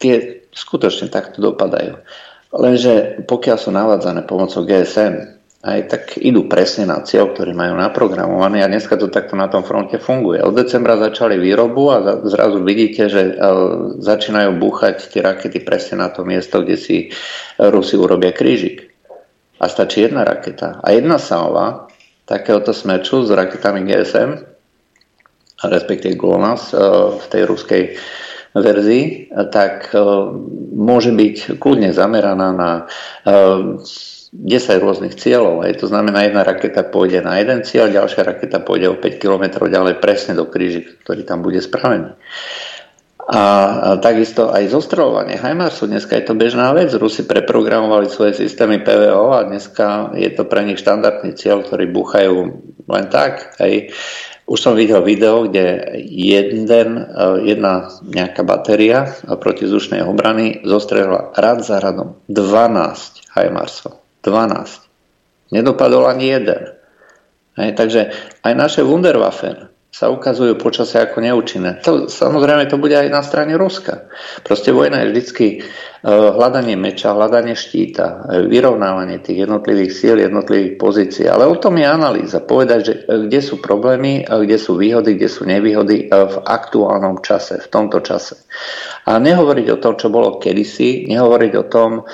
[0.00, 0.14] tie
[0.56, 2.00] skutočne takto dopadajú.
[2.56, 5.36] Lenže pokiaľ sú navádzané pomocou GSM,
[5.66, 9.66] aj tak idú presne na cieľ, ktorý majú naprogramovaný a dneska to takto na tom
[9.66, 10.38] fronte funguje.
[10.38, 13.32] Od decembra začali výrobu a zrazu vidíte, že e,
[14.00, 16.96] začínajú búchať tie rakety presne na to miesto, kde si
[17.60, 18.88] Rusi urobia krížik.
[19.56, 20.80] A stačí jedna raketa.
[20.84, 21.88] A jedna salva
[22.28, 24.55] takéhoto smeču s raketami GSM
[25.64, 26.76] respektíve GLONASS e,
[27.16, 27.82] v tej ruskej
[28.56, 29.04] verzii,
[29.52, 30.00] tak e,
[30.76, 32.70] môže byť kľudne zameraná na
[33.24, 35.64] 10 e, rôznych cieľov.
[35.64, 39.64] Aj to znamená, jedna raketa pôjde na jeden cieľ, ďalšia raketa pôjde o 5 km
[39.64, 42.16] ďalej presne do krížika, ktorý tam bude spravený.
[43.26, 46.94] A, takisto aj zostreľovanie HIMARSu, dneska je to bežná vec.
[46.94, 52.34] Rusi preprogramovali svoje systémy PVO a dneska je to pre nich štandardný cieľ, ktorý búchajú
[52.86, 53.58] len tak.
[53.58, 53.90] Hej.
[54.46, 57.04] Už som videl video, kde jeden, eh,
[57.42, 63.98] jedna nejaká batéria protizdušnej obrany zostrelila rad za radom 12 HIMARSov.
[64.22, 64.86] 12.
[65.50, 66.62] Nedopadol ani jeden.
[67.58, 68.00] Hej, takže
[68.42, 71.80] aj naše Wunderwaffen sa ukazujú počasie ako neúčinné.
[71.80, 74.12] To, samozrejme to bude aj na strane Ruska.
[74.44, 75.58] Proste vojna je vždycky e,
[76.04, 81.24] hľadanie meča, hľadanie štíta, e, vyrovnávanie tých jednotlivých síl, jednotlivých pozícií.
[81.32, 82.44] Ale o tom je analýza.
[82.44, 87.56] Povedať, že e, kde sú problémy, kde sú výhody, kde sú nevýhody v aktuálnom čase,
[87.64, 88.36] v tomto čase.
[89.08, 92.04] A nehovoriť o tom, čo bolo kedysi, nehovoriť o tom,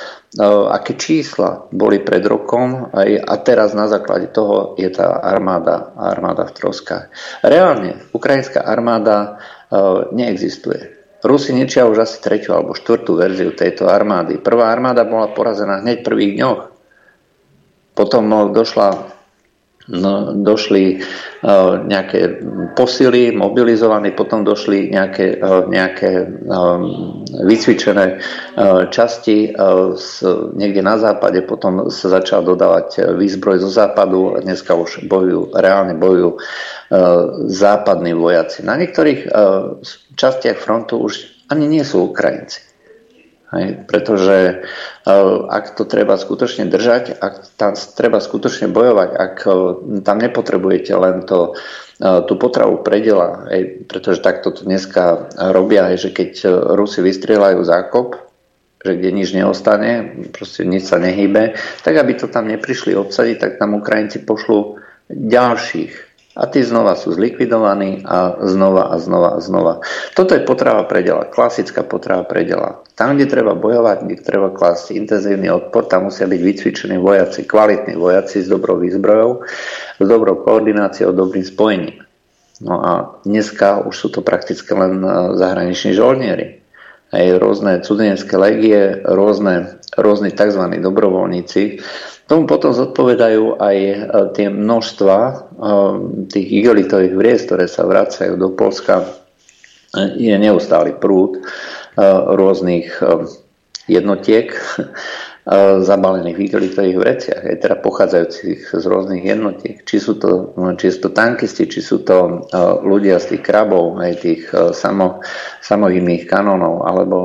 [0.40, 6.56] aké čísla boli pred rokom a teraz na základe toho je tá armáda, armáda v
[6.56, 7.12] troskách.
[7.44, 9.36] Reálne, ukrajinská armáda
[10.12, 10.96] neexistuje.
[11.22, 14.40] Rusi ničia už asi tretiu alebo štvrtú verziu tejto armády.
[14.40, 16.60] Prvá armáda bola porazená hneď v prvých dňoch.
[17.92, 18.26] Potom
[18.56, 19.12] došla
[19.88, 22.42] no, došli uh, nejaké
[22.74, 29.54] posily, mobilizovaní, potom došli nejaké, uh, nejaké um, vycvičené uh, časti
[29.96, 30.09] z,
[30.54, 36.38] niekde na západe, potom sa začal dodávať výzbroj zo západu dneska už bojujú, reálne bojujú
[37.48, 38.60] západní vojaci.
[38.68, 39.32] Na niektorých
[40.12, 42.72] častiach frontu už ani nie sú Ukrajinci.
[43.52, 44.64] Hej, pretože
[45.04, 49.54] uh, ak to treba skutočne držať, ak tam treba skutočne bojovať, ak uh,
[50.00, 56.08] tam nepotrebujete len to, uh, tú potravu predela, hej, pretože takto to dneska robia, hej,
[56.08, 56.30] že keď
[56.72, 58.08] Rusi vystrieľajú zákop,
[58.82, 61.52] že kde nič neostane, proste nič sa nehýbe,
[61.84, 64.80] tak aby to tam neprišli obsadiť, tak tam Ukrajinci pošlú
[65.12, 69.74] ďalších a tí znova sú zlikvidovaní a znova a znova a znova.
[70.16, 72.80] Toto je potrava predela, klasická potrava predela.
[72.96, 78.00] Tam, kde treba bojovať, kde treba klásť intenzívny odpor, tam musia byť vycvičení vojaci, kvalitní
[78.00, 79.44] vojaci s dobrou výzbrojou,
[80.00, 82.00] s dobrou koordináciou, dobrým spojením.
[82.62, 82.92] No a
[83.28, 86.62] dneska už sú to prakticky len e, zahraniční žolnieri.
[87.12, 90.64] Aj rôzne cudzinecké legie, rôzne, rôzni tzv.
[90.80, 91.84] dobrovoľníci,
[92.32, 93.96] Tomu potom zodpovedajú aj e,
[94.32, 95.32] tie množstva e,
[96.32, 99.04] tých igelitových vriez, ktoré sa vracajú do Polska.
[99.04, 101.44] E, je neustály prúd
[102.32, 103.04] rôznych
[103.84, 104.48] jednotiek
[105.82, 109.82] zabalených v igelitových vreciach, aj teda pochádzajúcich z rôznych jednotiek.
[109.82, 112.47] Či sú to, či sú to tankisti, či sú to
[112.86, 115.19] ľudia z tých krabov, aj tých samo,
[115.59, 117.19] samohybných kanónov, alebo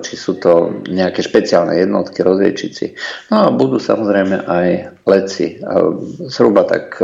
[0.00, 2.96] či sú to nejaké špeciálne jednotky, rozviečici.
[3.28, 4.68] No a budú samozrejme aj
[5.04, 5.60] leci.
[6.24, 6.96] Zhruba tak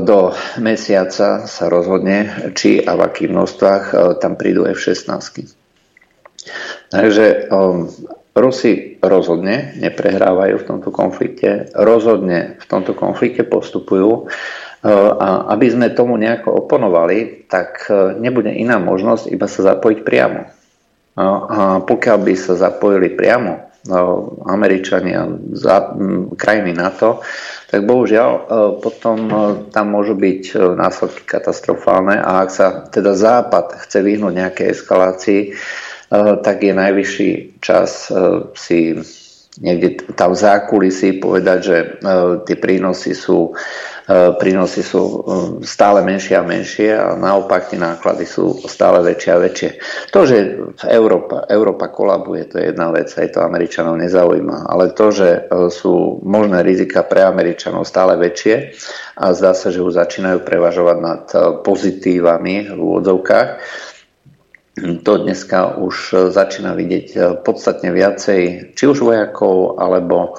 [0.00, 0.18] do
[0.62, 3.84] mesiaca sa rozhodne, či a v akých množstvách
[4.22, 5.58] tam prídu F-16.
[6.94, 7.50] Takže
[8.30, 14.30] Rusi rozhodne neprehrávajú v tomto konflikte, rozhodne v tomto konflikte postupujú
[14.80, 20.48] A aby sme tomu nejako oponovali, tak nebude iná možnosť iba sa zapojiť priamo.
[21.20, 23.68] A pokiaľ by sa zapojili priamo
[24.48, 25.92] Američania, za,
[26.36, 27.20] krajiny NATO,
[27.68, 28.30] tak bohužiaľ
[28.80, 29.18] potom
[29.68, 35.40] tam môžu byť následky katastrofálne a ak sa teda Západ chce vyhnúť nejakej eskalácii,
[36.10, 37.30] tak je najvyšší
[37.62, 38.10] čas
[38.58, 38.98] si
[39.62, 41.76] niekde tam v zákulisí povedať, že
[42.46, 43.54] tie prínosy sú
[44.10, 45.22] prínosy sú
[45.62, 49.70] stále menšie a menšie a naopak tie náklady sú stále väčšie a väčšie.
[50.10, 50.36] To, že
[50.90, 56.18] Európa, Európa kolabuje, to je jedna vec, aj to Američanov nezaujíma, ale to, že sú
[56.26, 58.74] možné rizika pre Američanov stále väčšie
[59.14, 61.22] a zdá sa, že už začínajú prevažovať nad
[61.62, 63.48] pozitívami v úvodzovkách,
[65.04, 70.38] to dneska už začína vidieť podstatne viacej, či už vojakov, alebo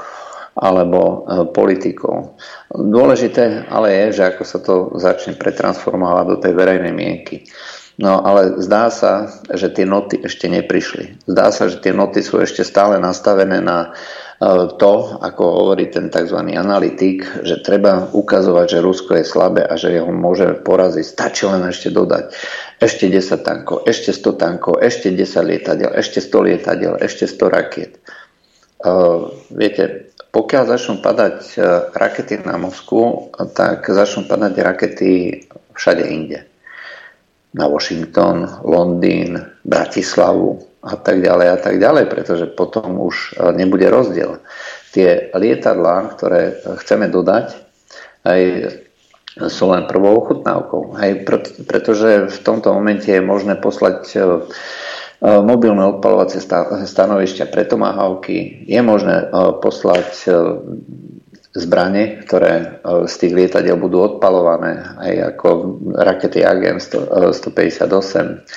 [0.51, 1.18] alebo e,
[1.55, 2.35] politikov.
[2.72, 7.47] Dôležité ale je, že ako sa to začne pretransformovať do tej verejnej mienky.
[8.01, 11.23] No ale zdá sa, že tie noty ešte neprišli.
[11.27, 13.89] Zdá sa, že tie noty sú ešte stále nastavené na e,
[14.81, 16.41] to, ako hovorí ten tzv.
[16.57, 21.05] analytik, že treba ukazovať, že Rusko je slabé a že ho môže poraziť.
[21.05, 22.34] Stačí len ešte dodať
[22.81, 28.01] ešte 10 tankov, ešte 100 tankov, ešte 10 lietadiel, ešte 100 lietadiel, ešte 100 rakiet.
[28.81, 31.55] Uh, viete, pokiaľ začnú padať e,
[31.91, 35.11] rakety na Moskvu, tak začnú padať rakety
[35.76, 36.47] všade inde.
[37.51, 43.86] Na Washington, Londýn, Bratislavu a tak ďalej a tak ďalej, pretože potom už e, nebude
[43.88, 44.41] rozdiel.
[44.91, 47.56] Tie lietadlá, ktoré chceme dodať,
[48.28, 48.41] aj
[49.48, 50.99] sú len prvou ochutnávkou.
[50.99, 51.12] Aj
[51.64, 54.20] pretože v tomto momente je možné poslať e,
[55.22, 56.41] E, mobilné odpalovacie
[56.90, 58.66] stanovišťa pre tomahawky.
[58.66, 59.26] Je možné e,
[59.62, 60.30] poslať e,
[61.53, 62.80] zbranie, ktoré
[63.12, 65.48] z tých lietadiel budú odpalované, aj ako
[65.99, 68.48] rakety AGM 158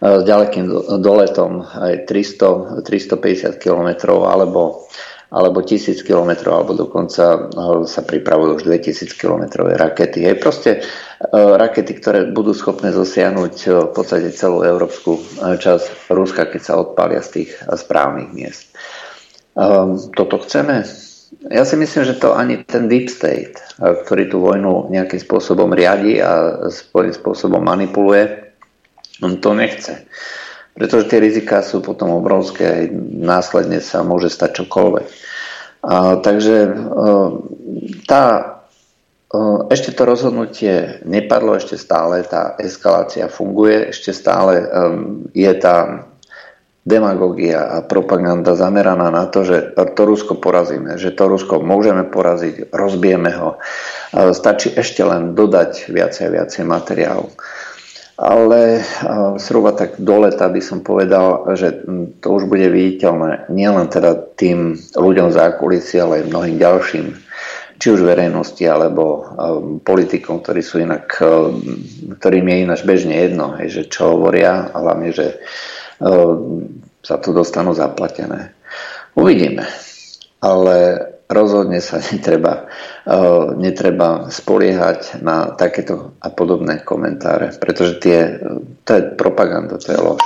[0.00, 4.86] s ďalekým doletom aj 300, 350 km alebo
[5.34, 7.50] alebo 1000 km, alebo dokonca
[7.90, 10.22] sa pripravujú už 2000 km rakety.
[10.22, 10.70] Je proste
[11.34, 17.42] rakety, ktoré budú schopné zosiahnuť v podstate celú európsku časť Ruska, keď sa odpália z
[17.42, 18.70] tých správnych miest.
[20.14, 20.86] Toto chceme?
[21.50, 26.22] Ja si myslím, že to ani ten deep state, ktorý tú vojnu nejakým spôsobom riadi
[26.22, 28.43] a svojím spôsobom manipuluje,
[29.24, 30.04] on to nechce.
[30.74, 32.84] Pretože tie riziká sú potom obrovské, aj
[33.14, 35.06] následne sa môže stať čokoľvek.
[35.84, 36.70] A, takže e,
[38.10, 38.24] tá,
[39.30, 39.36] e,
[39.70, 44.66] ešte to rozhodnutie nepadlo, ešte stále tá eskalácia funguje, ešte stále e,
[45.30, 46.10] je tá
[46.84, 52.68] demagogia a propaganda zameraná na to, že to Rusko porazíme, že to Rusko môžeme poraziť,
[52.76, 53.56] rozbijeme ho.
[54.12, 57.32] Stačí ešte len dodať viacej a viacej materiálu
[58.14, 58.86] ale
[59.42, 61.82] zhruba tak do leta by som povedal, že
[62.22, 67.06] to už bude viditeľné nielen teda tým ľuďom za kulisy, ale aj mnohým ďalším,
[67.74, 69.26] či už verejnosti alebo
[69.82, 71.10] politikom, ktorí sú inak,
[72.22, 75.42] ktorým je ináč bežne jedno, hej, že čo hovoria hlavne, že
[77.02, 78.54] sa to dostanú zaplatené.
[79.18, 79.66] Uvidíme.
[80.38, 82.70] Ale rozhodne sa netreba,
[83.58, 88.38] netreba spoliehať na takéto a podobné komentáre, pretože tie,
[88.86, 90.22] to je propaganda, to je lož.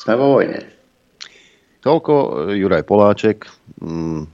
[0.00, 0.64] Sme vo vojne.
[1.84, 2.12] Toľko
[2.56, 3.46] Juraj Poláček.
[3.78, 4.26] Mm,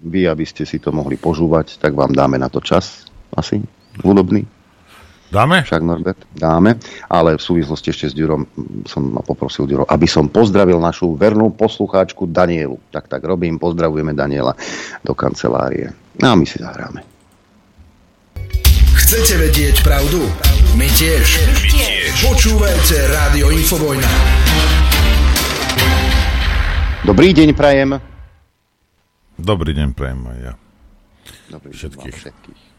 [0.00, 3.60] vy, aby ste si to mohli požúvať, tak vám dáme na to čas asi
[4.04, 4.59] hudobný.
[5.30, 5.62] Dáme?
[5.62, 6.74] Však Norbert, dáme.
[7.06, 8.50] Ale v súvislosti ešte s Ďurom
[8.82, 12.74] som ma poprosil Ďuro, aby som pozdravil našu vernú poslucháčku Danielu.
[12.90, 14.58] Tak, tak robím, pozdravujeme Daniela
[15.06, 15.94] do kancelárie.
[16.18, 17.06] A my si zahráme.
[18.98, 20.18] Chcete vedieť pravdu?
[20.74, 21.26] My tiež.
[21.46, 22.14] My tiež.
[22.26, 24.10] Počúvajte Rádio Infovojna.
[27.06, 28.02] Dobrý deň, prajem.
[29.38, 30.52] Dobrý deň, prajem aj ja.
[31.54, 32.12] Dobrý všetkých.
[32.12, 32.69] Deň všetkých.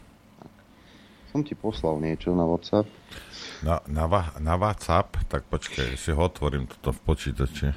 [1.32, 2.84] Som ti poslal niečo na WhatsApp.
[3.64, 4.04] Na, na,
[4.36, 5.16] na WhatsApp?
[5.32, 7.68] Tak počkaj, si ho otvorím toto v počítači.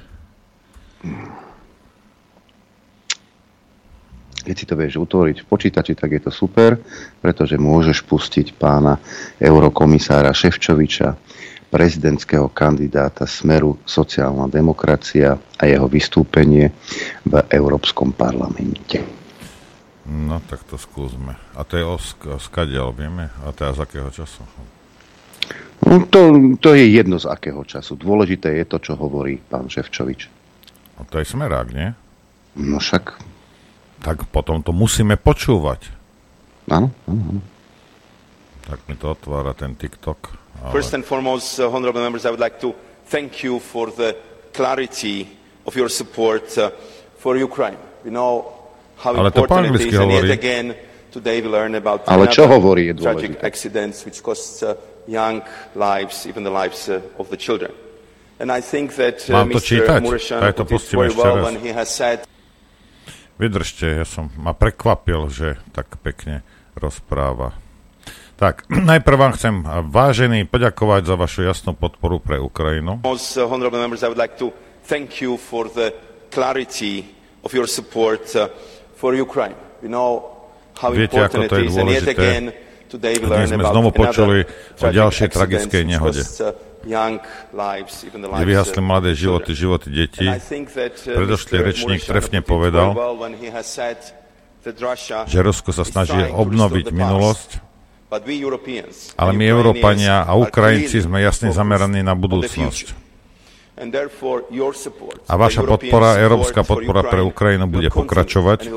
[4.44, 6.76] Keď si to vieš utvoriť v počítači, tak je to super,
[7.24, 9.00] pretože môžeš pustiť pána
[9.40, 11.16] eurokomisára Ševčoviča,
[11.72, 16.70] prezidentského kandidáta Smeru sociálna demokracia a jeho vystúpenie
[17.24, 19.15] v Európskom parlamente.
[20.06, 21.34] No, tak to skúsme.
[21.58, 23.26] A to je o, sk- skadiaľ, vieme?
[23.42, 24.46] A to je z akého času?
[25.82, 26.30] No, to,
[26.62, 27.98] to je jedno z akého času.
[27.98, 30.30] Dôležité je to, čo hovorí pán Ševčovič.
[30.96, 31.90] A to je smerák, nie?
[32.54, 33.18] No však...
[34.06, 35.90] Tak potom to musíme počúvať.
[36.70, 37.42] Áno, áno, áno.
[38.66, 40.38] Tak mi to otvára ten TikTok.
[40.62, 40.72] Ale...
[40.74, 42.74] First and foremost, uh, honorable members, I would like to
[43.10, 44.14] thank you for the
[44.54, 45.26] clarity
[45.66, 46.70] of your support uh,
[47.18, 47.78] for Ukraine.
[48.06, 48.55] We know
[49.04, 50.28] Ale to po important it is, and hovorí.
[50.28, 50.66] yet again,
[51.12, 53.44] today we learn about Ale čo hovorí je tragic dôležité.
[53.44, 54.72] accidents which cost uh,
[55.04, 55.44] young
[55.76, 57.70] lives, even the lives uh, of the children.
[58.36, 59.68] And I think that uh, Mám to Mr.
[59.68, 60.00] čítať?
[60.44, 61.44] Aj to pustím very ešte well raz.
[61.48, 62.24] when he has said
[63.36, 66.40] Vydržte, ja som ma prekvapil, že tak pekne
[66.72, 67.52] rozpráva.
[68.36, 69.60] Tak, najprv vám chcem,
[69.92, 73.04] vážený, poďakovať za vašu jasnú podporu pre Ukrajinu.
[73.04, 74.52] Honorable members, I would like to
[74.88, 75.92] thank you for the
[76.32, 77.12] clarity
[77.44, 78.48] of your support uh,
[78.96, 79.54] for Ukraine.
[79.84, 80.36] We know
[80.80, 82.28] how Viete, ako to je dôležité.
[82.96, 84.48] Dnes sme znovu počuli
[84.80, 86.22] o ďalšej tragickej nehode.
[86.22, 86.54] uh,
[86.86, 87.18] Kde
[87.50, 88.06] lives,
[88.46, 90.26] vyhasli uh, mladé životy, životy detí.
[90.26, 90.38] Uh,
[91.04, 92.94] Predošlý rečník trefne povedal,
[95.26, 97.50] že Rusko sa snaží obnoviť minulosť,
[99.18, 103.05] ale my Európania a Ukrajinci sme jasne zameraní na budúcnosť.
[103.76, 108.72] A vaša podpora, európska podpora pre Ukrajinu bude pokračovať.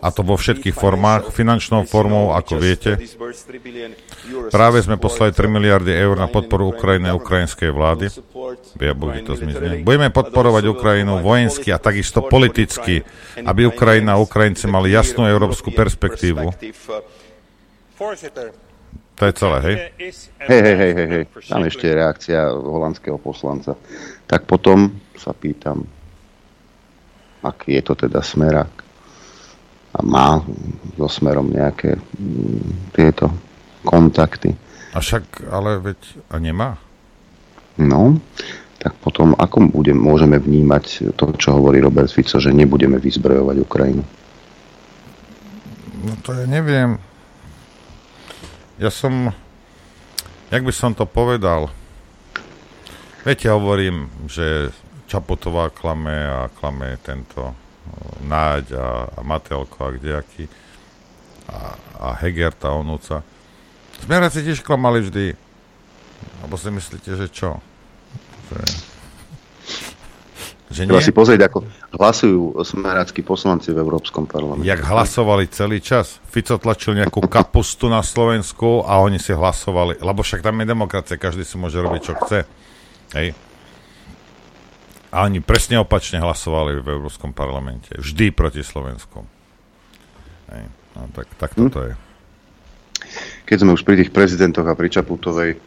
[0.00, 2.96] A to vo všetkých formách, finančnou formou, ako viete.
[2.96, 3.92] disbursed 3 billion
[4.32, 8.08] euros Práve sme poslali 3 uh, miliardy eur na podporu Ukrajiny a ukrajinskej vlády.
[8.80, 8.96] Ja
[9.28, 9.84] to zmizne.
[9.84, 13.04] Budeme podporovať Ukrajinu vojensky a takisto politicky,
[13.36, 16.48] aby Ukrajina a Ukrajinci mali jasnú európsku perspektívu.
[19.22, 19.76] To je celé, hej?
[20.50, 21.24] Hej, hej, hej, hej, hej.
[21.46, 23.78] Tam ešte je reakcia holandského poslanca.
[24.26, 25.86] Tak potom sa pýtam,
[27.46, 28.74] aký je to teda smerák.
[29.94, 30.42] A má
[30.98, 33.30] so smerom nejaké mm, tieto
[33.86, 34.58] kontakty.
[34.90, 36.82] A však, ale veď, a nemá?
[37.78, 38.18] No,
[38.82, 44.02] tak potom ako budem, môžeme vnímať to, čo hovorí Robert Fico, že nebudeme vyzbrojovať Ukrajinu?
[46.10, 47.11] No to ja neviem.
[48.80, 49.28] Ja som,
[50.48, 51.68] jak by som to povedal,
[53.24, 54.72] viete, hovorím, že
[55.04, 57.52] Čapotová klame a klame tento
[58.24, 60.48] Náď a, a Matelko a kdejaký
[61.52, 63.20] a, a Heger, tá onúca.
[64.00, 65.36] Smeráci tiež klamali vždy.
[66.40, 67.60] Alebo si myslíte, že čo?
[68.48, 68.60] Že,
[70.72, 71.06] že Treba nie?
[71.06, 71.58] si pozrieť, ako
[71.94, 74.64] hlasujú smerácky poslanci v Európskom parlamente.
[74.64, 76.18] Jak hlasovali celý čas.
[76.26, 81.20] Fico tlačil nejakú kapustu na Slovensku a oni si hlasovali, lebo však tam je demokracia,
[81.20, 82.40] každý si môže robiť, čo chce.
[83.12, 83.36] Hej.
[85.12, 87.92] A oni presne opačne hlasovali v Európskom parlamente.
[88.00, 89.28] Vždy proti Slovensku.
[90.48, 90.64] Hej.
[90.96, 91.92] No, tak, tak toto je.
[93.44, 95.60] keď sme už pri tých prezidentoch a pri Čaputovej,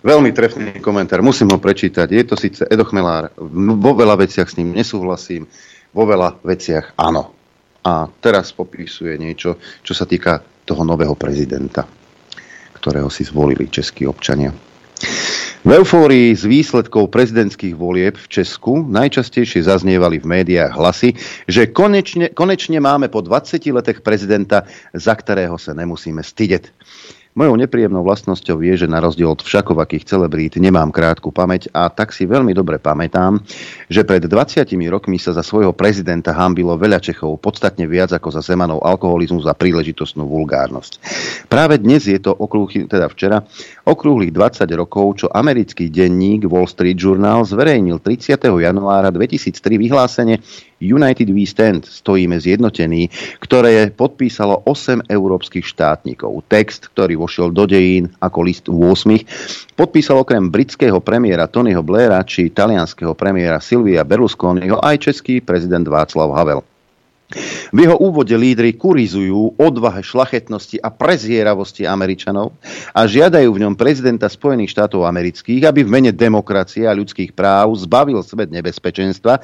[0.00, 2.08] veľmi trefný komentár, musím ho prečítať.
[2.10, 3.32] Je to síce Edo Chmelár,
[3.80, 5.46] vo veľa veciach s ním nesúhlasím,
[5.92, 7.32] vo veľa veciach áno.
[7.80, 11.88] A teraz popisuje niečo, čo sa týka toho nového prezidenta,
[12.76, 14.52] ktorého si zvolili českí občania.
[15.60, 21.12] V eufórii z výsledkov prezidentských volieb v Česku najčastejšie zaznievali v médiách hlasy,
[21.44, 24.64] že konečne, konečne máme po 20 letech prezidenta,
[24.96, 26.72] za ktorého sa nemusíme stydeť.
[27.30, 32.10] Mojou nepríjemnou vlastnosťou je, že na rozdiel od všakovakých celebrít nemám krátku pamäť a tak
[32.10, 33.38] si veľmi dobre pamätám,
[33.86, 38.42] že pred 20 rokmi sa za svojho prezidenta hambilo veľa Čechov podstatne viac ako za
[38.42, 40.98] Zemanov alkoholizmus a príležitostnú vulgárnosť.
[41.46, 43.46] Práve dnes je to okrúhly, teda včera,
[43.86, 48.42] okrúhlych 20 rokov, čo americký denník Wall Street Journal zverejnil 30.
[48.42, 50.42] januára 2003 vyhlásenie
[50.80, 56.40] United We Stand, stojíme zjednotení, ktoré podpísalo 8 európskych štátnikov.
[56.48, 62.48] Text, ktorý vošiel do dejín ako list 8, podpísal okrem britského premiéra Tonyho Blaira či
[62.48, 66.64] talianského premiéra Silvia Berlusconiho aj český prezident Václav Havel.
[67.70, 72.58] V jeho úvode lídry kurizujú odvahe šlachetnosti a prezieravosti Američanov
[72.90, 77.78] a žiadajú v ňom prezidenta Spojených štátov amerických, aby v mene demokracie a ľudských práv
[77.78, 79.38] zbavil svet nebezpečenstva,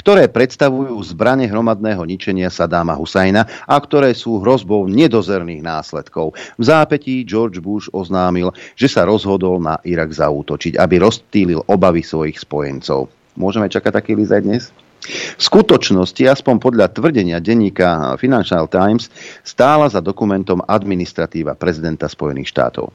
[0.00, 6.32] ktoré predstavujú zbrane hromadného ničenia Sadáma Husajna a ktoré sú hrozbou nedozerných následkov.
[6.56, 12.40] V zápetí George Bush oznámil, že sa rozhodol na Irak zaútočiť, aby rozptýlil obavy svojich
[12.40, 13.12] spojencov.
[13.36, 14.85] Môžeme čakať taký list aj dnes?
[15.06, 19.06] V skutočnosti, aspoň podľa tvrdenia denníka Financial Times,
[19.46, 22.90] stála za dokumentom administratíva prezidenta Spojených štátov.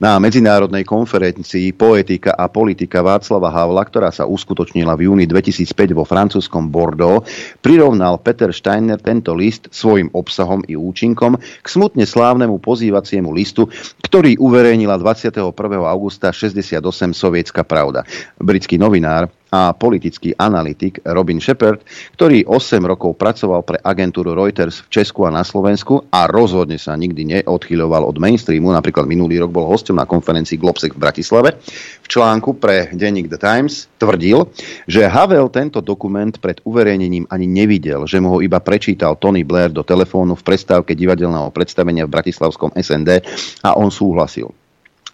[0.00, 6.08] Na medzinárodnej konferencii Poetika a politika Václava Havla, ktorá sa uskutočnila v júni 2005 vo
[6.08, 7.22] francúzskom Bordeaux,
[7.60, 13.68] prirovnal Peter Steiner tento list svojim obsahom i účinkom k smutne slávnemu pozývaciemu listu,
[14.02, 15.52] ktorý uverejnila 21.
[15.86, 16.80] augusta 68
[17.12, 18.02] sovietská pravda.
[18.40, 21.82] Britský novinár a politický analytik Robin Shepard,
[22.14, 26.94] ktorý 8 rokov pracoval pre agentúru Reuters v Česku a na Slovensku a rozhodne sa
[26.94, 28.70] nikdy neodchyľoval od mainstreamu.
[28.70, 31.58] Napríklad minulý rok bol hostom na konferencii Globsec v Bratislave.
[32.00, 34.46] V článku pre denník The Times tvrdil,
[34.86, 39.74] že Havel tento dokument pred uverejnením ani nevidel, že mu ho iba prečítal Tony Blair
[39.74, 43.26] do telefónu v prestávke divadelného predstavenia v bratislavskom SND
[43.66, 44.59] a on súhlasil.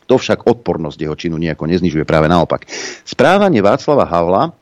[0.06, 2.66] To však odpornosť jeho činu nejako neznižuje, práve naopak.
[3.02, 4.54] Správanie Václava Havla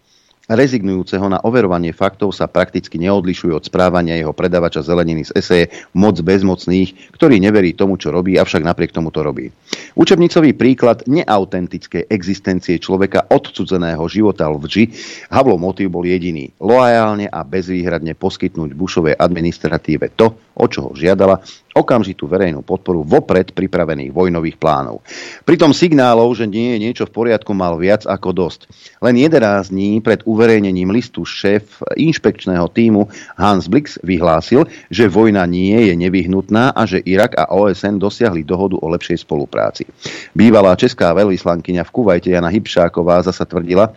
[0.48, 5.64] rezignujúceho na overovanie faktov sa prakticky neodlišuje od správania jeho predavača zeleniny z eseje
[5.96, 9.48] Moc bezmocných, ktorý neverí tomu, čo robí, avšak napriek tomu to robí.
[9.96, 14.92] Učebnicový príklad neautentickej existencie človeka odcudzeného života lvži
[15.32, 16.52] Havlov motív bol jediný.
[16.60, 21.42] Loajálne a bezvýhradne poskytnúť Bushovej administratíve to, o čo ho žiadala,
[21.74, 25.02] okamžitú verejnú podporu vopred pripravených vojnových plánov.
[25.42, 28.70] Pritom signálov, že nie je niečo v poriadku, mal viac ako dosť.
[29.02, 35.90] Len 11 dní pred uverejnením listu šéf inšpekčného týmu Hans Blix vyhlásil, že vojna nie
[35.90, 39.90] je nevyhnutná a že Irak a OSN dosiahli dohodu o lepšej spolupráci.
[40.30, 43.90] Bývalá česká veľvyslankyňa v Kuvajte Jana Hybšáková zasa tvrdila,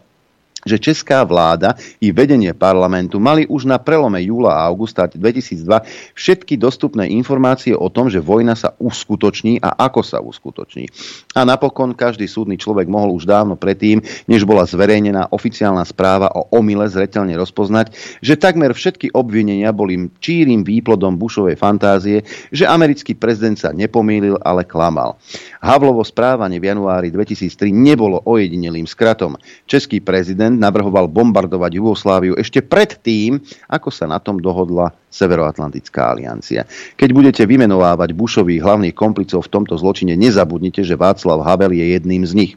[0.68, 6.60] že česká vláda i vedenie parlamentu mali už na prelome júla a augusta 2002 všetky
[6.60, 10.92] dostupné informácie o tom, že vojna sa uskutoční a ako sa uskutoční.
[11.34, 16.52] A napokon každý súdny človek mohol už dávno predtým, než bola zverejnená oficiálna správa o
[16.52, 23.56] omyle zretelne rozpoznať, že takmer všetky obvinenia boli čírim výplodom Bushovej fantázie, že americký prezident
[23.56, 25.16] sa nepomýlil, ale klamal.
[25.64, 29.38] Havlovo správanie v januári 2003 nebolo ojedinelým skratom.
[29.70, 33.40] Český prezident navrhoval bombardovať Jugosláviu ešte predtým,
[33.70, 36.68] ako sa na tom dohodla Severoatlantická aliancia.
[37.00, 42.28] Keď budete vymenovávať Bushových hlavných komplicov v tomto zločine, nezabudnite, že Václav Havel je jedným
[42.28, 42.54] z nich.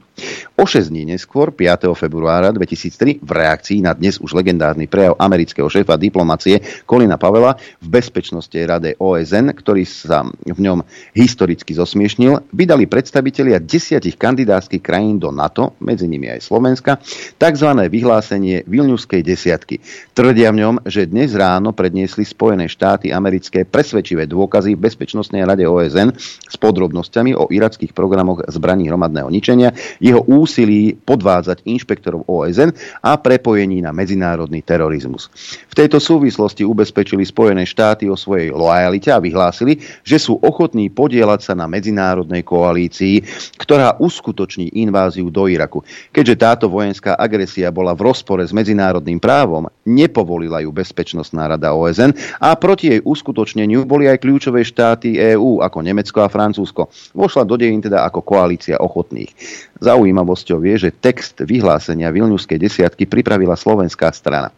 [0.61, 1.89] O 6 dní neskôr, 5.
[1.97, 7.89] februára 2003, v reakcii na dnes už legendárny prejav amerického šéfa diplomacie Kolina Pavela v
[7.89, 10.85] Bezpečnosti rade OSN, ktorý sa v ňom
[11.17, 17.01] historicky zosmiešnil, vydali predstavitelia desiatich kandidátskych krajín do NATO, medzi nimi aj Slovenska,
[17.41, 17.69] tzv.
[17.91, 19.83] Vyhlásenie Vilniuskej desiatky.
[20.15, 25.67] Tvrdia v ňom, že dnes ráno predniesli Spojené štáty americké presvedčivé dôkazy v Bezpečnostnej rade
[25.67, 32.71] OSN s podrobnosťami o irackých programoch zbraní hromadného ničenia, jeho úsilí podvádzať inšpektorov OSN
[33.03, 35.27] a prepojení na medzinárodný terorizmus.
[35.67, 41.41] V tejto súvislosti ubezpečili Spojené štáty o svojej lojalite a vyhlásili, že sú ochotní podielať
[41.51, 43.25] sa na medzinárodnej koalícii,
[43.57, 45.83] ktorá uskutoční inváziu do Iraku.
[46.13, 52.13] Keďže táto vojenská agresia bola v rozpore s medzinárodným právom, nepovolila ju Bezpečnostná rada OSN
[52.39, 56.91] a proti jej uskutočneniu boli aj kľúčové štáty EÚ ako Nemecko a Francúzsko.
[57.17, 59.33] Vošla do dejín teda ako koalícia ochotných.
[59.81, 64.53] Zaujímavosťou je, že text vyhlásenia Vilniuskej desiatky pripravila slovenská strana.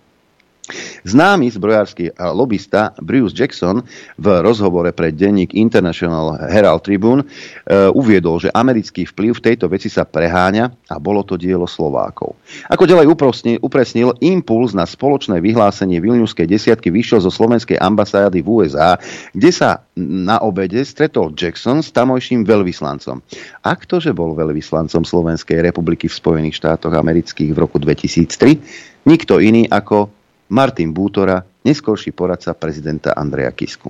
[1.02, 3.82] Známy zbrojársky lobista Bruce Jackson
[4.14, 9.90] v rozhovore pre denník International Herald Tribune e, uviedol, že americký vplyv v tejto veci
[9.90, 12.38] sa preháňa a bolo to dielo Slovákov.
[12.70, 18.62] Ako ďalej upresnil, upresnil impuls na spoločné vyhlásenie Vilniuskej desiatky vyšiel zo slovenskej ambasády v
[18.62, 19.02] USA,
[19.34, 23.18] kde sa na obede stretol Jackson s tamojším veľvyslancom.
[23.66, 29.02] A ktože bol veľvyslancom Slovenskej republiky v Spojených štátoch amerických v roku 2003?
[29.02, 30.21] Nikto iný ako
[30.52, 33.88] Martin Bútora, neskorší poradca prezidenta Andreja Kisku.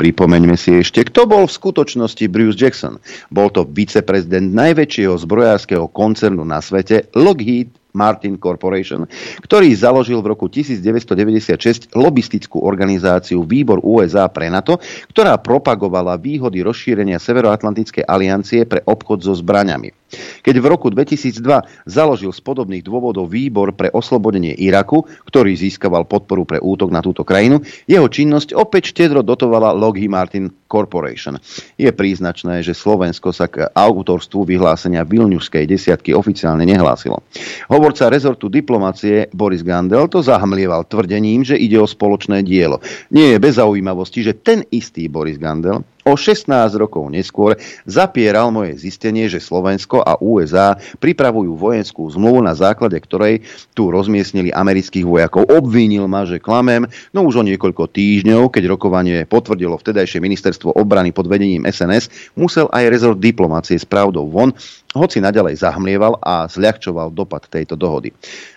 [0.00, 2.96] Pripomeňme si ešte, kto bol v skutočnosti Bruce Jackson.
[3.28, 9.04] Bol to viceprezident najväčšieho zbrojárskeho koncernu na svete Lockheed Martin Corporation,
[9.44, 14.80] ktorý založil v roku 1996 lobistickú organizáciu Výbor USA pre NATO,
[15.12, 20.01] ktorá propagovala výhody rozšírenia Severoatlantickej aliancie pre obchod so zbraňami.
[20.42, 26.44] Keď v roku 2002 založil z podobných dôvodov výbor pre oslobodenie Iraku, ktorý získaval podporu
[26.44, 31.36] pre útok na túto krajinu, jeho činnosť opäť štedro dotovala Lockheed Martin Corporation.
[31.76, 37.20] Je príznačné, že Slovensko sa k autorstvu vyhlásenia Vilniuskej desiatky oficiálne nehlásilo.
[37.68, 42.80] Hovorca rezortu diplomacie Boris Gandel to zahmlieval tvrdením, že ide o spoločné dielo.
[43.12, 46.50] Nie je bez zaujímavosti, že ten istý Boris Gandel O 16
[46.82, 47.54] rokov neskôr
[47.86, 54.50] zapieral moje zistenie, že Slovensko a USA pripravujú vojenskú zmluvu, na základe ktorej tu rozmiestnili
[54.50, 55.46] amerických vojakov.
[55.46, 61.14] Obvinil ma, že klamem, no už o niekoľko týždňov, keď rokovanie potvrdilo vtedajšie ministerstvo obrany
[61.14, 64.50] pod vedením SNS, musel aj rezort diplomácie s pravdou von,
[64.98, 68.12] hoci naďalej zahmlieval a zľahčoval dopad tejto dohody.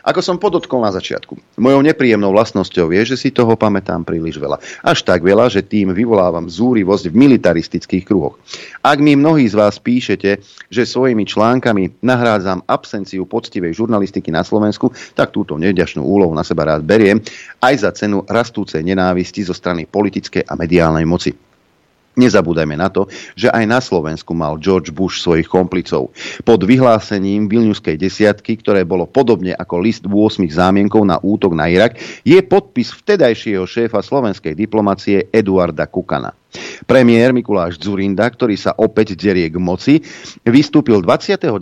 [0.06, 4.62] Ako som podotkol na začiatku, mojou nepríjemnou vlastnosťou je, že si toho pamätám príliš veľa.
[4.86, 8.38] Až tak veľa, že tým vyvolávam zúrivosť v militaristických kruhoch.
[8.86, 14.94] Ak mi mnohí z vás píšete, že svojimi článkami nahrádzam absenciu poctivej žurnalistiky na Slovensku,
[15.18, 17.18] tak túto nevďačnú úlohu na seba rád beriem,
[17.66, 21.45] aj za cenu rastúcej nenávisti zo strany politickej a mediálnej moci.
[22.16, 26.16] Nezabúdajme na to, že aj na Slovensku mal George Bush svojich komplicov.
[26.48, 32.00] Pod vyhlásením Vilniuskej desiatky, ktoré bolo podobne ako list 8 zámienkov na útok na Irak,
[32.24, 36.32] je podpis vtedajšieho šéfa slovenskej diplomacie Eduarda Kukana.
[36.86, 40.02] Premiér Mikuláš Zurinda, ktorý sa opäť derie k moci,
[40.46, 41.54] vystúpil 29.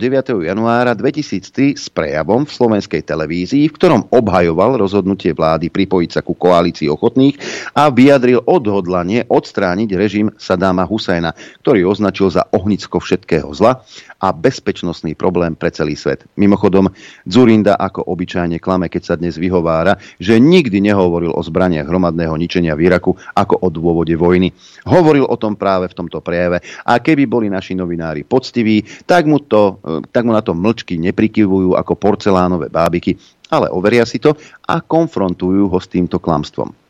[0.44, 6.36] januára 2003 s prejavom v slovenskej televízii, v ktorom obhajoval rozhodnutie vlády pripojiť sa ku
[6.36, 7.36] koalícii ochotných
[7.74, 13.84] a vyjadril odhodlanie odstrániť režim Sadáma Husajna, ktorý označil za ohnicko všetkého zla
[14.24, 16.24] a bezpečnostný problém pre celý svet.
[16.40, 16.88] Mimochodom,
[17.28, 22.72] Zurinda ako obyčajne klame, keď sa dnes vyhovára, že nikdy nehovoril o zbraniach hromadného ničenia
[22.72, 24.56] v Iraku ako o dôvode vojny.
[24.84, 29.40] Hovoril o tom práve v tomto prejave a keby boli naši novinári poctiví, tak mu,
[29.40, 33.16] to, e, tak mu na to mlčky neprikyvujú ako porcelánové bábiky,
[33.48, 34.36] ale overia si to
[34.68, 36.84] a konfrontujú ho s týmto klamstvom.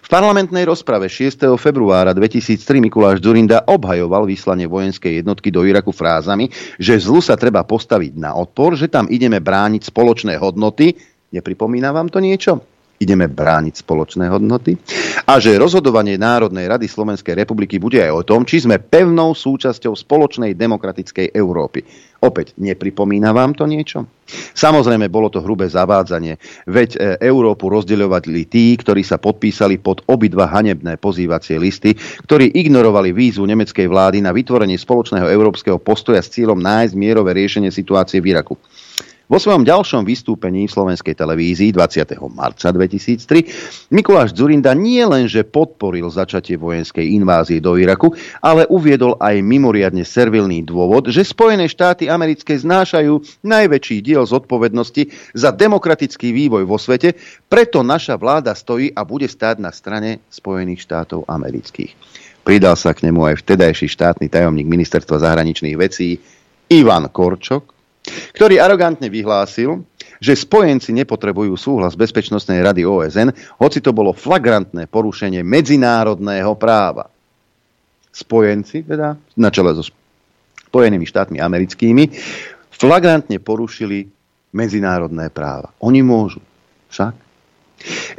[0.00, 1.54] V parlamentnej rozprave 6.
[1.54, 7.62] februára 2003 Mikuláš Zurinda obhajoval vyslanie vojenskej jednotky do Iraku frázami, že zlu sa treba
[7.62, 10.98] postaviť na odpor, že tam ideme brániť spoločné hodnoty.
[11.30, 12.58] Nepripomína vám to niečo?
[13.00, 14.76] ideme brániť spoločné hodnoty
[15.30, 19.94] a že rozhodovanie Národnej rady Slovenskej republiky bude aj o tom, či sme pevnou súčasťou
[19.94, 21.86] spoločnej demokratickej Európy.
[22.18, 24.10] Opäť, nepripomína vám to niečo?
[24.58, 26.34] Samozrejme, bolo to hrubé zavádzanie,
[26.66, 31.94] veď e, Európu rozdeľovali tí, ktorí sa podpísali pod obidva hanebné pozývacie listy,
[32.26, 37.70] ktorí ignorovali vízu nemeckej vlády na vytvorenie spoločného európskeho postoja s cieľom nájsť mierové riešenie
[37.70, 38.58] situácie v Iraku.
[39.30, 42.18] Vo svojom ďalšom vystúpení v slovenskej televízii 20.
[42.34, 48.10] marca 2003 Mikuláš Zurinda nie len, že podporil začatie vojenskej invázie do Iraku,
[48.42, 55.54] ale uviedol aj mimoriadne servilný dôvod, že Spojené štáty americké znášajú najväčší diel zodpovednosti za
[55.54, 57.14] demokratický vývoj vo svete,
[57.46, 61.94] preto naša vláda stojí a bude stáť na strane Spojených štátov amerických.
[62.42, 66.18] Pridal sa k nemu aj vtedajší štátny tajomník ministerstva zahraničných vecí
[66.66, 67.79] Ivan Korčok,
[68.36, 69.82] ktorý arogantne vyhlásil,
[70.20, 77.08] že spojenci nepotrebujú súhlas Bezpečnostnej rady OSN, hoci to bolo flagrantné porušenie medzinárodného práva.
[78.12, 79.86] Spojenci, teda na čele so
[80.70, 82.14] Spojenými štátmi americkými,
[82.70, 84.06] flagrantne porušili
[84.54, 85.74] medzinárodné práva.
[85.82, 86.38] Oni môžu.
[86.94, 87.29] Však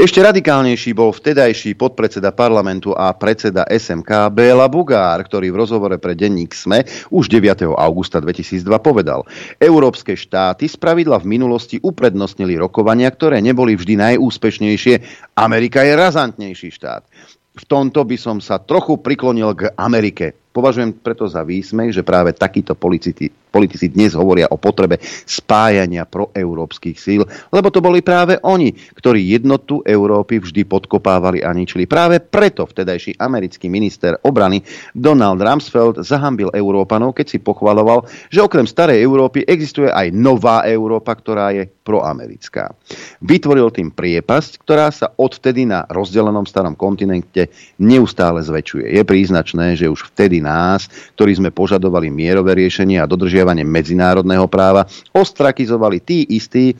[0.01, 6.17] ešte radikálnejší bol vtedajší podpredseda parlamentu a predseda SMK Béla Bugár, ktorý v rozhovore pre
[6.17, 6.81] denník SME
[7.13, 7.69] už 9.
[7.77, 9.21] augusta 2002 povedal
[9.61, 14.95] Európske štáty spravidla v minulosti uprednostnili rokovania, ktoré neboli vždy najúspešnejšie.
[15.37, 17.05] Amerika je razantnejší štát.
[17.51, 20.49] V tomto by som sa trochu priklonil k Amerike.
[20.51, 26.99] Považujem preto za výsmej, že práve takíto politici, politici dnes hovoria o potrebe spájania proeurópskych
[26.99, 27.23] síl,
[27.55, 31.87] lebo to boli práve oni, ktorí jednotu Európy vždy podkopávali a ničili.
[31.87, 34.59] Práve preto vtedajší americký minister obrany
[34.91, 41.15] Donald Rumsfeld zahambil Európanov, keď si pochvaloval, že okrem starej Európy existuje aj nová Európa,
[41.15, 42.75] ktorá je proamerická.
[43.23, 47.47] Vytvoril tým priepasť, ktorá sa odvtedy na rozdelenom starom kontinente
[47.79, 48.99] neustále zväčšuje.
[48.99, 54.89] Je príznačné, že už vtedy nás, ktorí sme požadovali mierové riešenie a dodržiavanie medzinárodného práva
[55.13, 56.73] ostrakizovali tí istí,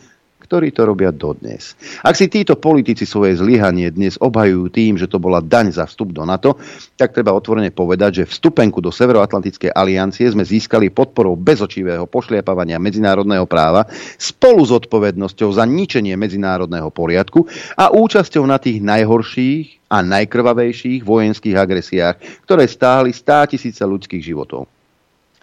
[0.52, 1.80] ktorí to robia dodnes.
[2.04, 6.12] Ak si títo politici svoje zlyhanie dnes obhajujú tým, že to bola daň za vstup
[6.12, 6.60] do NATO,
[7.00, 13.48] tak treba otvorene povedať, že vstupenku do Severoatlantickej aliancie sme získali podporou bezočivého pošliapávania medzinárodného
[13.48, 13.88] práva
[14.20, 17.48] spolu s odpovednosťou za ničenie medzinárodného poriadku
[17.80, 24.68] a účasťou na tých najhorších a najkrvavejších vojenských agresiách, ktoré stáli stá tisíce ľudských životov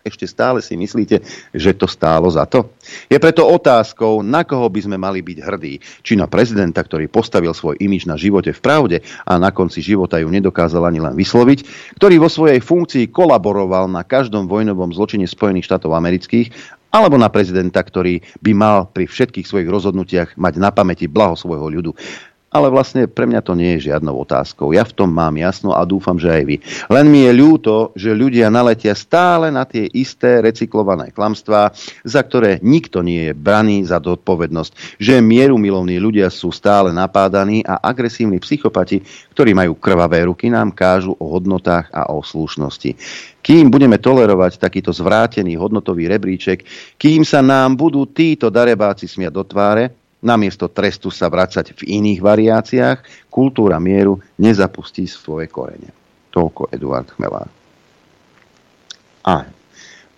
[0.09, 1.21] ešte stále si myslíte,
[1.53, 2.73] že to stálo za to?
[3.07, 5.75] Je preto otázkou, na koho by sme mali byť hrdí.
[6.03, 8.97] Či na prezidenta, ktorý postavil svoj imič na živote v pravde
[9.29, 11.59] a na konci života ju nedokázal ani len vysloviť,
[12.01, 17.85] ktorý vo svojej funkcii kolaboroval na každom vojnovom zločine Spojených štátov amerických alebo na prezidenta,
[17.85, 21.93] ktorý by mal pri všetkých svojich rozhodnutiach mať na pamäti blaho svojho ľudu.
[22.49, 24.73] Ale vlastne pre mňa to nie je žiadnou otázkou.
[24.73, 26.57] Ja v tom mám jasno a dúfam, že aj vy.
[26.89, 31.77] Len mi je ľúto, že ľudia naletia stále na tie isté recyklované klamstvá,
[32.09, 34.97] za ktoré nikto nie je braný za zodpovednosť.
[34.97, 39.05] Že mieru milovní ľudia sú stále napádaní a agresívni psychopati,
[39.37, 42.97] ktorí majú krvavé ruky, nám kážu o hodnotách a o slušnosti.
[43.45, 46.65] Kým budeme tolerovať takýto zvrátený hodnotový rebríček,
[46.97, 52.19] kým sa nám budú títo darebáci smiať do tváre, Namiesto trestu sa vracať v iných
[52.19, 55.95] variáciách, kultúra mieru nezapustí svoje korene.
[56.35, 57.47] Toľko Eduard Chmelár.
[59.23, 59.47] A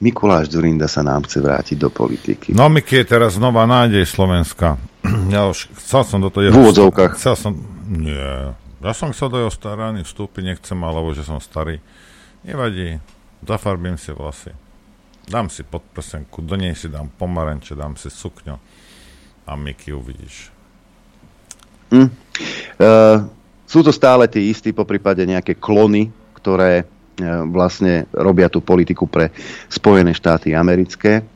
[0.01, 2.57] Mikuláš Zurinda sa nám chce vrátiť do politiky.
[2.57, 4.81] No Miky je teraz nová nádej Slovenska.
[5.29, 6.49] Ja už chcel som do toho...
[6.49, 7.21] V úvodzovkách.
[7.21, 7.53] Chcel som...
[7.85, 8.57] Nie.
[8.81, 11.85] Ja som chcel do jeho starany vstúpiť, nechcem, alebo že som starý.
[12.41, 12.97] Nevadí.
[13.45, 14.53] Zafarbím si vlasy.
[15.29, 18.57] Dám si podprsenku, do nej si dám pomaranče, dám si sukňo
[19.51, 20.55] a Miky uvidíš.
[21.91, 22.07] Hm.
[22.07, 23.27] Uh,
[23.67, 26.07] sú to stále tí istí, po prípade nejaké klony,
[26.39, 29.35] ktoré uh, vlastne robia tú politiku pre
[29.67, 31.27] Spojené štáty americké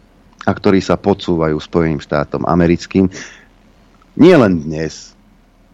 [0.47, 3.11] a ktorí sa podsúvajú Spojeným štátom americkým.
[4.15, 5.11] Nie len dnes,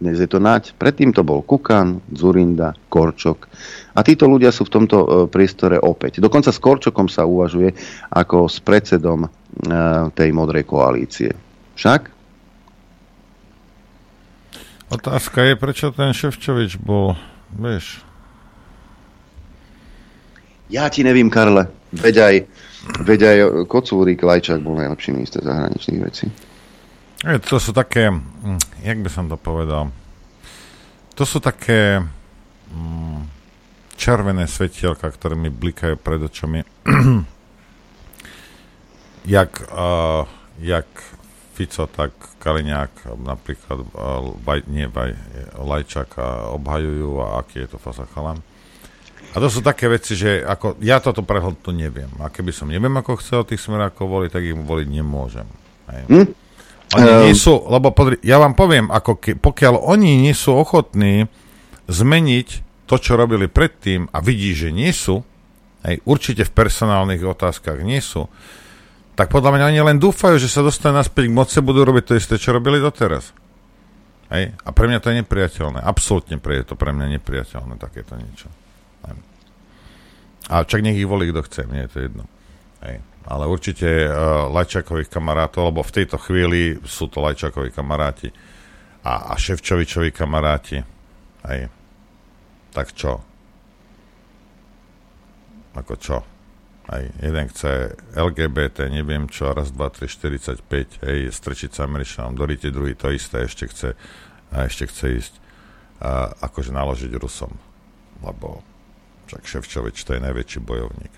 [0.01, 0.73] dnes je to nať.
[0.81, 3.53] Predtým to bol Kukan, Zurinda, Korčok.
[3.93, 6.25] A títo ľudia sú v tomto e, priestore opäť.
[6.25, 7.69] Dokonca s Korčokom sa uvažuje
[8.09, 9.29] ako s predsedom
[10.17, 11.35] tej modrej koalície.
[11.77, 12.20] Však?
[14.91, 17.15] Otázka je, prečo ten Ševčovič bol,
[17.55, 18.03] vieš...
[20.67, 21.71] Ja ti nevím, Karle.
[21.95, 22.35] Veď aj,
[23.07, 23.39] veď aj
[23.71, 26.27] Kocúrik Lajčák bol najlepší minister zahraničných vecí.
[27.23, 29.95] Je, to sú také, hm, jak by som to povedal,
[31.15, 32.03] to sú také
[32.75, 33.31] mm,
[33.95, 36.67] červené svetielka, ktoré mi blikajú pred očami.
[39.39, 40.27] jak, uh,
[40.59, 40.87] jak
[41.61, 45.12] Fico, tak Kaliňák napríklad, uh, vaj, nie vaj,
[45.61, 48.41] Lajčaka obhajujú a aký je to fasa chalan.
[49.31, 51.20] A to sú také veci, že ako, ja toto
[51.61, 52.09] to neviem.
[52.16, 55.45] A keby som neviem, ako chcel tých smerákov voliť, tak ich voliť nemôžem.
[55.93, 56.03] Hej.
[56.09, 56.27] Hm?
[56.97, 57.23] Oni um.
[57.28, 61.28] nie sú, lebo podri, ja vám poviem, ako ke, pokiaľ oni nie sú ochotní
[61.87, 62.49] zmeniť
[62.89, 65.23] to, čo robili predtým a vidí, že nie sú,
[65.85, 68.27] aj určite v personálnych otázkach nie sú,
[69.21, 72.13] tak podľa mňa oni len dúfajú, že sa dostanú naspäť k moci, budú robiť to
[72.17, 73.37] isté, čo robili doteraz.
[74.33, 74.57] Hej?
[74.65, 75.85] A pre mňa to je nepriateľné.
[75.85, 78.49] Absolútne pre, je to pre mňa nepriateľné takéto niečo.
[79.05, 79.21] Hej.
[80.49, 82.25] A čak nech ich volí, kto chce, mne je to jedno.
[82.81, 88.33] Hej ale určite uh, Lajčakových kamarátov, lebo v tejto chvíli sú to Lajčakoví kamaráti
[89.05, 90.81] a, a Ševčovičoví kamaráti.
[91.45, 91.69] Hej.
[92.73, 93.21] Tak čo?
[95.77, 96.17] Ako čo?
[96.91, 102.43] Aj jeden chce LGBT, neviem čo, raz, dva, tri, 45, hej, strčiť sa Američanom do
[102.43, 103.95] rite, druhý to isté, ešte chce,
[104.51, 105.35] a ešte chce ísť
[106.03, 107.55] a, akože naložiť Rusom.
[108.27, 108.67] Lebo
[109.31, 111.15] však Ševčovič to je najväčší bojovník.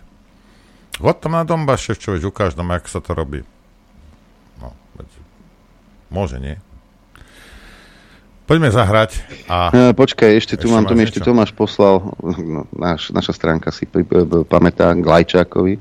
[1.01, 3.41] Chod tam na Donbass, Ševčovič, ukáž nám, ako sa to robí.
[4.61, 4.77] No,
[6.13, 6.61] môže, nie?
[8.53, 9.17] Poďme zahrať.
[9.49, 9.73] A...
[9.73, 13.73] E, počkaj, ešte tu ešte mám, to mi ešte Tomáš poslal, no, naš, naša stránka
[13.73, 14.05] si pri,
[14.45, 15.81] pamätá Glajčákovi,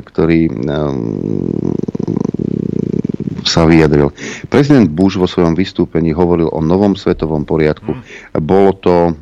[0.00, 1.76] ktorý um,
[3.42, 4.14] sa vyjadril.
[4.46, 7.98] Prezident Bush vo svojom vystúpení hovoril o novom svetovom poriadku.
[8.38, 9.12] Bolo to e,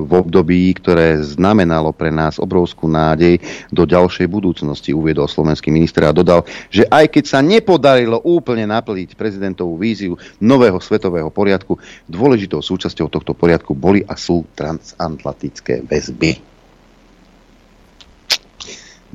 [0.00, 6.16] v období, ktoré znamenalo pre nás obrovskú nádej do ďalšej budúcnosti, uviedol slovenský minister a
[6.16, 11.76] dodal, že aj keď sa nepodarilo úplne naplniť prezidentovú víziu nového svetového poriadku,
[12.08, 16.40] dôležitou súčasťou tohto poriadku boli a sú transatlantické väzby.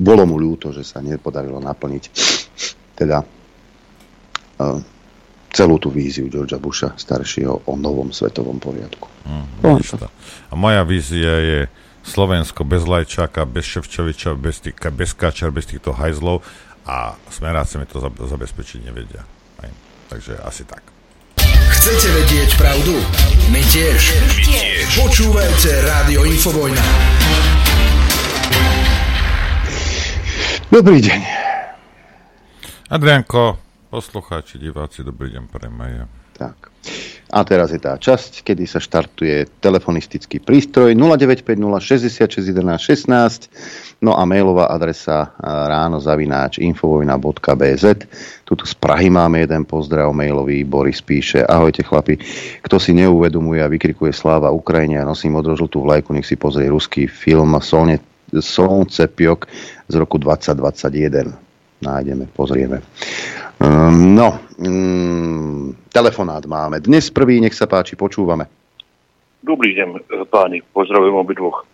[0.00, 2.04] Bolo mu ľúto, že sa nepodarilo naplniť
[2.96, 3.39] teda
[5.50, 9.10] celú tú víziu Georgia Busha staršieho o novom svetovom poriadku.
[9.26, 9.82] Mm,
[10.50, 11.58] a moja vízia je
[12.06, 16.40] Slovensko bez Lajčáka, bez Ševčoviča, bez, tých, bez Kačar, bez týchto hajzlov
[16.88, 19.22] a smeráci mi to zabezpečiť nevedia.
[19.60, 19.70] Aj.
[20.08, 20.80] Takže asi tak.
[21.70, 22.92] Chcete vedieť pravdu?
[23.52, 24.00] My tiež.
[24.16, 24.86] My tiež.
[25.00, 26.84] Počúvajte Rádio Infovojna.
[30.70, 31.20] Dobrý deň.
[32.90, 36.06] Adrianko, Poslucháči, diváci, dobrý deň, premaja.
[36.38, 36.70] Tak.
[37.34, 44.22] A teraz je tá časť, kedy sa štartuje telefonistický prístroj 0950 66 16 no a
[44.22, 47.84] mailová adresa ráno zavináč infovojna.bz
[48.46, 51.42] Tuto z Prahy máme jeden pozdrav mailový, Boris píše.
[51.42, 52.14] Ahojte chlapi,
[52.62, 57.10] kto si neuvedomuje a vykrikuje sláva Ukrajine a nosí modrožltú vlajku, nech si pozrie ruský
[57.10, 57.98] film Solne,
[58.38, 59.50] Solnce Piok
[59.90, 61.49] z roku 2021
[61.80, 62.84] nájdeme, pozrieme.
[63.60, 66.80] Um, no, um, telefonát máme.
[66.80, 68.48] Dnes prvý, nech sa páči, počúvame.
[69.40, 71.64] Dobrý deň, páni, pozdravujem obidvoch.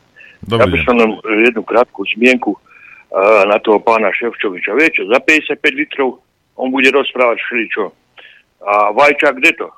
[0.47, 1.11] Dobrý ja by som len
[1.51, 4.78] jednu krátku zmienku uh, na toho pána Ševčoviča.
[4.78, 6.23] Viete, za 55 litrov
[6.55, 7.85] on bude rozprávať všeličo.
[8.62, 9.69] A Vajčák, kde to?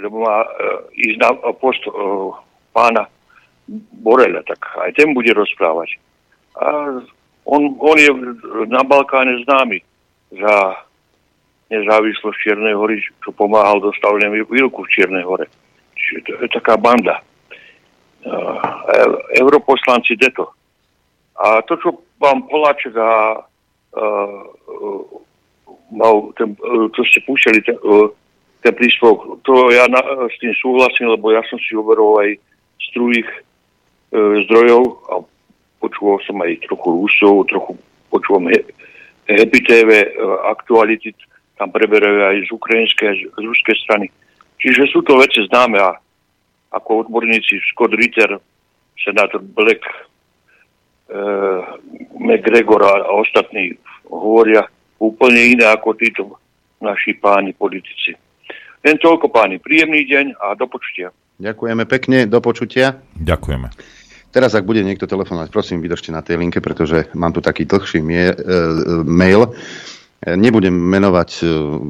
[0.00, 0.48] Lebo má uh,
[0.96, 2.32] ísť na post uh,
[2.72, 3.06] pána
[4.00, 5.96] Borela, tak aj ten bude rozprávať.
[6.60, 7.00] A
[7.44, 8.10] on, on je
[8.68, 9.84] na Balkáne známy
[10.32, 10.84] za
[11.72, 15.48] nezávislosť Čiernej hory, čo pomáhal dostavleniam výroku v Čiernej hore.
[15.96, 17.20] Čiže to je taká banda.
[19.40, 20.52] europoslanci deto.
[21.34, 21.88] A to, čo
[22.20, 24.40] vám Poláček a uh,
[25.90, 27.76] mal ten, uh, to ste púšťali, ten,
[28.62, 30.00] ten príspevok, to ja na,
[30.30, 32.30] s tým súhlasím, lebo ja som si overoval aj
[32.80, 35.14] z druhých uh, zdrojov a
[35.84, 37.76] počúval som aj trochu Rusov, trochu
[38.08, 38.64] počúvam he,
[39.28, 41.12] Happy TV, uh, aktuality
[41.60, 44.06] tam preberajú aj z ukrajinskej, aj z ruskej strany.
[44.58, 45.96] Čiže sú to veci známe a
[46.72, 48.40] ako odborníci Scott Ritter,
[48.98, 49.84] senátor Black,
[51.12, 51.78] uh,
[52.18, 53.78] McGregor a, a ostatní
[54.08, 54.66] hovoria
[54.98, 56.22] úplne iné ako títo
[56.82, 58.16] naši páni politici.
[58.84, 59.56] Len toľko páni.
[59.62, 61.08] Príjemný deň a do počutia.
[61.40, 63.00] Ďakujeme pekne, do počutia.
[63.16, 63.72] Ďakujeme.
[64.34, 68.02] Teraz, ak bude niekto telefonovať, prosím, vydržte na tej linke, pretože mám tu taký dlhší
[68.02, 68.38] mie- e,
[69.06, 69.54] mail.
[70.26, 71.42] Nebudem menovať e,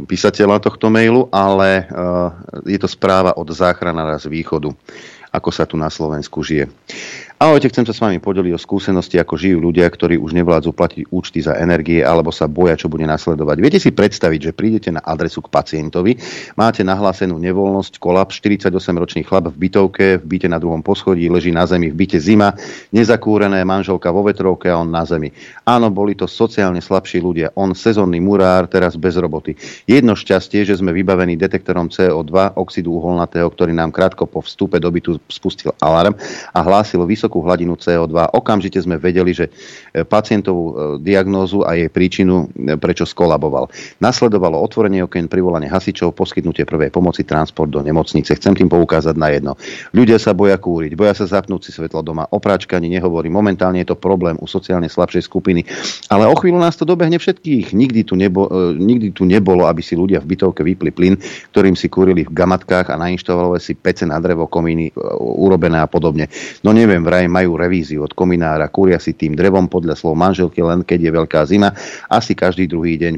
[0.05, 4.69] písateľa tohto mailu, ale e, je to správa od záchranára z východu,
[5.33, 6.69] ako sa tu na Slovensku žije.
[7.45, 11.12] Ahojte, chcem sa s vami podeliť o skúsenosti, ako žijú ľudia, ktorí už nevládzu platiť
[11.12, 13.57] účty za energie alebo sa boja, čo bude nasledovať.
[13.61, 16.16] Viete si predstaviť, že prídete na adresu k pacientovi,
[16.57, 21.69] máte nahlásenú nevoľnosť, kolaps, 48-ročný chlap v bytovke, v byte na druhom poschodí, leží na
[21.69, 22.57] zemi, v byte zima,
[22.97, 25.29] nezakúrené, manželka vo vetrovke a on na zemi.
[25.69, 27.53] Áno, boli to sociálne slabší ľudia.
[27.61, 29.53] On sezónny murár, teraz bez roboty.
[29.85, 34.89] Jedno šťastie, že sme vybavení detektorom CO2, oxidu uholnatého, ktorý nám krátko po vstupe do
[34.89, 36.16] bytu spustil alarm
[36.57, 38.31] a hlásil vysokú vysokú hladinu CO2.
[38.31, 39.51] Okamžite sme vedeli, že
[39.90, 43.66] e, pacientovú e, diagnózu a jej príčinu, e, prečo skolaboval.
[43.98, 48.39] Nasledovalo otvorenie okien, privolanie hasičov, poskytnutie prvej pomoci, transport do nemocnice.
[48.39, 49.59] Chcem tým poukázať na jedno.
[49.90, 52.31] Ľudia sa boja kúriť, boja sa zapnúť si svetlo doma.
[52.31, 53.35] O práčkaní nehovorím.
[53.35, 55.66] Momentálne je to problém u sociálne slabšej skupiny.
[56.06, 57.74] Ale o chvíľu nás to dobehne všetkých.
[57.74, 58.47] Nikdy tu, nebo,
[58.78, 61.19] nikdy tu nebolo, aby si ľudia v bytovke vypli plyn,
[61.51, 64.93] ktorým si kúrili v gamatkách a nainštalovali si pece na drevo, komíny
[65.24, 66.28] urobené a podobne.
[66.61, 70.61] No neviem, vraj aj majú revíziu od kominára, kúria si tým drevom podľa slov manželky,
[70.61, 71.73] len keď je veľká zima,
[72.13, 73.15] asi každý druhý deň.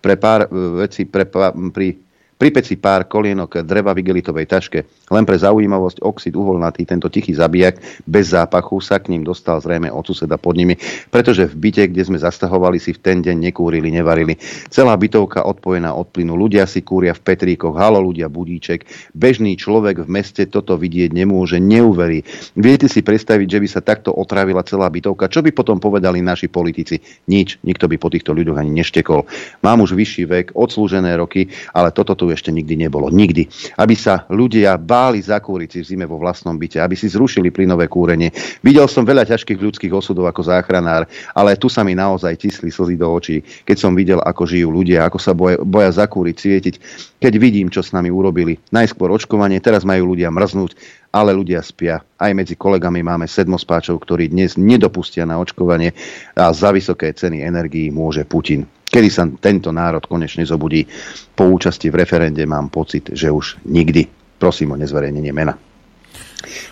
[0.00, 1.28] Pre pár e, veci, pre,
[1.72, 2.03] pri
[2.44, 4.84] pri peci pár kolienok dreva v igelitovej taške.
[5.08, 9.88] Len pre zaujímavosť oxid uholnatý, tento tichý zabijak bez zápachu sa k ním dostal zrejme
[9.88, 10.76] od suseda pod nimi,
[11.08, 14.36] pretože v byte, kde sme zastahovali si v ten deň nekúrili, nevarili.
[14.68, 16.36] Celá bytovka odpojená od plynu.
[16.36, 18.84] Ľudia si kúria v Petríkoch, halo ľudia, budíček.
[19.16, 22.28] Bežný človek v meste toto vidieť nemôže, neuverí.
[22.60, 25.32] Viete si predstaviť, že by sa takto otravila celá bytovka?
[25.32, 27.00] Čo by potom povedali naši politici?
[27.24, 27.56] Nič.
[27.64, 29.24] Nikto by po týchto ľuďoch ani neštekol.
[29.64, 33.08] Mám už vyšší vek, odslúžené roky, ale toto tu ešte nikdy nebolo.
[33.08, 33.74] Nikdy.
[33.78, 37.86] Aby sa ľudia báli zakúriť si v zime vo vlastnom byte, aby si zrušili plynové
[37.86, 38.34] kúrenie.
[38.60, 42.98] Videl som veľa ťažkých ľudských osudov ako záchranár, ale tu sa mi naozaj tisli slzy
[42.98, 46.74] do očí, keď som videl, ako žijú ľudia, ako sa boja, boja zakúriť, svietiť,
[47.22, 48.58] keď vidím, čo s nami urobili.
[48.74, 50.74] Najskôr očkovanie, teraz majú ľudia mrznúť,
[51.14, 52.02] ale ľudia spia.
[52.18, 55.94] Aj medzi kolegami máme sedmospáčov, ktorí dnes nedopustia na očkovanie
[56.34, 58.66] a za vysoké ceny energií môže Putin.
[58.94, 60.86] Kedy sa tento národ konečne zobudí
[61.34, 64.06] po účasti v referende, mám pocit, že už nikdy.
[64.38, 65.58] Prosím o nezverejnenie mena.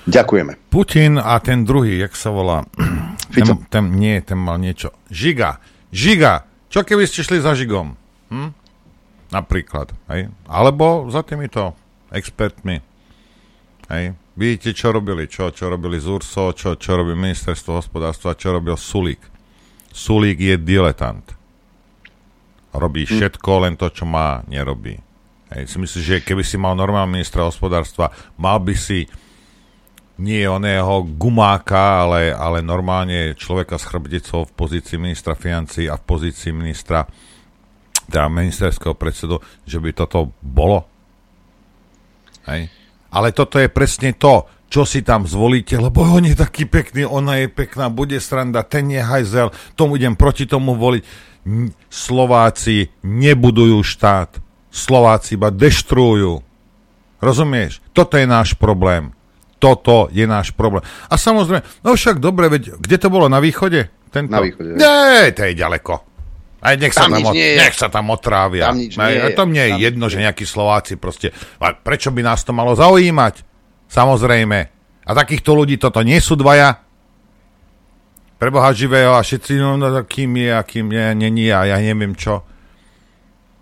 [0.07, 0.70] Ďakujeme.
[0.70, 2.62] Putin a ten druhý, jak sa volá?
[3.35, 3.59] Fico.
[3.66, 4.94] Ten, ten, nie, ten mal niečo.
[5.11, 5.59] Žiga.
[5.90, 6.47] Žiga.
[6.70, 7.99] Čo keby ste šli za Žigom?
[8.31, 8.51] Hm?
[9.35, 9.90] Napríklad.
[10.15, 10.31] Hej?
[10.47, 11.74] Alebo za týmito
[12.15, 12.78] expertmi.
[13.90, 14.15] Hej?
[14.39, 18.78] Vidíte, čo robili, čo, čo robili z URSO, čo, čo robí ministerstvo hospodárstva, čo robil
[18.78, 19.20] Sulík.
[19.90, 21.41] Sulík je diletant.
[22.73, 23.11] Robí hm.
[23.12, 24.97] všetko, len to, čo má, nerobí.
[25.53, 28.09] Hej, si myslíš, že keby si mal normálne ministra hospodárstva,
[28.40, 29.05] mal by si
[30.16, 36.05] nie oného gumáka, ale, ale normálne človeka s chrbticou v pozícii ministra financí a v
[36.05, 37.05] pozícii ministra
[38.09, 40.85] teda ministerského predsedu, že by toto bolo.
[42.49, 42.69] Hej.
[43.12, 47.44] Ale toto je presne to, čo si tam zvolíte, lebo on je taký pekný, ona
[47.44, 51.31] je pekná, bude sranda, ten je hajzel, tomu idem proti tomu voliť.
[51.90, 54.39] Slováci nebudujú štát.
[54.70, 56.40] Slováci iba deštruujú.
[57.23, 57.82] Rozumieš?
[57.94, 59.14] Toto je náš problém.
[59.62, 60.82] Toto je náš problém.
[61.06, 63.31] A samozrejme, no však dobre, veď, kde to bolo?
[63.31, 63.94] Na východe?
[64.10, 64.35] Tento?
[64.35, 64.74] Na východe.
[64.74, 65.94] Nie, to je ďaleko.
[66.62, 68.70] Aj nech, tam sa tam, nie nech sa tam otrávia.
[68.70, 69.35] Tam nič nie je.
[69.35, 71.35] To mne je jedno, že nejakí Slováci proste...
[71.62, 73.43] A prečo by nás to malo zaujímať?
[73.90, 74.59] Samozrejme.
[75.02, 76.81] A takýchto ľudí toto nie sú dvaja.
[78.43, 82.19] Preboha živého a všetci, no, no kým je a kým nie, není a ja neviem
[82.19, 82.43] čo.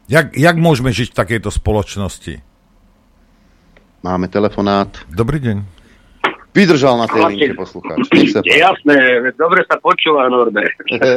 [0.08, 2.40] Jak, jak môžeme žiť v takejto spoločnosti?
[4.00, 4.88] Máme telefonát.
[5.12, 5.56] Dobrý deň.
[6.56, 8.08] Vydržal na tej linke poslucháč.
[8.48, 10.72] Jasné, dobre sa počúva, Norbert.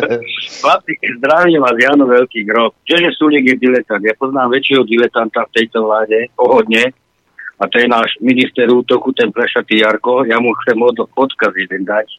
[0.60, 2.76] Chlapci, zdravím vás, Jano Veľký grob.
[2.84, 4.04] Čože sú niekde diletant?
[4.04, 6.92] Ja poznám väčšieho diletanta v tejto vláde, pohodne,
[7.64, 11.88] a to je náš minister útoku, ten prešatý Jarko, ja mu chcem od, odkaz jeden
[11.88, 12.12] dať.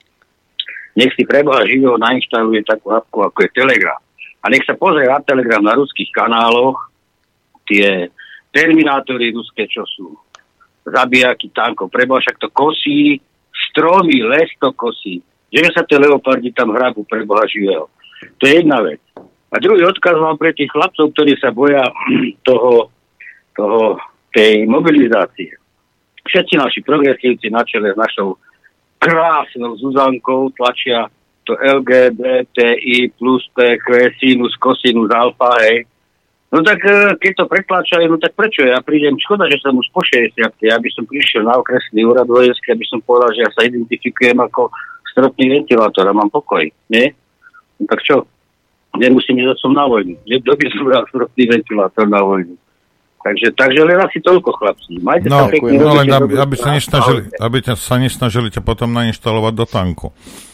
[0.95, 3.99] Nech si preboha živého nainštaluje takú apku, ako je Telegram.
[4.45, 6.79] A nech sa pozrie na Telegram na ruských kanáloch,
[7.67, 8.13] tie
[8.55, 10.15] terminátory ruské, čo sú
[10.87, 11.91] zabijaky tankov.
[11.91, 13.19] Preboha však to kosí,
[13.51, 15.25] stromy, les to kosí.
[15.51, 17.91] Že sa tie leopardi tam hrabu preboha živého.
[18.39, 19.01] To je jedna vec.
[19.55, 21.87] A druhý odkaz mám pre tých chlapcov, ktorí sa boja
[22.49, 22.91] toho,
[23.55, 23.99] toho
[24.35, 25.55] tej mobilizácie.
[26.27, 28.35] Všetci naši progresívci na čele s našou
[29.05, 31.13] krásnou Zuzankou tlačia
[31.45, 35.85] to LGBTI plus PQ, sinus, cosinus, alfa, hej.
[36.49, 38.65] No tak e, keď to pretláčajú, no tak prečo?
[38.65, 42.31] Ja prídem, škoda, že som už po 60 ja by som prišiel na okresný úrad
[42.31, 44.73] vojenský, aby som povedal, že ja sa identifikujem ako
[45.13, 47.07] stropný ventilátor a mám pokoj, nie?
[47.77, 48.25] No tak čo?
[48.95, 50.15] Nemusím ísť som na vojnu.
[50.23, 52.55] Kto by som bral stropný ventilátor na vojnu?
[53.25, 55.01] Takže, takže len asi toľko, chlapci.
[55.01, 55.81] Majte no, sa pekne.
[55.81, 60.07] No, len aby, aby, sa nesnažili, aby sa nesnažili ťa potom nainštalovať do tanku.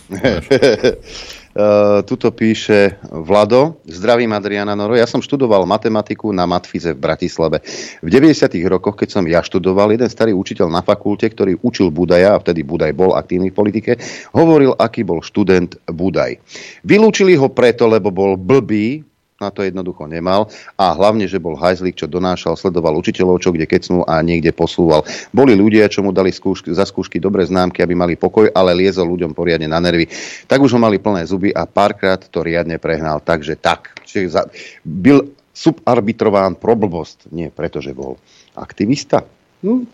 [0.07, 3.83] Uh, tuto píše Vlado.
[3.91, 4.95] Zdravím Adriana Noro.
[4.95, 7.59] Ja som študoval matematiku na Matfize v Bratislave.
[8.03, 8.55] V 90.
[8.71, 12.63] rokoch, keď som ja študoval, jeden starý učiteľ na fakulte, ktorý učil Budaja, a vtedy
[12.63, 13.99] Budaj bol aktívny v politike,
[14.31, 16.39] hovoril, aký bol študent Budaj.
[16.87, 19.10] Vylúčili ho preto, lebo bol blbý,
[19.41, 23.65] na to jednoducho nemal a hlavne, že bol hajzlik, čo donášal, sledoval učiteľov, čo kde
[23.65, 25.01] kecnú a niekde posúval.
[25.33, 29.09] Boli ľudia, čo mu dali skúšky, za skúšky dobré známky, aby mali pokoj, ale liezol
[29.09, 30.12] ľuďom poriadne na nervy.
[30.45, 33.25] Tak už ho mali plné zuby a párkrát to riadne prehnal.
[33.25, 33.97] Takže tak.
[34.05, 34.45] Čiže za,
[34.85, 37.33] byl subarbitrován pro blbosť.
[37.33, 38.21] Nie preto, že bol
[38.61, 39.25] aktivista.
[39.65, 39.89] Hm.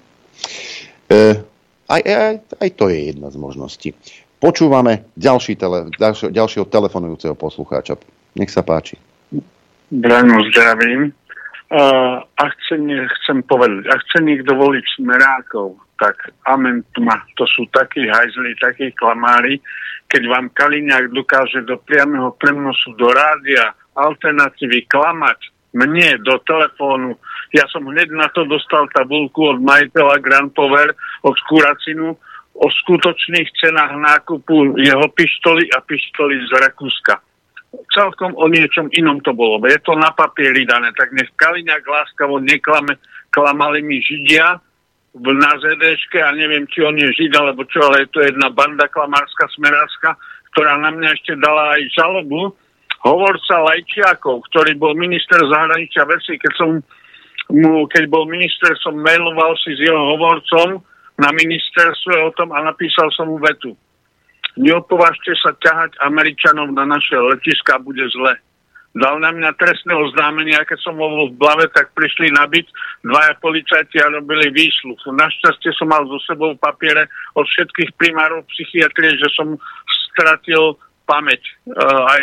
[1.07, 1.19] E,
[1.87, 2.35] aj, aj,
[2.67, 3.95] aj to je jedna z možností.
[4.43, 5.87] Počúvame ďalší tele,
[6.35, 7.95] ďalšieho telefonujúceho poslucháča.
[8.35, 8.99] Nech sa páči.
[9.91, 11.15] Braňu zdravím.
[11.67, 16.15] Uh, a chcem, chcem povedať, ak chce niekto voliť smerákov, tak
[16.47, 19.59] amen tma, to sú takí hajzli, takí klamári,
[20.07, 27.19] keď vám Kaliňák dokáže do priameho prenosu do rádia alternatívy klamať mne do telefónu.
[27.51, 30.95] Ja som hneď na to dostal tabulku od majiteľa Grand Power,
[31.27, 32.15] od Kuracinu,
[32.55, 37.26] o skutočných cenách nákupu jeho pištoli a pištoli z Rakúska
[37.93, 39.61] celkom o niečom inom to bolo.
[39.67, 43.01] Je to na papieri dané, tak nech Kaliňák láskavo neklame,
[43.33, 44.61] klamali mi Židia
[45.17, 48.85] na ZDŠke a neviem, či on je Žid alebo čo, ale je to jedna banda
[48.93, 50.13] klamárska, smerárska,
[50.53, 52.53] ktorá na mňa ešte dala aj žalobu.
[53.01, 56.71] Hovorca Lajčiakov, ktorý bol minister zahraničia veci, keď som
[57.55, 60.83] mu, keď bol minister, som mailoval si s jeho hovorcom
[61.17, 63.73] na ministerstve o tom a napísal som mu vetu
[64.57, 68.37] neopovážte sa ťahať Američanov na naše letiska, bude zle.
[68.97, 72.65] Dal na mňa trestné oznámenie, keď som bol v Blave, tak prišli nabiť
[73.05, 74.97] dvaja policajti a robili výsluch.
[75.05, 77.05] Našťastie som mal so sebou papiere
[77.37, 79.61] od všetkých primárov psychiatrie, že som
[80.09, 82.23] stratil pamäť uh, aj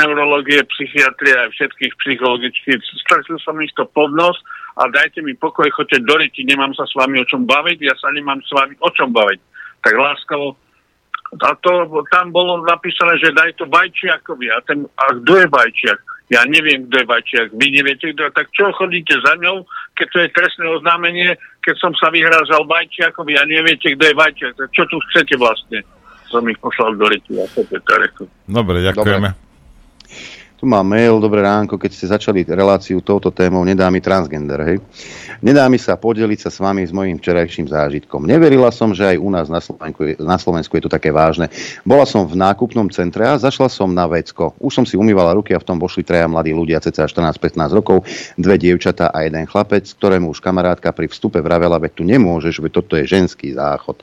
[0.00, 2.80] neurologie, psychiatrie, aj všetkých psychologických.
[3.04, 4.40] Stratil som ich to podnos
[4.80, 7.94] a dajte mi pokoj, choďte do ryti, nemám sa s vami o čom baviť, ja
[8.00, 9.40] sa nemám s vami o čom baviť.
[9.84, 10.56] Tak láskavo
[11.42, 11.72] a to,
[12.14, 14.46] tam bolo napísané, že daj to Bajčiakovi.
[14.54, 16.00] A, ten, a kto je Bajčiak?
[16.32, 17.48] Ja neviem, kto je Bajčiak.
[17.52, 19.66] Vy neviete, kto Tak čo chodíte za ňou,
[19.98, 24.52] keď to je trestné oznámenie, keď som sa vyhrázal Bajčiakovi a neviete, kto je Bajčiak.
[24.56, 25.84] Tak čo tu chcete vlastne?
[26.30, 27.36] Som ich poslal do ryti.
[28.48, 29.30] Dobre, ďakujeme.
[29.30, 29.43] Dobre.
[30.64, 34.80] Tu mám mail, dobré ránko, keď ste začali reláciu touto témou, nedá mi transgender, hej.
[35.44, 38.24] Nedá mi sa podeliť sa s vami s mojím včerajším zážitkom.
[38.24, 41.52] Neverila som, že aj u nás na Slovensku, na Slovensku je to také vážne.
[41.84, 44.56] Bola som v nákupnom centre a zašla som na vecko.
[44.56, 48.08] Už som si umývala ruky a v tom vošli traja mladí ľudia, cca 14-15 rokov,
[48.40, 52.72] dve dievčatá a jeden chlapec, ktorému už kamarátka pri vstupe vravela, veď tu nemôžeš, veď
[52.72, 54.00] toto je ženský záchod.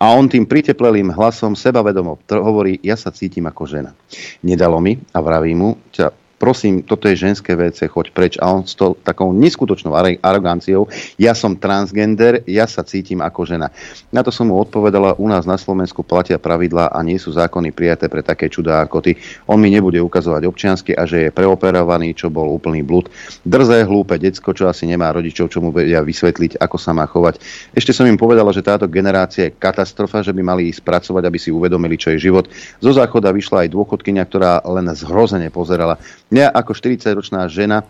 [0.00, 3.92] A on tým priteplelým hlasom sebavedomo hovorí, ja sa cítim ako žena.
[4.40, 8.32] Nedalo mi a vraví mu, ťa prosím, toto je ženské WC, choď preč.
[8.40, 9.92] A on s to, takou neskutočnou
[10.24, 10.88] aroganciou,
[11.20, 13.68] ja som transgender, ja sa cítim ako žena.
[14.08, 17.76] Na to som mu odpovedala, u nás na Slovensku platia pravidlá a nie sú zákony
[17.76, 19.20] prijaté pre také čudá ako ty.
[19.44, 23.12] On mi nebude ukazovať občiansky a že je preoperovaný, čo bol úplný blud.
[23.44, 27.36] Drzé, hlúpe decko, čo asi nemá rodičov, čo mu vedia vysvetliť, ako sa má chovať.
[27.76, 31.36] Ešte som im povedala, že táto generácia je katastrofa, že by mali ísť pracovať, aby
[31.36, 32.48] si uvedomili, čo je život.
[32.80, 36.00] Zo záchoda vyšla aj dôchodkynia, ktorá len zhrozene pozerala
[36.30, 37.82] Mňa ako 40-ročná žena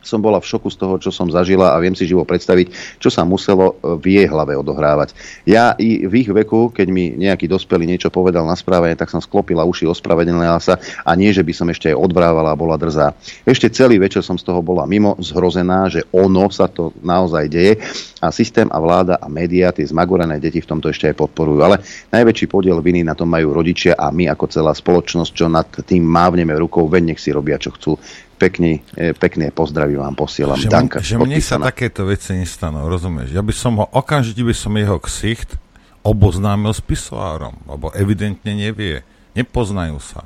[0.00, 3.12] som bola v šoku z toho, čo som zažila a viem si živo predstaviť, čo
[3.12, 5.12] sa muselo e, v jej hlave odohrávať.
[5.44, 9.20] Ja i v ich veku, keď mi nejaký dospelý niečo povedal na správanie, tak som
[9.20, 13.12] sklopila uši, ospravedlnila sa a nie, že by som ešte aj odvrávala a bola drzá.
[13.44, 17.76] Ešte celý večer som z toho bola mimo zhrozená, že ono sa to naozaj deje
[18.24, 21.60] a systém a vláda a médiá tie zmagorené deti v tomto ešte aj podporujú.
[21.60, 21.76] Ale
[22.12, 26.04] najväčší podiel viny na to majú rodičia a my ako celá spoločnosť, čo nad tým
[26.04, 28.00] mávneme rukou, ven nech si robia, čo chcú
[28.40, 30.56] pekný, e, pekné pozdraví vám posielam.
[30.56, 33.36] Že, Danka, že mne sa takéto veci nestanú, rozumieš?
[33.36, 35.60] Ja by som ho, okamžite by som jeho ksicht
[36.00, 39.04] oboznámil s pisoárom, lebo evidentne nevie.
[39.36, 40.24] Nepoznajú sa.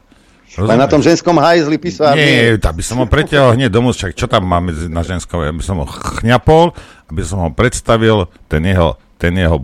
[0.54, 0.78] Rozumieš?
[0.78, 2.54] Na tom ženskom hajzli pisár nie.
[2.54, 5.64] Nie, by som ho preťahol hneď domov, čak čo tam máme na ženskom, ja by
[5.66, 5.86] som ho
[6.22, 6.70] chňapol,
[7.10, 9.58] aby som ho predstavil, ten jeho, ten jeho,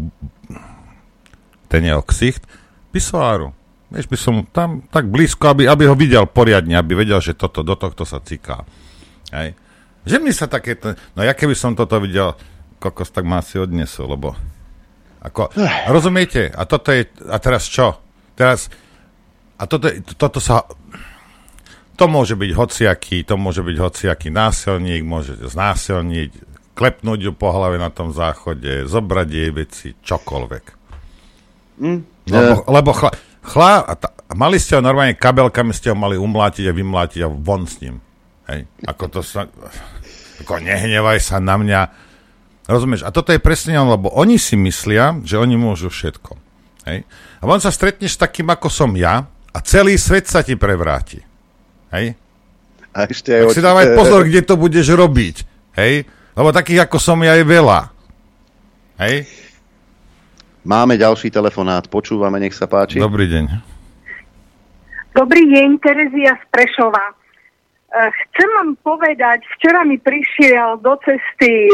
[1.70, 2.42] ten jeho ksicht,
[2.90, 3.54] pisoáru.
[3.90, 7.66] Vieš, by som tam tak blízko, aby, aby ho videl poriadne, aby vedel, že toto,
[7.66, 8.62] do tohto sa ciká.
[9.34, 9.58] Hej.
[10.06, 10.94] Že mi sa takéto...
[11.18, 12.38] No ja keby som toto videl,
[12.78, 14.38] kokos, tak ma asi odnesol, lebo...
[15.20, 15.52] Ako,
[15.90, 16.48] rozumiete?
[16.54, 17.10] A toto je...
[17.26, 17.98] A teraz čo?
[18.38, 18.70] Teraz...
[19.58, 20.64] A toto, toto sa...
[21.98, 26.32] To môže byť hociaký, to môže byť hociaký násilník, môže znásilniť,
[26.72, 30.64] klepnúť ju po hlave na tom záchode, zobrať jej veci, čokoľvek.
[31.84, 32.00] Mm.
[32.32, 36.20] Lebo, lebo chla, Chlá, a, ta, a mali ste ho normálne kabelkami, ste ho mali
[36.20, 38.04] umlátiť a vymlátiť a von s ním.
[38.46, 38.68] Hej?
[38.84, 39.48] Ako to sa...
[40.44, 41.80] Ako nehnevaj sa na mňa.
[42.68, 43.04] Rozumieš?
[43.04, 46.36] A toto je presne on, lebo oni si myslia, že oni môžu všetko.
[46.88, 47.04] Hej?
[47.40, 51.20] A on sa stretneš s takým, ako som ja a celý svet sa ti prevráti.
[51.90, 52.14] Hej?
[52.90, 55.36] A ešte aj tak si dávaj pozor, kde to budeš robiť.
[55.78, 56.04] Hej?
[56.34, 57.90] Lebo takých, ako som ja, je veľa.
[59.00, 59.26] Hej?
[60.60, 63.00] Máme ďalší telefonát, počúvame, nech sa páči.
[63.00, 63.44] Dobrý deň.
[65.16, 67.00] Dobrý deň, Terezia z Prešova.
[67.08, 67.14] E,
[68.12, 71.72] chcem vám povedať, včera mi prišiel do cesty e,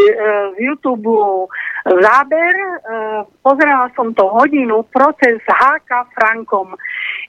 [0.55, 1.51] z YouTube
[1.83, 2.69] záber, e,
[3.43, 6.79] pozerala som to hodinu, proces HK Frankom.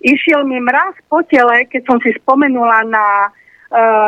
[0.05, 3.33] Išiel mi mraz po tele, keď som si spomenula na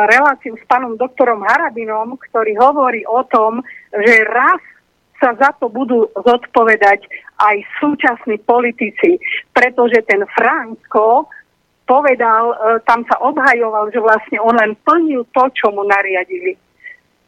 [0.08, 3.60] reláciu s pánom doktorom Harabinom, ktorý hovorí o tom,
[3.92, 4.56] že raz
[5.20, 7.04] sa za to budú zodpovedať
[7.40, 9.16] aj súčasní politici,
[9.56, 11.32] pretože ten Franko
[11.88, 12.56] povedal, e,
[12.86, 16.54] tam sa obhajoval, že vlastne on len plnil to, čo mu nariadili.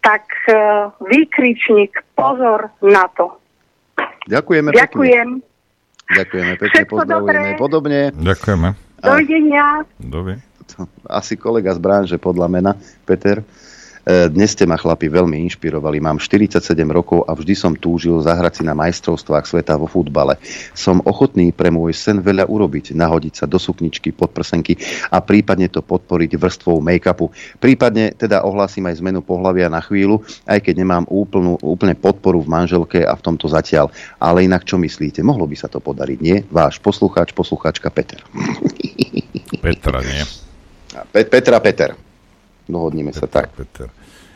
[0.04, 0.54] Tak e,
[1.02, 3.42] výkričník, pozor na to.
[4.30, 5.28] Ďakujeme Ďakujem.
[5.42, 5.50] Pekne.
[6.12, 7.40] Ďakujeme pekne, Všetko pozdravujeme.
[7.42, 7.58] Dobré.
[7.58, 8.00] Podobne.
[8.14, 8.68] Ďakujeme.
[9.02, 9.66] Dovidenia.
[9.98, 10.32] Dobre.
[11.10, 12.72] Asi kolega z branže podľa mena,
[13.02, 13.42] Peter.
[14.02, 16.02] E, dnes ste ma chlapi veľmi inšpirovali.
[16.02, 16.58] Mám 47
[16.90, 20.42] rokov a vždy som túžil zahrať si na majstrovstvách sveta vo futbale.
[20.74, 24.74] Som ochotný pre môj sen veľa urobiť, nahodiť sa do sukničky, podprsenky
[25.06, 27.30] a prípadne to podporiť vrstvou make-upu.
[27.62, 32.50] Prípadne teda ohlásim aj zmenu pohľavia na chvíľu, aj keď nemám úplnú, úplne podporu v
[32.50, 33.94] manželke a v tomto zatiaľ.
[34.18, 35.22] Ale inak čo myslíte?
[35.22, 36.42] Mohlo by sa to podariť, nie?
[36.50, 38.18] Váš poslucháč, poslucháčka Peter.
[39.62, 40.26] Petra, nie?
[41.14, 42.11] Pe- Petra Peter.
[42.66, 43.50] Dohodníme sa tak.
[43.54, 43.90] Peter.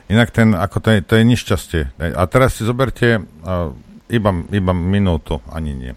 [0.06, 1.82] Inak ten, ako to je, to je nešťastie.
[2.14, 3.74] A teraz si zoberte uh,
[4.06, 5.92] iba, iba minútu, ani nie.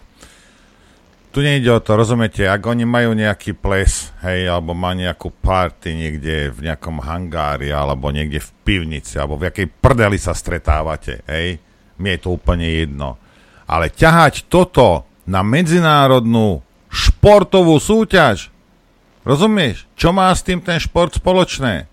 [1.29, 5.93] Tu nejde o to, rozumiete, ak oni majú nejaký ples, hej, alebo má nejakú party
[5.93, 11.61] niekde v nejakom hangári, alebo niekde v pivnici, alebo v jakej prdeli sa stretávate, hej,
[12.01, 13.21] mi je to úplne jedno.
[13.69, 18.49] Ale ťahať toto na medzinárodnú športovú súťaž,
[19.21, 19.85] rozumieš?
[19.93, 21.85] Čo má s tým ten šport spoločné?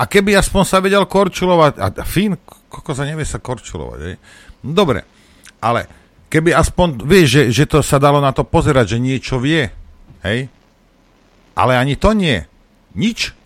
[0.00, 2.40] A keby aspoň sa vedel korčulovať, a Fín,
[2.72, 4.16] koko sa nevie sa korčulovať, hej?
[4.64, 5.04] No, dobre,
[5.60, 5.84] ale
[6.32, 9.68] keby aspoň, vieš, že, že to sa dalo na to pozerať, že niečo vie,
[10.24, 10.48] hej?
[11.52, 12.40] Ale ani to nie.
[12.96, 13.36] Nič.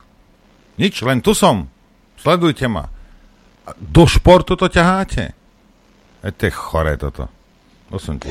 [0.79, 1.67] Nič, len tu som.
[2.23, 2.87] Sledujte ma.
[3.75, 5.35] Do športu to ťaháte.
[6.23, 7.27] E, to je choré toto.
[7.91, 8.23] Osem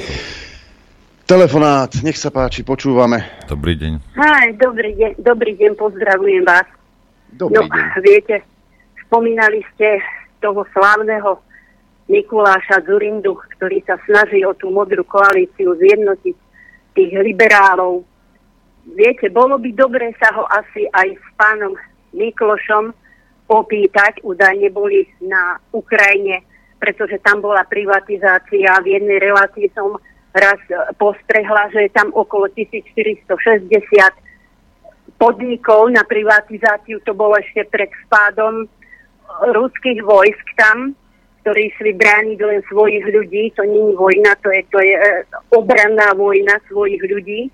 [1.23, 3.23] Telefonát, nech sa páči, počúvame.
[3.51, 3.93] Dobrý deň.
[4.15, 6.82] Aj, dobrý deň, dobrý deň, pozdravujem vás.
[7.33, 8.01] Dobrý no, deň.
[8.05, 8.35] viete,
[9.09, 9.97] spomínali ste
[10.37, 11.41] toho slávneho
[12.11, 16.35] Mikuláša Zurindu, ktorý sa snaží o tú modrú koalíciu zjednotiť
[16.93, 18.03] tých liberálov.
[18.93, 21.73] Viete, bolo by dobre sa ho asi aj s pánom
[22.13, 22.93] Miklošom
[23.49, 26.43] opýtať, údajne boli na Ukrajine,
[26.77, 28.83] pretože tam bola privatizácia.
[28.83, 29.95] V jednej relácii som
[30.35, 30.59] raz
[30.99, 34.22] postrehla, že je tam okolo 1460
[35.17, 38.67] podnikov na privatizáciu, to bolo ešte pred spádom
[39.55, 40.93] ruských vojsk tam,
[41.43, 45.27] ktorí šli brániť len svojich ľudí, to nie je vojna, to je, to je e,
[45.51, 47.51] obranná vojna svojich ľudí.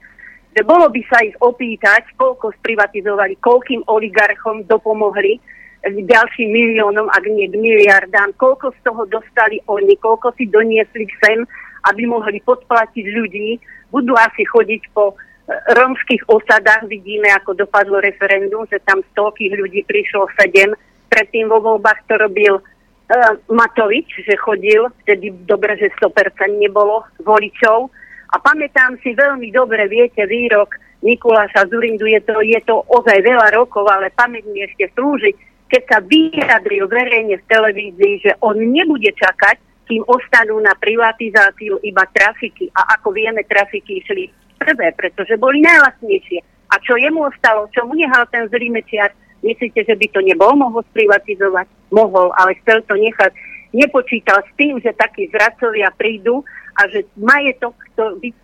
[0.53, 5.41] Že bolo by sa ich opýtať, koľko sprivatizovali, koľkým oligarchom dopomohli,
[5.79, 11.07] k ďalším miliónom, ak nie k miliardám, koľko z toho dostali oni, koľko si doniesli
[11.23, 11.47] sem,
[11.87, 13.57] aby mohli podplatiť ľudí,
[13.87, 15.15] budú asi chodiť po
[15.49, 20.77] e, romských osadách, vidíme, ako dopadlo referendum, že tam stovkých ľudí prišlo sedem,
[21.09, 26.13] predtým vo voľbách to robil uh, Matovič, že chodil, vtedy dobre, že 100%
[26.53, 27.89] nebolo voličov.
[28.29, 33.55] A pamätám si veľmi dobre, viete, výrok Mikuláša Zurindu, je to, je to ozaj veľa
[33.57, 35.33] rokov, ale pamäť mi ešte slúži,
[35.71, 39.57] keď sa vyjadril verejne v televízii, že on nebude čakať,
[39.89, 42.69] kým ostanú na privatizáciu iba trafiky.
[42.77, 46.39] A ako vieme, trafiky išli prvé, pretože boli najlasnejšie.
[46.69, 49.09] A čo jemu ostalo, čo mu nehal ten zlý mečiar,
[49.41, 51.65] myslíte, že by to nebol mohol sprivatizovať?
[51.89, 53.31] Mohol, ale chcel to nechať.
[53.73, 56.45] Nepočítal s tým, že takí zradcovia prídu
[56.77, 57.73] a že majetok,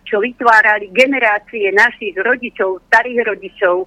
[0.02, 3.86] čo vytvárali generácie našich rodičov, starých rodičov,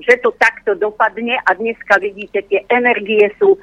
[0.00, 3.60] že to takto dopadne a dneska vidíte, tie energie sú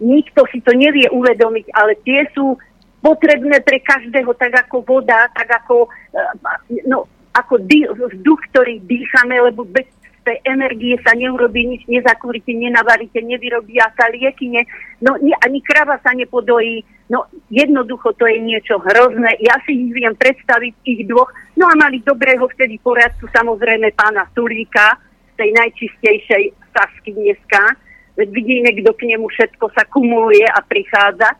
[0.00, 2.56] nikto si to nevie uvedomiť, ale tie sú
[3.04, 7.04] potrebné pre každého, tak ako voda, tak ako, eh, no,
[7.40, 7.64] ako
[8.12, 9.88] vzduch, ktorý dýchame, lebo bez
[10.24, 14.62] tej energie sa neurobí nič, nezakúrite, nenavaríte, nevyrobia sa lieky, ne,
[15.00, 19.40] no nie, ani krava sa nepodojí, no jednoducho to je niečo hrozné.
[19.40, 24.28] Ja si ich viem predstaviť, ich dvoch, no a mali dobrého vtedy poradcu, samozrejme pána
[24.36, 25.00] Sulíka,
[25.34, 26.44] z tej najčistejšej
[26.76, 27.80] Sasky dneska,
[28.20, 31.32] veď vidíme, kto k nemu všetko sa kumuluje a prichádza,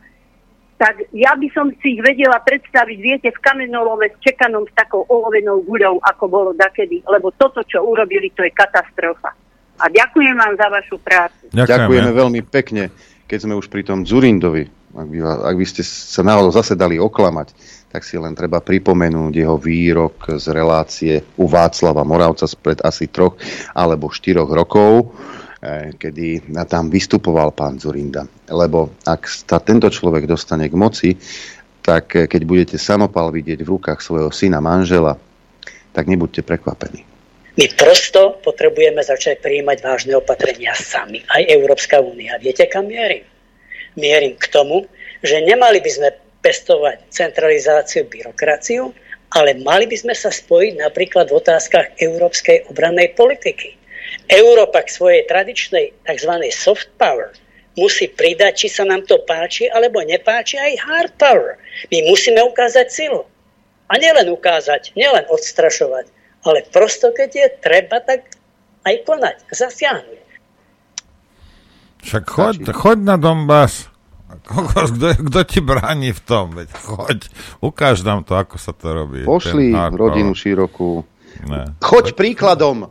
[0.81, 5.05] tak ja by som si ich vedela predstaviť, viete, v kamenolome s čekanom s takou
[5.05, 9.29] olovenou guľou, ako bolo dakedy, lebo toto, čo urobili, to je katastrofa.
[9.77, 11.53] A ďakujem vám za vašu prácu.
[11.53, 12.89] Ďakujeme, Ďakujeme veľmi pekne,
[13.29, 14.65] keď sme už pri tom Zurindovi,
[14.97, 17.53] ak by, ak by ste sa náhodou zase dali oklamať,
[17.93, 23.37] tak si len treba pripomenúť jeho výrok z relácie u Václava Moravca spred asi troch
[23.77, 25.13] alebo štyroch rokov,
[25.97, 28.25] kedy tam vystupoval pán Zurinda.
[28.49, 31.09] Lebo ak sa tento človek dostane k moci,
[31.81, 35.17] tak eh, keď budete samopal vidieť v rukách svojho syna, manžela,
[35.91, 37.03] tak nebuďte prekvapení.
[37.59, 42.39] My prosto potrebujeme začať prijímať vážne opatrenia sami, aj Európska únia.
[42.39, 43.27] Viete, kam mierim?
[43.99, 44.87] Mierim k tomu,
[45.19, 46.09] že nemali by sme
[46.39, 48.95] pestovať centralizáciu, byrokraciu,
[49.35, 53.80] ale mali by sme sa spojiť napríklad v otázkach európskej obrannej politiky.
[54.27, 56.33] Európa k svojej tradičnej tzv.
[56.51, 57.31] soft power
[57.79, 61.55] musí pridať, či sa nám to páči alebo nepáči, aj hard power.
[61.87, 63.23] My musíme ukázať silu.
[63.91, 66.07] A nielen ukázať, nielen odstrašovať,
[66.47, 68.23] ale prosto, keď je treba, tak
[68.87, 70.19] aj konať, zasiahnuť.
[72.01, 73.91] Však choď, choď na Donbass.
[74.31, 76.55] Kto, kto ti bráni v tom?
[76.55, 77.19] Veď choď,
[77.59, 79.27] ukáž nám to, ako sa to robí.
[79.27, 81.03] Pošli rodinu širokú.
[81.51, 81.75] Ne.
[81.83, 82.89] Choď príkladom.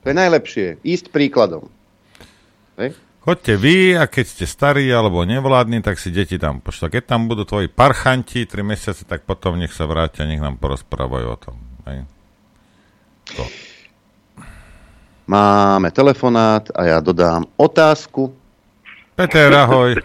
[0.00, 0.66] To je najlepšie.
[0.80, 1.68] Ísť príkladom.
[2.80, 2.96] Hej?
[3.20, 6.88] Choďte vy a keď ste starí alebo nevládni, tak si deti tam pošla.
[6.88, 11.26] Keď tam budú tvoji parchanti 3 mesiace, tak potom nech sa vrátia, nech nám porozprávajú
[11.28, 11.56] o tom.
[11.84, 12.08] Hej?
[13.36, 13.44] To.
[15.28, 18.32] Máme telefonát a ja dodám otázku.
[19.14, 20.00] Peter, ahoj.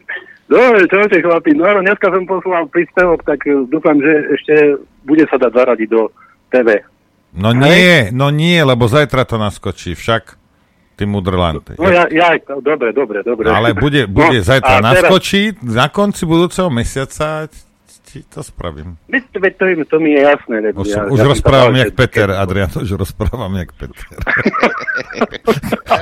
[0.50, 1.58] Dobre, čaute chlapi.
[1.58, 4.54] No áno, dneska som poslal príspevok, tak dúfam, že ešte
[5.06, 6.10] bude sa dať zaradiť do
[6.54, 6.82] TV.
[7.30, 10.34] No nie, no nie, lebo zajtra to naskočí, však
[10.98, 11.78] ty mudrlanty.
[11.78, 13.48] No ja, ja, dobre, dobre, dobre.
[13.48, 15.74] No, ale bude, bude no, zajtra naskočí, teraz...
[15.74, 17.48] na konci budúceho mesiaca
[18.10, 18.98] ti to spravím.
[19.06, 20.56] Veď, to, to mi je jasné.
[20.58, 24.06] Lebo už, ja, už ja rozprávam jak Peter, Adrian, už rozprávam jak Peter.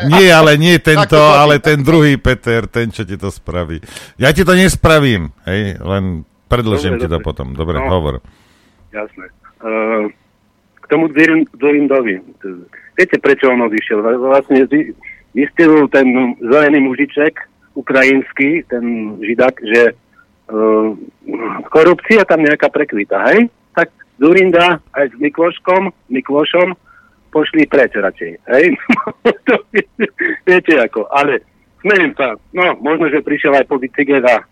[0.16, 3.84] nie, ale nie tento, ale ten druhý Peter, ten, čo ti to spraví.
[4.16, 7.52] Ja ti to nespravím, hej, len predložím dobre, ti to potom.
[7.52, 8.14] Dobre, no, hovor.
[8.88, 9.28] Jasné.
[9.60, 10.08] Uh,
[10.88, 11.12] tomu
[11.60, 12.20] Zurindovi.
[12.96, 14.00] Viete, prečo on odišiel?
[14.02, 14.64] Vlastne
[15.36, 17.38] vystihol ten zelený mužiček,
[17.76, 20.96] ukrajinský, ten židák, že uh,
[21.70, 23.46] korupcia tam nejaká prekvita, hej?
[23.76, 26.74] Tak Zurinda aj s Mikloškom, Miklošom
[27.30, 28.64] pošli preč radšej, hej?
[30.48, 31.44] viete ako, ale
[31.84, 34.42] smejem sa, no, možno, že prišiel aj po bicykel a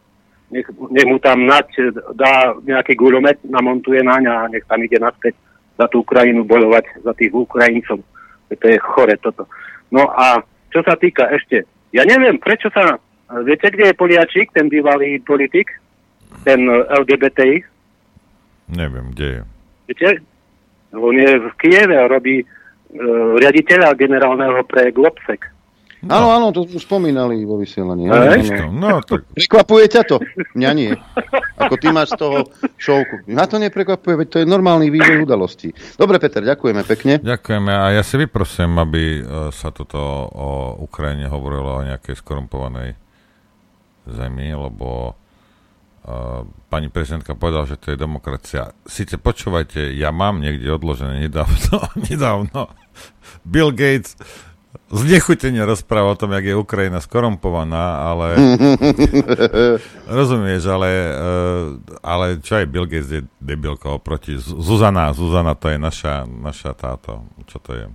[0.55, 1.67] nech, nech mu tam nať
[2.15, 5.35] dá nejaký gulomet, namontuje naň a nech tam ide naspäť
[5.77, 8.01] za tú Ukrajinu bojovať, za tých Ukrajincov.
[8.48, 9.44] To je chore toto.
[9.93, 10.40] No a
[10.73, 13.01] čo sa týka ešte, ja neviem, prečo sa,
[13.44, 15.70] viete, kde je Poliačik, ten bývalý politik,
[16.44, 17.65] ten LGBTI?
[18.77, 19.40] Neviem, kde je.
[19.86, 20.09] Viete,
[20.93, 22.47] on je v Kieve a robí uh,
[23.39, 25.56] riaditeľa generálneho pre Globsek.
[26.05, 28.12] Áno, áno, to už spomínali vo vysielaní.
[28.12, 28.68] Hej?
[28.68, 29.24] No, tak...
[29.32, 30.16] Prekvapuje ťa to?
[30.52, 30.93] Mňa nie.
[31.56, 32.36] Ako ty máš z toho
[32.77, 33.24] šovku.
[33.32, 35.73] Ma to neprekvapuje, veď to je normálny vývoj udalostí.
[35.97, 37.18] Dobre, Peter, ďakujeme pekne.
[37.24, 39.20] Ďakujeme a ja si vyprosím, aby e,
[39.56, 39.98] sa toto
[40.36, 42.94] o Ukrajine hovorilo o nejakej skorumpovanej
[44.06, 45.18] zemi, lebo
[46.06, 48.70] uh, pani prezidentka povedala, že to je demokracia.
[48.86, 52.70] Sice počúvajte, ja mám niekde odložené nedávno, nedávno
[53.43, 54.14] Bill Gates
[54.91, 58.39] znechutene rozpráva o tom, jak je Ukrajina skorumpovaná, ale
[60.19, 61.65] rozumieš, ale, uh,
[62.03, 67.27] ale čo aj Bill Gates je debilka oproti Zuzana, Zuzana to je naša, naša táto,
[67.51, 67.87] čo to je?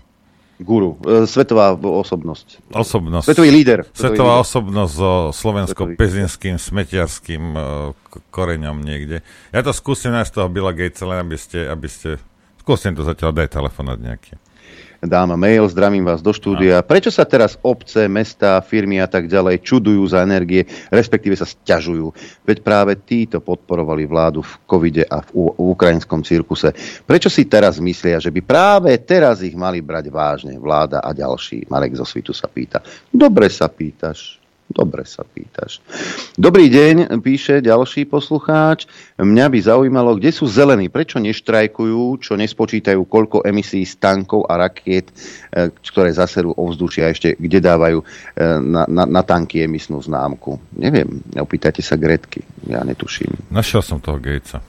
[0.61, 2.69] Guru, e, svetová osobnosť.
[2.69, 3.33] Osobnosť.
[3.33, 3.81] Svetový líder.
[3.97, 4.45] Svetová líder.
[4.45, 7.63] osobnosť so slovensko-pezinským smetiarským uh,
[8.29, 9.25] koreňom niekde.
[9.49, 12.21] Ja to skúsim nájsť toho Billa Gatesa, len aby ste, aby ste...
[12.61, 14.37] Skúsim to zatiaľ, daj telefonát nejaký
[15.01, 16.85] dám mail, zdravím vás do štúdia.
[16.85, 22.13] Prečo sa teraz obce, mesta, firmy a tak ďalej čudujú za energie, respektíve sa sťažujú?
[22.45, 26.73] Veď práve títo podporovali vládu v covide a v, v ukrajinskom cirkuse.
[27.05, 31.69] Prečo si teraz myslia, že by práve teraz ich mali brať vážne vláda a ďalší?
[31.69, 32.81] Marek zo Svitu sa pýta.
[33.09, 34.40] Dobre sa pýtaš.
[34.71, 35.83] Dobre sa pýtaš.
[36.39, 38.87] Dobrý deň, píše ďalší poslucháč.
[39.19, 44.63] Mňa by zaujímalo, kde sú zelení, prečo neštrajkujú, čo nespočítajú, koľko emisí z tankov a
[44.63, 45.11] rakiet,
[45.51, 48.05] e, ktoré zaserú ovzdušia, ešte kde dávajú e,
[48.63, 50.55] na, na, na tanky emisnú známku.
[50.79, 52.41] Neviem, opýtajte sa Gretky,
[52.71, 53.51] ja netuším.
[53.51, 54.63] Našiel som toho Gatesa.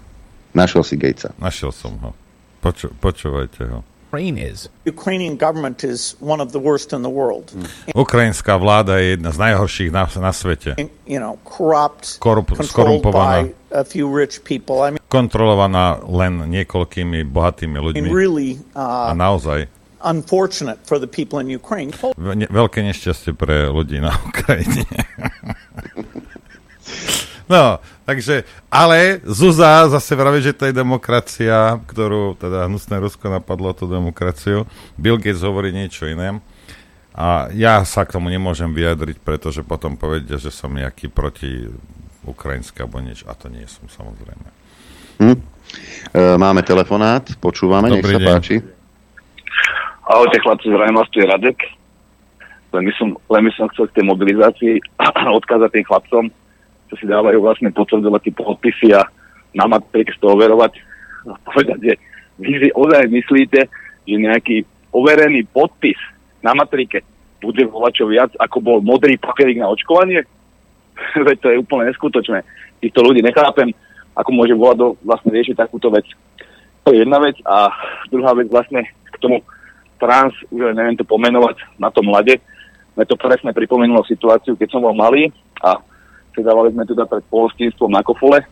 [0.52, 1.30] Našiel si Gatesa.
[1.38, 2.10] Našiel som ho.
[2.58, 3.86] Poču, počúvajte ho.
[4.12, 4.68] Ukraine is.
[4.84, 7.48] Ukrainian government is one of the worst in the world.
[7.56, 7.96] Mm.
[7.96, 10.76] Ukrajinská vláda je jedna z najhorších na, na svete.
[11.08, 14.84] You know, corrupt, Korup, skorumpovaná, by a few rich people.
[14.84, 18.08] I mean, kontrolovaná len niekoľkými bohatými ľuďmi.
[18.12, 19.72] Really, uh, a naozaj
[20.04, 21.96] unfortunate for the people in Ukraine.
[22.52, 24.84] Veľké nešťastie pre ľudí na Ukrajine.
[27.52, 33.70] No, Takže, ale Zuza zase vraví, že to je demokracia, ktorú teda hnusné Rusko napadlo
[33.72, 34.66] tú demokraciu.
[34.98, 36.42] Bill Gates hovorí niečo iné.
[37.14, 41.70] A ja sa k tomu nemôžem vyjadriť, pretože potom povedia, že som nejaký proti
[42.26, 43.28] ukrajinské alebo niečo.
[43.30, 44.48] A to nie som samozrejme.
[45.22, 45.38] Hm.
[46.10, 48.28] E, máme telefonát, počúvame, Dobrý nech sa deň.
[48.28, 48.56] páči.
[50.02, 51.58] Ahojte chlapci, zdravím vás, tu je Radek.
[52.72, 54.74] Len by som, len by som chcel k tej mobilizácii
[55.38, 56.24] odkázať tým chlapcom,
[56.92, 59.08] čo si dávajú vlastne potvrdovať podpisy a
[59.56, 60.76] na matrike to overovať
[61.24, 61.94] a povedať, že
[62.36, 63.60] vy si ozaj myslíte,
[64.04, 65.96] že nejaký overený podpis
[66.44, 67.00] na matrike
[67.40, 70.20] bude volať čo viac, ako bol modrý papierik na očkovanie?
[71.26, 72.44] Veď to je úplne neskutočné.
[72.84, 73.72] Týchto ľudí nechápem,
[74.12, 76.04] ako môže do, vlastne riešiť takúto vec.
[76.84, 77.40] To je jedna vec.
[77.48, 77.72] A
[78.12, 79.40] druhá vec vlastne k tomu
[79.96, 82.36] trans, už neviem to pomenovať, na tom mlade,
[82.92, 85.32] mne to presne pripomenulo situáciu, keď som bol malý
[85.64, 85.80] a
[86.32, 88.44] sedávali sme teda pred polostínstvom na kofole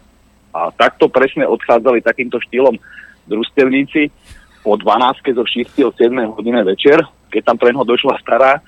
[0.51, 2.77] a takto presne odchádzali takýmto štýlom
[3.31, 4.11] družstevníci
[4.61, 5.89] po 12 zo 6.
[5.89, 7.01] o 7 hodine večer,
[7.33, 8.61] keď tam pre došla stará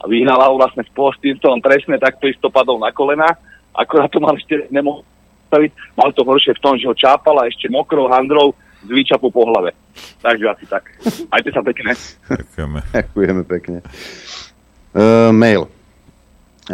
[0.00, 3.34] a vyhnala ho vlastne s polostínstvom presne takto isto padol na kolena,
[3.74, 5.02] akorát to mal ešte nemohol
[5.50, 8.54] staviť, mal to horšie v tom, že ho čápala ešte mokrou handrou
[8.86, 9.74] z výčapu po hlave.
[10.22, 10.86] Takže asi tak.
[11.32, 11.92] Majte sa pekne.
[12.30, 12.78] Ďakujeme.
[12.94, 13.78] Ďakujeme pekne.
[14.94, 15.79] Uh, mail.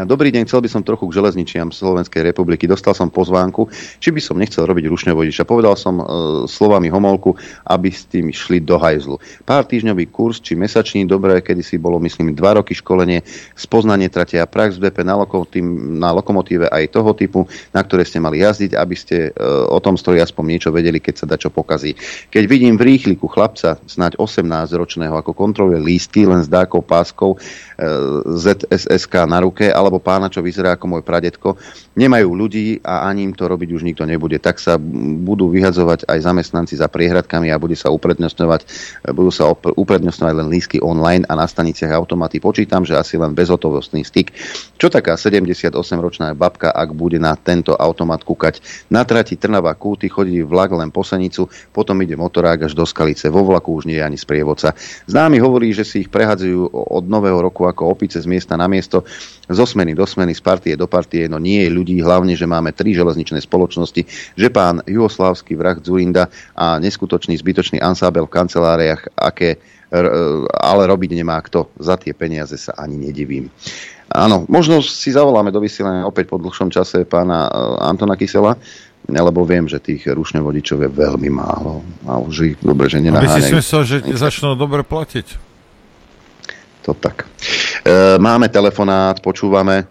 [0.05, 2.69] Dobrý deň, chcel by som trochu k železničiam Slovenskej republiky.
[2.69, 5.49] Dostal som pozvánku, či by som nechcel robiť rušňovodiča.
[5.49, 6.05] Povedal som e,
[6.45, 7.33] slovami homolku,
[7.65, 9.17] aby s tým šli do hajzlu.
[9.49, 13.25] Pár týždňový kurz, či mesačný, dobré, kedy si bolo, myslím, dva roky školenie,
[13.57, 15.65] spoznanie tratia prax v DP na, lokomotív,
[15.97, 19.41] na lokomotíve aj toho typu, na ktoré ste mali jazdiť, aby ste e,
[19.73, 21.97] o tom stroji aspoň niečo vedeli, keď sa dá čo pokazí.
[22.29, 27.39] Keď vidím v rýchliku chlapca, snáď 18-ročného, ako kontroluje lístky len s dákou páskou e,
[28.37, 31.55] ZSSK na ruke, ale alebo pána, čo vyzerá ako môj pradetko,
[31.95, 34.43] nemajú ľudí a ani im to robiť už nikto nebude.
[34.43, 38.61] Tak sa budú vyhadzovať aj zamestnanci za priehradkami a bude sa uprednostňovať,
[39.15, 42.43] budú sa uprednostňovať len lísky online a na staniciach automaty.
[42.43, 44.35] Počítam, že asi len bezhotovostný styk.
[44.75, 48.59] Čo taká 78-ročná babka, ak bude na tento automat kúkať?
[48.89, 51.47] Na trati Trnava Kúty chodí vlak len po Senicu,
[51.77, 53.29] potom ide motorák až do Skalice.
[53.29, 54.73] Vo vlaku už nie je ani sprievodca.
[55.05, 59.05] Známy hovorí, že si ich prehadzujú od nového roku ako opice z miesta na miesto.
[59.47, 62.71] Zo smeny do smeny, z partie do partie, no nie je ľudí, hlavne, že máme
[62.71, 64.07] tri železničné spoločnosti,
[64.39, 69.59] že pán juhoslávsky vrah Zurinda a neskutočný zbytočný ansábel v kanceláriách, aké
[70.51, 71.71] ale robiť nemá kto.
[71.79, 73.47] Za tie peniaze sa ani nedivím.
[74.11, 77.51] Áno, možno si zavoláme do vysielania opäť po dlhšom čase pána e,
[77.83, 78.55] Antona Kysela,
[79.07, 81.83] lebo viem, že tých rušňovodičov je veľmi málo.
[82.07, 83.35] A už ich dobre, že nenaháňajú.
[83.35, 85.56] Aby si myslel, že začnú dobre platiť.
[86.87, 87.27] To tak.
[87.83, 89.91] E, máme telefonát, počúvame.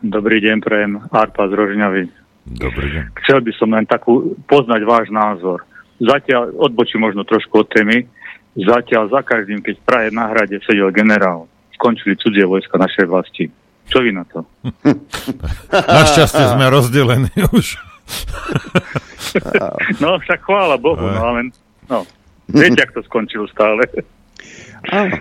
[0.00, 2.08] Dobrý deň, prejem Arpa z Rožňavy.
[2.56, 3.04] Dobrý deň.
[3.20, 5.60] Chcel by som len takú poznať váš názor.
[6.00, 8.08] Zatiaľ, odbočím možno trošku od témy,
[8.56, 13.44] zatiaľ za každým, keď v Prahe na hrade sedel generál, skončili cudzie vojska našej vlasti.
[13.92, 14.40] Čo vy na to?
[16.00, 17.76] Našťastie sme rozdelení už.
[20.04, 21.52] no, však chvála Bohu, no ale
[21.92, 22.08] no,
[22.48, 23.84] viete, ak to skončilo stále.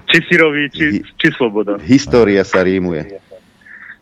[0.10, 1.80] či Sirovi, či, či Sloboda.
[1.82, 3.20] História sa rímuje.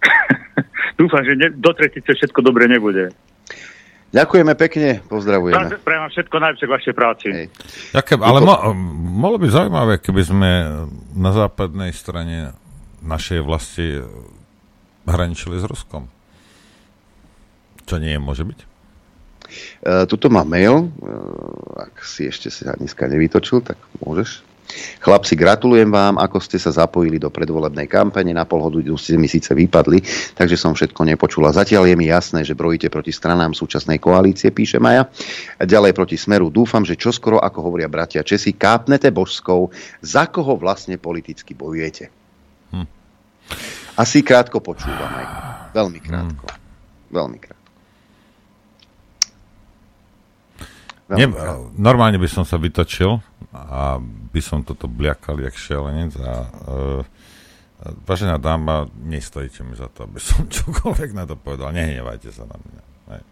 [0.99, 3.13] Dúfam, že ne, do tretice všetko dobre nebude.
[4.11, 5.79] Ďakujeme pekne, pozdravujeme.
[5.87, 7.27] Prajem vám všetko najlepšie k vašej práci.
[7.95, 8.55] Ďakujem, ale mo,
[9.23, 10.51] mohlo by zaujímavé, keby sme
[11.15, 12.51] na západnej strane
[12.99, 14.03] našej vlasti
[15.07, 16.11] hraničili s Ruskom.
[17.87, 18.59] Čo nie je, môže byť?
[19.83, 24.43] Uh, tuto má mail, uh, ak si ešte sa dneska nevytočil, tak môžeš.
[25.01, 28.31] Chlapci, gratulujem vám, ako ste sa zapojili do predvolebnej kampane.
[28.31, 30.01] Na pol hodinu ste mi síce vypadli,
[30.37, 31.55] takže som všetko nepočula.
[31.55, 35.07] Zatiaľ je mi jasné, že brojíte proti stranám súčasnej koalície, píše Maja.
[35.61, 36.53] Ďalej proti Smeru.
[36.53, 39.71] Dúfam, že čoskoro, ako hovoria bratia Česi, kápnete božskou,
[40.03, 42.09] za koho vlastne politicky bojujete.
[42.75, 42.87] Hm.
[43.99, 45.25] Asi krátko počúvam aj.
[45.75, 46.45] Veľmi krátko.
[46.47, 46.59] Hm.
[47.11, 47.60] Veľmi krátko.
[51.11, 51.27] Ne,
[51.75, 53.19] normálne by som sa vytočil
[53.51, 53.99] a
[54.31, 57.03] by som toto bliakal jak šelenec a uh,
[58.07, 61.75] vážená dáma, nestojíte mi za to, aby som čokoľvek na to povedal.
[61.75, 62.83] Nehnevajte sa na mňa.
[63.11, 63.23] Hej.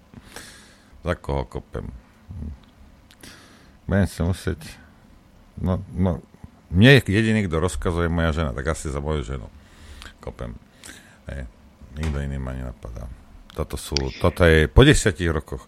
[1.08, 1.88] Za koho kopem?
[3.88, 4.62] Budem si musieť...
[5.60, 6.24] No, no,
[6.72, 9.48] mne jediný, kto rozkazuje moja žena, tak asi za moju ženu
[10.20, 10.56] kopem.
[11.32, 11.48] Hej.
[11.96, 13.10] Nikto iný ma nenapadá.
[13.56, 15.66] Toto sú, toto je po desiatich rokoch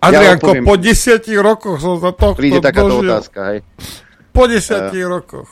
[0.00, 3.12] Adrianko, ja po desiatich rokoch som za to Príde takáto dožil.
[3.12, 3.58] otázka, hej.
[4.32, 5.48] Po desiatich uh, rokoch.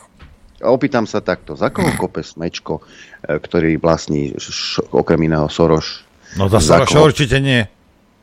[0.64, 1.54] Opýtam sa takto.
[1.54, 2.82] Za koho kope smečko,
[3.22, 6.02] e, ktorý vlastní š, okrem iného Soroš?
[6.34, 7.62] No za, za Soroš koho, určite nie.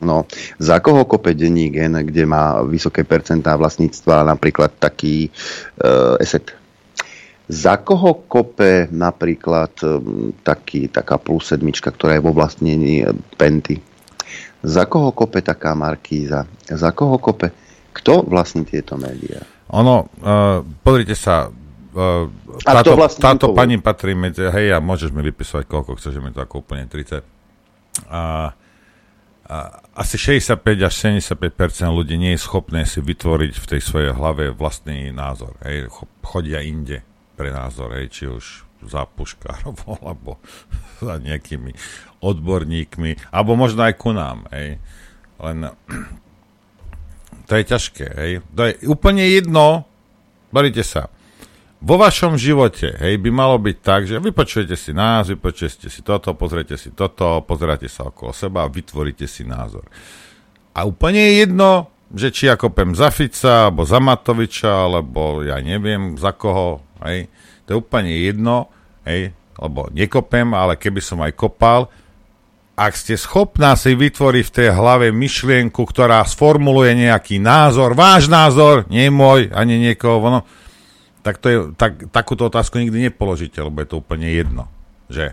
[0.04, 0.28] No,
[0.60, 5.32] za koho kope denní gen, kde má vysoké percentá vlastníctva, napríklad taký
[5.80, 6.52] uh, ESET?
[7.48, 13.06] Za koho kope napríklad um, taký, taká plus sedmička, ktorá je vo vlastnení
[13.40, 13.80] Penty?
[14.62, 16.48] Za koho kope taká Markíza?
[16.64, 17.52] Za koho kope?
[17.96, 19.40] Kto vlastní tieto médiá?
[19.72, 22.28] Ono, uh, pozrite sa, uh,
[22.62, 26.44] táto, vlastne táto pani patrí medzi, hej, a môžeš mi vypisovať koľko chceš, mi to
[26.44, 27.24] ako úplne 30.
[28.12, 28.52] A,
[29.48, 29.56] a
[29.96, 31.40] asi 65 až 75
[31.88, 35.56] ľudí nie je schopné si vytvoriť v tej svojej hlave vlastný názor.
[35.64, 35.88] Hej,
[36.20, 37.00] chodia inde
[37.34, 40.36] pre názor, hej, či už za Puškárov alebo
[41.00, 41.72] za nejakými
[42.20, 44.48] odborníkmi, alebo možno aj ku nám.
[44.52, 44.80] Hej.
[45.40, 45.58] Len
[47.48, 48.06] to je ťažké.
[48.16, 48.32] Hej.
[48.56, 49.88] To je úplne jedno,
[50.50, 51.08] barite sa,
[51.76, 56.32] vo vašom živote hej, by malo byť tak, že vypočujete si nás, vypočujete si toto,
[56.32, 59.84] pozriete si toto, pozeráte sa okolo seba a vytvoríte si názor.
[60.72, 65.60] A úplne je jedno, že či ja kopem za Fica, alebo za Matoviča, alebo ja
[65.60, 67.28] neviem za koho, hej,
[67.66, 68.70] to je úplne jedno,
[69.02, 71.90] hej, lebo nekopem, ale keby som aj kopal,
[72.76, 78.84] ak ste schopná si vytvoriť v tej hlave myšlienku, ktorá sformuluje nejaký názor, váš názor,
[78.92, 80.40] nie môj, ani niekoho, no,
[81.24, 84.68] tak, to je, tak takúto otázku nikdy nepoložíte, lebo je to úplne jedno,
[85.08, 85.32] že?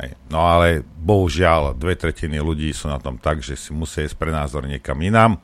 [0.00, 0.16] Hej.
[0.32, 4.32] No ale bohužiaľ, dve tretiny ľudí sú na tom tak, že si musia ísť pre
[4.32, 5.36] názor niekam inám,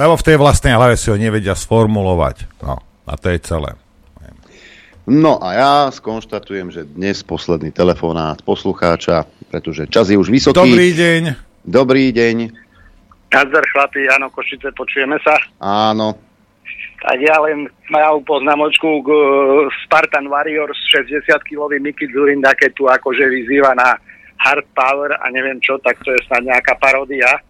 [0.00, 2.48] lebo v tej vlastnej hlave si ho nevedia sformulovať.
[2.64, 3.76] No, a to je celé.
[5.08, 10.60] No a ja skonštatujem, že dnes posledný telefonát poslucháča, pretože čas je už vysoký.
[10.60, 11.22] Dobrý deň.
[11.64, 12.36] Dobrý deň.
[13.32, 15.32] Nazdar chlapi, áno, Košice, počujeme sa?
[15.64, 16.12] Áno.
[17.00, 23.32] Tak ja len malú poznámočku k uh, Spartan Warriors 60-kilový Miki Zurinda, keď tu akože
[23.32, 23.96] vyzýva na
[24.44, 27.40] hard power a neviem čo, tak to je snad nejaká parodia.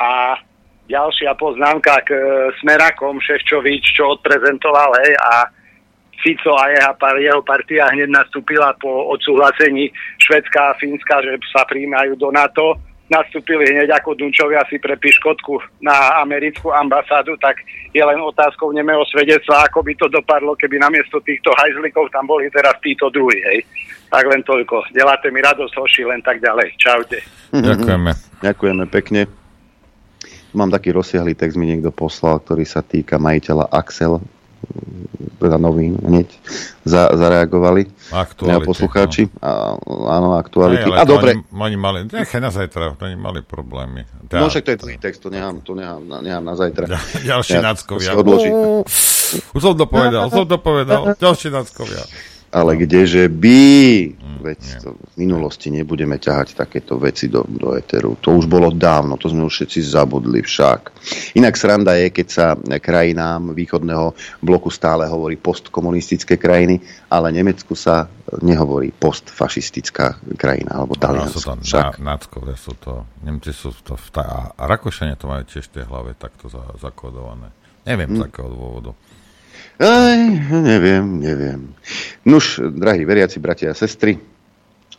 [0.00, 0.40] A
[0.88, 2.24] ďalšia poznámka k uh,
[2.64, 5.59] Smerakom Šeščovič, čo odprezentoval, hej, a
[6.20, 9.88] Fico a jeho, jeho partia hneď nastúpila po odsúhlasení
[10.20, 12.76] Švedská a Fínska, že sa príjmajú do NATO.
[13.10, 17.58] Nastúpili hneď ako Dunčovia si pre piškotku na americkú ambasádu, tak
[17.90, 22.46] je len otázkou nemého svedectva, ako by to dopadlo, keby namiesto týchto hajzlikov tam boli
[22.54, 23.66] teraz títo druhí, hej.
[24.14, 24.94] Tak len toľko.
[24.94, 26.70] Deláte mi radosť, hoši, len tak ďalej.
[26.78, 27.18] Čaute.
[27.50, 28.10] Ďakujeme.
[28.46, 29.26] Ďakujeme pekne.
[30.54, 34.22] Mám taký rozsiahlý text, mi niekto poslal, ktorý sa týka majiteľa Axel
[35.40, 36.28] teda novín hneď
[36.84, 39.22] za, zareagovali aktuality, poslucháči.
[39.32, 39.40] No.
[39.40, 39.50] A,
[40.20, 40.92] áno, aktuality.
[40.92, 41.40] Aj, a dobre.
[41.40, 44.04] Oni, oni mali, nechaj na zajtra, oni mali problémy.
[44.28, 46.84] Tá, no však to je tvoj text, to nechám, to nechám, nechám na zajtra.
[47.24, 48.12] Ďalší ja, náckovia.
[49.56, 51.16] Už som to povedal, som to povedal.
[51.16, 52.04] Ďalší náckovia.
[52.50, 53.62] Ale kdeže by,
[54.40, 58.16] veď to v minulosti nebudeme ťahať takéto veci do, do eteru.
[58.24, 60.80] To už bolo dávno, to sme už všetci zabudli však.
[61.36, 62.46] Inak sranda je, keď sa
[62.80, 66.80] krajinám východného bloku stále hovorí postkomunistické krajiny,
[67.12, 68.08] ale Nemecku sa
[68.40, 71.60] nehovorí postfašistická krajina, alebo Taliansko.
[71.60, 71.98] To však.
[72.00, 75.84] Na, náckové sú to, Nemci sú to, v ta, a Rakošania to majú tiež tej
[75.86, 77.50] hlave takto za, zakodované.
[77.84, 78.92] Neviem, z akého dôvodu.
[79.80, 80.20] Aj,
[80.52, 81.72] neviem, neviem.
[82.28, 84.20] Nuž, drahí veriaci, bratia a sestry,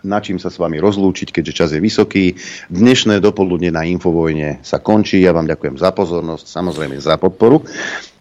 [0.01, 2.33] na čím sa s vami rozlúčiť, keďže čas je vysoký.
[2.73, 5.21] Dnešné dopoludne na Infovojne sa končí.
[5.21, 7.61] Ja vám ďakujem za pozornosť, samozrejme za podporu.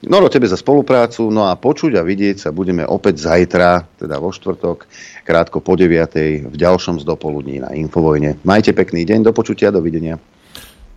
[0.05, 1.33] Noro, tebe za spoluprácu.
[1.33, 4.85] No a počuť a vidieť sa budeme opäť zajtra, teda vo štvrtok,
[5.25, 6.45] krátko po 9.
[6.45, 8.37] v ďalšom z dopoludní na Infovojne.
[8.45, 10.21] Majte pekný deň, do počutia, dovidenia.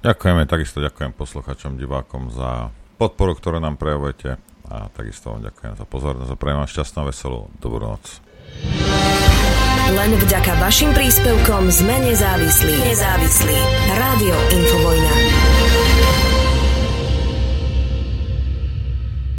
[0.04, 2.68] Ďakujeme, takisto ďakujem posluchačom, divákom za
[3.00, 7.08] podporu, ktorú nám prejavujete a takisto vám ďakujem za pozornosť a prejem vám šťastnú a
[7.10, 8.24] veselú dobrú noc.
[9.94, 12.74] Len vďaka vašim príspevkom sme nezávislí.
[12.88, 13.58] Nezávislí.
[14.00, 15.14] Rádio Infovojna.